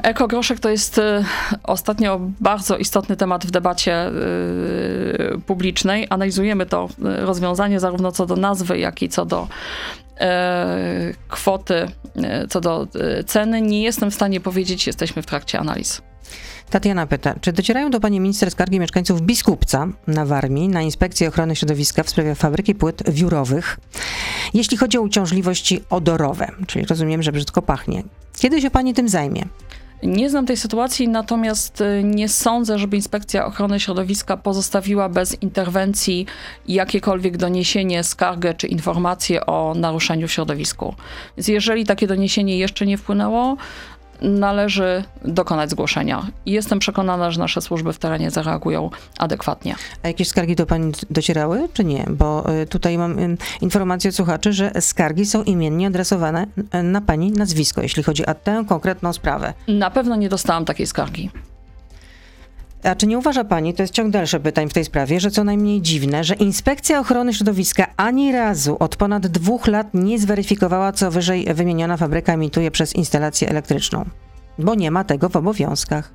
Ekogroszek 0.02 0.60
to 0.60 0.68
jest 0.68 0.98
y, 0.98 1.24
ostatnio 1.62 2.20
bardzo 2.40 2.76
istotny 2.76 3.16
temat 3.16 3.46
w 3.46 3.50
debacie 3.50 4.08
y, 4.08 5.40
publicznej. 5.46 6.06
Analizujemy 6.10 6.66
to 6.66 6.88
y, 6.98 7.26
rozwiązanie 7.26 7.80
zarówno 7.80 8.12
co 8.12 8.26
do 8.26 8.36
nazwy, 8.36 8.78
jak 8.78 9.02
i 9.02 9.08
co 9.08 9.24
do 9.24 9.48
kwoty, 11.28 11.86
co 12.50 12.60
do 12.60 12.86
ceny. 13.26 13.62
Nie 13.62 13.82
jestem 13.82 14.10
w 14.10 14.14
stanie 14.14 14.40
powiedzieć, 14.40 14.86
jesteśmy 14.86 15.22
w 15.22 15.26
trakcie 15.26 15.58
analiz. 15.58 16.02
Tatiana 16.70 17.06
pyta, 17.06 17.34
czy 17.40 17.52
docierają 17.52 17.90
do 17.90 18.00
pani 18.00 18.20
minister 18.20 18.50
skargi 18.50 18.80
mieszkańców 18.80 19.22
Biskupca 19.22 19.88
na 20.06 20.26
Warmii 20.26 20.68
na 20.68 20.82
inspekcję 20.82 21.28
ochrony 21.28 21.56
środowiska 21.56 22.02
w 22.02 22.10
sprawie 22.10 22.34
fabryki 22.34 22.74
płyt 22.74 23.10
wiórowych, 23.10 23.80
jeśli 24.54 24.76
chodzi 24.76 24.98
o 24.98 25.00
uciążliwości 25.00 25.80
odorowe, 25.90 26.48
czyli 26.66 26.86
rozumiem, 26.86 27.22
że 27.22 27.32
brzydko 27.32 27.62
pachnie. 27.62 28.02
Kiedy 28.38 28.60
się 28.60 28.70
pani 28.70 28.94
tym 28.94 29.08
zajmie? 29.08 29.44
Nie 30.02 30.30
znam 30.30 30.46
tej 30.46 30.56
sytuacji, 30.56 31.08
natomiast 31.08 31.80
y, 31.80 32.02
nie 32.04 32.28
sądzę, 32.28 32.78
żeby 32.78 32.96
Inspekcja 32.96 33.46
Ochrony 33.46 33.80
Środowiska 33.80 34.36
pozostawiła 34.36 35.08
bez 35.08 35.42
interwencji 35.42 36.26
jakiekolwiek 36.68 37.36
doniesienie, 37.36 38.04
skargę 38.04 38.54
czy 38.54 38.66
informację 38.66 39.46
o 39.46 39.74
naruszeniu 39.76 40.28
w 40.28 40.32
środowisku. 40.32 40.94
Więc 41.36 41.48
jeżeli 41.48 41.86
takie 41.86 42.06
doniesienie 42.06 42.58
jeszcze 42.58 42.86
nie 42.86 42.98
wpłynęło, 42.98 43.56
należy 44.22 45.04
dokonać 45.24 45.70
zgłoszenia. 45.70 46.26
Jestem 46.46 46.78
przekonana, 46.78 47.30
że 47.30 47.40
nasze 47.40 47.60
służby 47.60 47.92
w 47.92 47.98
terenie 47.98 48.30
zareagują 48.30 48.90
adekwatnie. 49.18 49.74
A 50.02 50.08
jakieś 50.08 50.28
skargi 50.28 50.56
do 50.56 50.66
Pani 50.66 50.92
docierały, 51.10 51.68
czy 51.72 51.84
nie? 51.84 52.04
Bo 52.10 52.52
y, 52.62 52.66
tutaj 52.66 52.98
mam 52.98 53.16
informację 53.60 54.10
od 54.10 54.16
słuchaczy, 54.16 54.52
że 54.52 54.72
skargi 54.80 55.26
są 55.26 55.42
imiennie 55.42 55.86
adresowane 55.86 56.46
y, 56.74 56.82
na 56.82 57.00
Pani 57.00 57.32
nazwisko, 57.32 57.82
jeśli 57.82 58.02
chodzi 58.02 58.26
o 58.26 58.34
tę 58.34 58.64
konkretną 58.68 59.12
sprawę. 59.12 59.54
Na 59.68 59.90
pewno 59.90 60.16
nie 60.16 60.28
dostałam 60.28 60.64
takiej 60.64 60.86
skargi. 60.86 61.30
A 62.82 62.94
czy 62.94 63.06
nie 63.06 63.18
uważa 63.18 63.44
Pani, 63.44 63.74
to 63.74 63.82
jest 63.82 63.94
ciąg 63.94 64.10
dalszy 64.10 64.40
pytań 64.40 64.68
w 64.68 64.72
tej 64.72 64.84
sprawie, 64.84 65.20
że 65.20 65.30
co 65.30 65.44
najmniej 65.44 65.82
dziwne, 65.82 66.24
że 66.24 66.34
Inspekcja 66.34 67.00
Ochrony 67.00 67.34
Środowiska 67.34 67.86
ani 67.96 68.32
razu 68.32 68.76
od 68.80 68.96
ponad 68.96 69.26
dwóch 69.26 69.66
lat 69.66 69.86
nie 69.94 70.18
zweryfikowała, 70.18 70.92
co 70.92 71.10
wyżej 71.10 71.54
wymieniona 71.54 71.96
fabryka 71.96 72.32
emituje 72.32 72.70
przez 72.70 72.96
instalację 72.96 73.48
elektryczną? 73.48 74.04
Bo 74.58 74.74
nie 74.74 74.90
ma 74.90 75.04
tego 75.04 75.28
w 75.28 75.36
obowiązkach. 75.36 76.12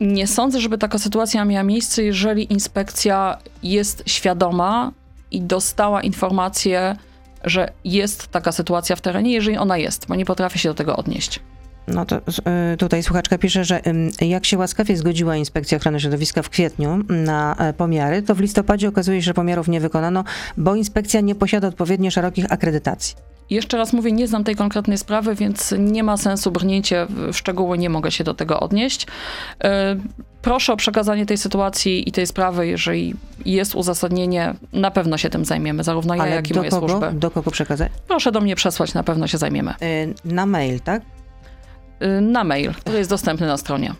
Nie 0.00 0.26
sądzę, 0.26 0.60
żeby 0.60 0.78
taka 0.78 0.98
sytuacja 0.98 1.44
miała 1.44 1.64
miejsce, 1.64 2.02
jeżeli 2.02 2.52
inspekcja 2.52 3.38
jest 3.62 4.02
świadoma 4.06 4.92
i 5.30 5.40
dostała 5.42 6.02
informację, 6.02 6.96
że 7.44 7.72
jest 7.84 8.28
taka 8.28 8.52
sytuacja 8.52 8.96
w 8.96 9.00
terenie, 9.00 9.32
jeżeli 9.32 9.56
ona 9.56 9.78
jest, 9.78 10.06
bo 10.06 10.14
nie 10.14 10.24
potrafię 10.24 10.58
się 10.58 10.68
do 10.68 10.74
tego 10.74 10.96
odnieść. 10.96 11.40
No 11.94 12.04
to 12.04 12.16
y, 12.72 12.76
tutaj 12.76 13.02
słuchaczka 13.02 13.38
pisze, 13.38 13.64
że 13.64 13.80
jak 14.20 14.46
się 14.46 14.58
łaskawie 14.58 14.96
zgodziła 14.96 15.36
Inspekcja 15.36 15.78
Ochrony 15.78 16.00
Środowiska 16.00 16.42
w 16.42 16.50
kwietniu 16.50 17.04
na 17.08 17.56
e, 17.58 17.72
pomiary, 17.72 18.22
to 18.22 18.34
w 18.34 18.40
listopadzie 18.40 18.88
okazuje 18.88 19.22
się, 19.22 19.24
że 19.24 19.34
pomiarów 19.34 19.68
nie 19.68 19.80
wykonano, 19.80 20.24
bo 20.56 20.74
inspekcja 20.74 21.20
nie 21.20 21.34
posiada 21.34 21.68
odpowiednio 21.68 22.10
szerokich 22.10 22.52
akredytacji. 22.52 23.16
Jeszcze 23.50 23.76
raz 23.76 23.92
mówię, 23.92 24.12
nie 24.12 24.28
znam 24.28 24.44
tej 24.44 24.56
konkretnej 24.56 24.98
sprawy, 24.98 25.34
więc 25.34 25.74
nie 25.78 26.02
ma 26.02 26.16
sensu 26.16 26.50
brnięcie 26.50 27.06
w 27.10 27.36
szczegóły, 27.36 27.78
nie 27.78 27.90
mogę 27.90 28.10
się 28.10 28.24
do 28.24 28.34
tego 28.34 28.60
odnieść. 28.60 29.06
E, 29.64 29.96
proszę 30.42 30.72
o 30.72 30.76
przekazanie 30.76 31.26
tej 31.26 31.38
sytuacji 31.38 32.08
i 32.08 32.12
tej 32.12 32.26
sprawy, 32.26 32.66
jeżeli 32.66 33.14
jest 33.44 33.74
uzasadnienie, 33.74 34.54
na 34.72 34.90
pewno 34.90 35.18
się 35.18 35.30
tym 35.30 35.44
zajmiemy, 35.44 35.84
zarówno 35.84 36.14
ja, 36.14 36.26
jak 36.26 36.50
i 36.50 36.54
moje 36.54 36.70
kogo? 36.70 36.88
służby. 36.88 37.12
Do 37.12 37.30
kogo 37.30 37.50
przekazać? 37.50 37.92
Proszę 38.08 38.32
do 38.32 38.40
mnie 38.40 38.56
przesłać, 38.56 38.94
na 38.94 39.02
pewno 39.02 39.26
się 39.26 39.38
zajmiemy. 39.38 39.70
E, 39.70 40.06
na 40.24 40.46
mail, 40.46 40.80
tak? 40.80 41.02
Y, 42.02 42.20
na 42.20 42.44
mail, 42.44 42.74
który 42.74 42.98
jest 42.98 43.10
dostępny 43.10 43.46
na 43.46 43.56
stronie. 43.56 43.94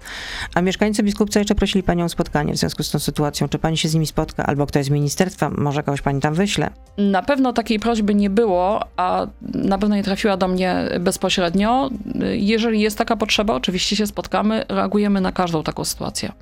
A 0.54 0.60
mieszkańcy 0.60 1.02
Biskupca 1.02 1.38
jeszcze 1.38 1.54
prosili 1.54 1.82
Panią 1.82 2.04
o 2.04 2.08
spotkanie 2.08 2.52
w 2.52 2.56
związku 2.56 2.82
z 2.82 2.90
tą 2.90 2.98
sytuacją. 2.98 3.48
Czy 3.48 3.58
Pani 3.58 3.76
się 3.76 3.88
z 3.88 3.94
nimi 3.94 4.06
spotka, 4.06 4.46
albo 4.46 4.66
ktoś 4.66 4.84
z 4.84 4.90
ministerstwa, 4.90 5.50
może 5.50 5.82
kogoś 5.82 6.02
Pani 6.02 6.20
tam 6.20 6.34
wyśle? 6.34 6.70
Na 6.98 7.22
pewno 7.22 7.52
takiej 7.52 7.80
prośby 7.80 8.14
nie 8.14 8.30
było, 8.30 8.84
a 8.96 9.26
na 9.42 9.78
pewno 9.78 9.96
nie 9.96 10.02
trafiła 10.02 10.36
do 10.36 10.48
mnie 10.48 10.88
bezpośrednio. 11.00 11.90
Jeżeli 12.32 12.80
jest 12.80 12.98
taka 12.98 13.16
potrzeba, 13.16 13.54
oczywiście 13.54 13.96
się 13.96 14.06
spotkamy, 14.06 14.64
reagujemy 14.68 15.20
na 15.20 15.32
każdą 15.32 15.62
taką 15.62 15.84
sytuację. 15.84 16.32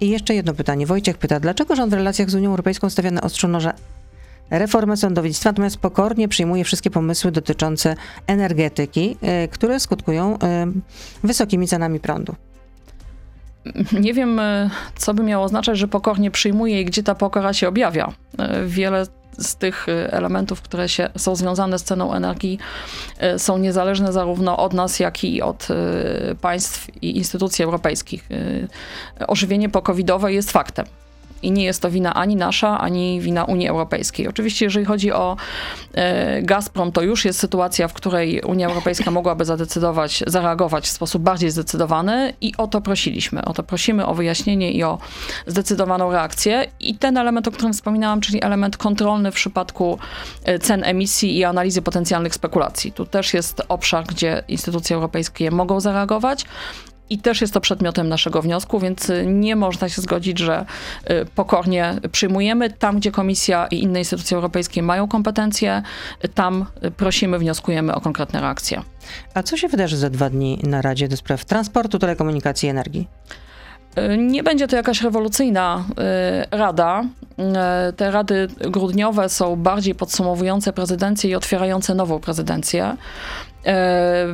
I 0.00 0.08
jeszcze 0.08 0.34
jedno 0.34 0.54
pytanie. 0.54 0.86
Wojciech 0.86 1.18
pyta, 1.18 1.40
dlaczego 1.40 1.76
rząd 1.76 1.90
w 1.90 1.94
relacjach 1.94 2.30
z 2.30 2.34
Unią 2.34 2.50
Europejską 2.50 2.90
stawia 2.90 3.10
na 3.10 3.20
ostrzu 3.20 3.48
noża 3.48 3.72
reformę 4.50 4.96
sądownictwa, 4.96 5.50
natomiast 5.50 5.76
pokornie 5.76 6.28
przyjmuje 6.28 6.64
wszystkie 6.64 6.90
pomysły 6.90 7.32
dotyczące 7.32 7.96
energetyki, 8.26 9.16
e, 9.22 9.48
które 9.48 9.80
skutkują 9.80 10.38
e, 10.38 10.66
wysokimi 11.24 11.68
cenami 11.68 12.00
prądu. 12.00 12.34
Nie 14.00 14.14
wiem, 14.14 14.38
e, 14.38 14.70
co 14.96 15.14
by 15.14 15.22
miało 15.22 15.44
oznaczać, 15.44 15.78
że 15.78 15.88
pokornie 15.88 16.30
przyjmuje 16.30 16.80
i 16.80 16.84
gdzie 16.84 17.02
ta 17.02 17.14
pokora 17.14 17.52
się 17.52 17.68
objawia. 17.68 18.12
Wiele 18.66 19.06
z 19.38 19.56
tych 19.56 19.86
elementów, 20.10 20.62
które 20.62 20.88
się, 20.88 21.10
są 21.16 21.36
związane 21.36 21.78
z 21.78 21.84
ceną 21.84 22.14
energii, 22.14 22.58
są 23.36 23.58
niezależne 23.58 24.12
zarówno 24.12 24.56
od 24.56 24.72
nas, 24.72 25.00
jak 25.00 25.24
i 25.24 25.42
od 25.42 25.68
państw 26.40 27.02
i 27.02 27.16
instytucji 27.16 27.64
europejskich. 27.64 28.28
Ożywienie 29.28 29.68
pokowidowe 29.68 30.32
jest 30.32 30.50
faktem 30.50 30.86
i 31.44 31.50
nie 31.50 31.64
jest 31.64 31.82
to 31.82 31.90
wina 31.90 32.14
ani 32.14 32.36
nasza, 32.36 32.80
ani 32.80 33.20
wina 33.20 33.44
Unii 33.44 33.68
Europejskiej. 33.68 34.28
Oczywiście, 34.28 34.64
jeżeli 34.64 34.86
chodzi 34.86 35.12
o 35.12 35.36
e, 35.94 36.42
Gazprom, 36.42 36.92
to 36.92 37.02
już 37.02 37.24
jest 37.24 37.38
sytuacja, 37.38 37.88
w 37.88 37.92
której 37.92 38.40
Unia 38.40 38.68
Europejska 38.68 39.10
mogłaby 39.10 39.44
zadecydować, 39.44 40.24
zareagować 40.26 40.84
w 40.84 40.90
sposób 40.90 41.22
bardziej 41.22 41.50
zdecydowany 41.50 42.34
i 42.40 42.52
o 42.56 42.66
to 42.66 42.80
prosiliśmy. 42.80 43.44
O 43.44 43.52
to 43.52 43.62
prosimy 43.62 44.06
o 44.06 44.14
wyjaśnienie 44.14 44.72
i 44.72 44.82
o 44.82 44.98
zdecydowaną 45.46 46.12
reakcję. 46.12 46.66
I 46.80 46.94
ten 46.94 47.16
element, 47.16 47.48
o 47.48 47.52
którym 47.52 47.72
wspominałam, 47.72 48.20
czyli 48.20 48.44
element 48.44 48.76
kontrolny 48.76 49.30
w 49.30 49.34
przypadku 49.34 49.98
e, 50.44 50.58
cen 50.58 50.84
emisji 50.84 51.38
i 51.38 51.44
analizy 51.44 51.82
potencjalnych 51.82 52.34
spekulacji. 52.34 52.92
Tu 52.92 53.06
też 53.06 53.34
jest 53.34 53.62
obszar, 53.68 54.04
gdzie 54.04 54.42
instytucje 54.48 54.96
europejskie 54.96 55.50
mogą 55.50 55.80
zareagować. 55.80 56.44
I 57.10 57.18
też 57.18 57.40
jest 57.40 57.54
to 57.54 57.60
przedmiotem 57.60 58.08
naszego 58.08 58.42
wniosku, 58.42 58.80
więc 58.80 59.10
y, 59.10 59.26
nie 59.26 59.56
można 59.56 59.88
się 59.88 60.02
zgodzić, 60.02 60.38
że 60.38 60.66
y, 61.10 61.26
pokornie 61.34 61.94
przyjmujemy. 62.12 62.70
Tam, 62.70 62.98
gdzie 62.98 63.12
Komisja 63.12 63.66
i 63.66 63.82
inne 63.82 63.98
instytucje 63.98 64.36
europejskie 64.36 64.82
mają 64.82 65.08
kompetencje, 65.08 65.82
y, 66.24 66.28
tam 66.28 66.66
prosimy, 66.96 67.38
wnioskujemy 67.38 67.94
o 67.94 68.00
konkretne 68.00 68.40
reakcje. 68.40 68.82
A 69.34 69.42
co 69.42 69.56
się 69.56 69.68
wydarzy 69.68 69.96
za 69.96 70.10
dwa 70.10 70.30
dni 70.30 70.58
na 70.62 70.82
Radzie 70.82 71.08
do 71.08 71.16
Spraw 71.16 71.44
Transportu, 71.44 71.98
Telekomunikacji 71.98 72.66
i 72.66 72.70
Energii? 72.70 73.08
Nie 74.18 74.42
będzie 74.42 74.68
to 74.68 74.76
jakaś 74.76 75.02
rewolucyjna 75.02 75.84
rada. 76.50 77.04
Te 77.96 78.10
rady 78.10 78.48
grudniowe 78.60 79.28
są 79.28 79.56
bardziej 79.56 79.94
podsumowujące 79.94 80.72
prezydencję 80.72 81.30
i 81.30 81.34
otwierające 81.34 81.94
nową 81.94 82.20
prezydencję. 82.20 82.96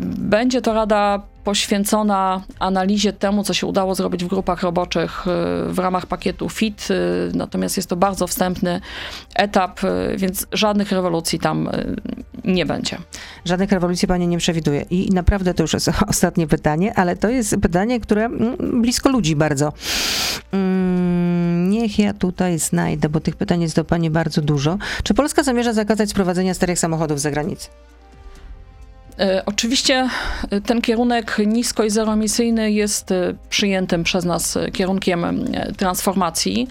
Będzie 0.03 0.61
to 0.61 0.75
rada 0.75 1.23
poświęcona 1.45 2.43
analizie 2.59 3.13
temu, 3.13 3.45
co 3.45 3.55
się 3.55 3.67
udało 3.67 3.95
zrobić 3.95 4.25
w 4.25 4.29
grupach 4.29 4.63
roboczych 4.63 5.27
y, 5.27 5.73
w 5.73 5.79
ramach 5.79 6.07
pakietu 6.07 6.49
FIT. 6.49 6.89
Y, 6.91 7.33
natomiast 7.35 7.77
jest 7.77 7.89
to 7.89 7.97
bardzo 7.97 8.27
wstępny 8.27 8.81
etap, 9.35 9.85
y, 9.85 10.17
więc 10.17 10.47
żadnych 10.53 10.93
rewolucji 10.93 11.39
tam 11.39 11.69
nie 12.45 12.67
będzie. 12.67 12.99
Żadnych 13.45 13.73
rewolucji 13.73 14.09
pani 14.09 14.27
nie 14.27 14.39
przewiduje. 14.39 14.85
I 14.91 15.11
naprawdę 15.11 15.55
to 15.55 15.63
już 15.63 15.73
jest 15.73 15.91
ostatnie 16.09 16.47
pytanie, 16.47 16.95
ale 16.95 17.17
to 17.17 17.29
jest 17.29 17.57
pytanie, 17.63 18.01
które 18.01 18.25
mm, 18.25 18.83
blisko 18.83 19.09
ludzi 19.09 19.37
bardzo. 19.37 19.73
Mm, 20.53 21.71
niech 21.71 21.99
ja 21.99 22.15
tutaj 22.15 22.59
znajdę, 22.59 23.09
bo 23.09 23.21
tych 23.21 23.37
pytań 23.37 23.63
jest 23.63 23.77
do 23.77 23.85
pani 23.85 24.11
bardzo 24.11 24.43
dużo. 24.43 24.79
Czy 25.03 25.15
Polska 25.15 25.43
zamierza 25.43 25.73
zakazać 25.73 26.11
sprowadzenia 26.11 26.55
starych 26.55 26.79
samochodów 26.79 27.19
z 27.19 27.23
zagranicy? 27.23 27.69
E, 29.21 29.43
oczywiście 29.47 30.09
e, 30.51 30.61
ten 30.61 30.81
kierunek 30.83 31.39
nisko 31.47 31.85
i 31.85 31.91
zeroemisyjny 31.91 32.73
jest 32.73 33.13
e, 33.13 33.35
przyjętym 33.51 34.05
przez 34.05 34.25
nas 34.25 34.59
kierunkiem 34.73 35.45
transformacji. 35.77 36.69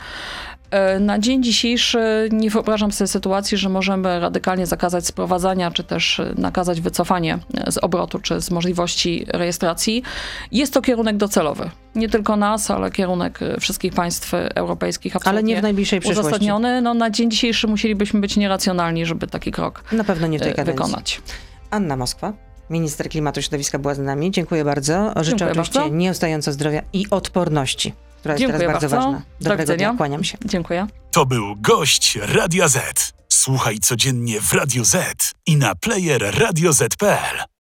Na 0.99 1.19
dzień 1.19 1.43
dzisiejszy 1.43 2.29
nie 2.31 2.49
wyobrażam 2.49 2.91
sobie 2.91 3.07
sytuacji, 3.07 3.57
że 3.57 3.69
możemy 3.69 4.19
radykalnie 4.19 4.65
zakazać 4.65 5.05
sprowadzania, 5.05 5.71
czy 5.71 5.83
też 5.83 6.21
nakazać 6.37 6.81
wycofanie 6.81 7.39
z 7.67 7.77
obrotu, 7.77 8.19
czy 8.19 8.41
z 8.41 8.51
możliwości 8.51 9.25
rejestracji. 9.27 10.03
Jest 10.51 10.73
to 10.73 10.81
kierunek 10.81 11.17
docelowy. 11.17 11.69
Nie 11.95 12.09
tylko 12.09 12.35
nas, 12.35 12.71
ale 12.71 12.91
kierunek 12.91 13.39
wszystkich 13.59 13.93
państw 13.93 14.33
europejskich. 14.33 15.13
Ale 15.25 15.43
nie 15.43 15.59
w 15.59 15.61
najbliższej 15.61 15.99
przyszłości. 15.99 16.27
Uzasadniony. 16.27 16.81
No, 16.81 16.93
na 16.93 17.09
dzień 17.09 17.31
dzisiejszy 17.31 17.67
musielibyśmy 17.67 18.19
być 18.19 18.37
nieracjonalni, 18.37 19.05
żeby 19.05 19.27
taki 19.27 19.51
krok 19.51 19.83
Na 19.91 20.03
pewno 20.03 20.27
nie 20.27 20.39
w 20.39 20.41
tej 20.41 20.53
kadencji. 20.53 20.85
wykonać. 20.85 21.21
Anna 21.72 21.95
Moskwa. 21.97 22.34
Minister 22.70 23.09
klimatu 23.09 23.39
i 23.39 23.43
środowiska 23.43 23.80
była 23.80 23.95
z 23.95 23.99
nami. 23.99 24.32
Dziękuję 24.32 24.65
bardzo. 24.65 25.09
Życzę 25.15 25.24
Dziękuję 25.24 25.51
oczywiście 25.51 25.80
bardzo. 25.80 25.95
nieustająco 25.95 26.51
zdrowia 26.51 26.82
i 26.93 27.05
odporności. 27.09 27.93
która 28.20 28.34
jest 28.34 28.39
Dziękuję 28.41 28.59
teraz 28.59 28.74
bardzo, 28.82 28.95
bardzo. 28.95 29.11
ważna. 29.11 29.26
Do 29.39 29.43
Dobrego 29.49 29.63
widzenia. 29.74 29.89
dnia, 29.89 29.97
kłaniam 29.97 30.24
się. 30.24 30.38
Dziękuję. 30.45 30.88
To 31.11 31.26
był 31.26 31.55
gość 31.55 32.15
Radia 32.22 32.67
Z. 32.67 33.13
Słuchaj 33.30 33.80
codziennie 33.80 34.41
w 34.41 34.53
Radio 34.53 34.86
Z 34.86 35.32
i 35.45 35.55
na 35.57 35.76
player 35.76 36.39
radioz.pl. 36.39 37.49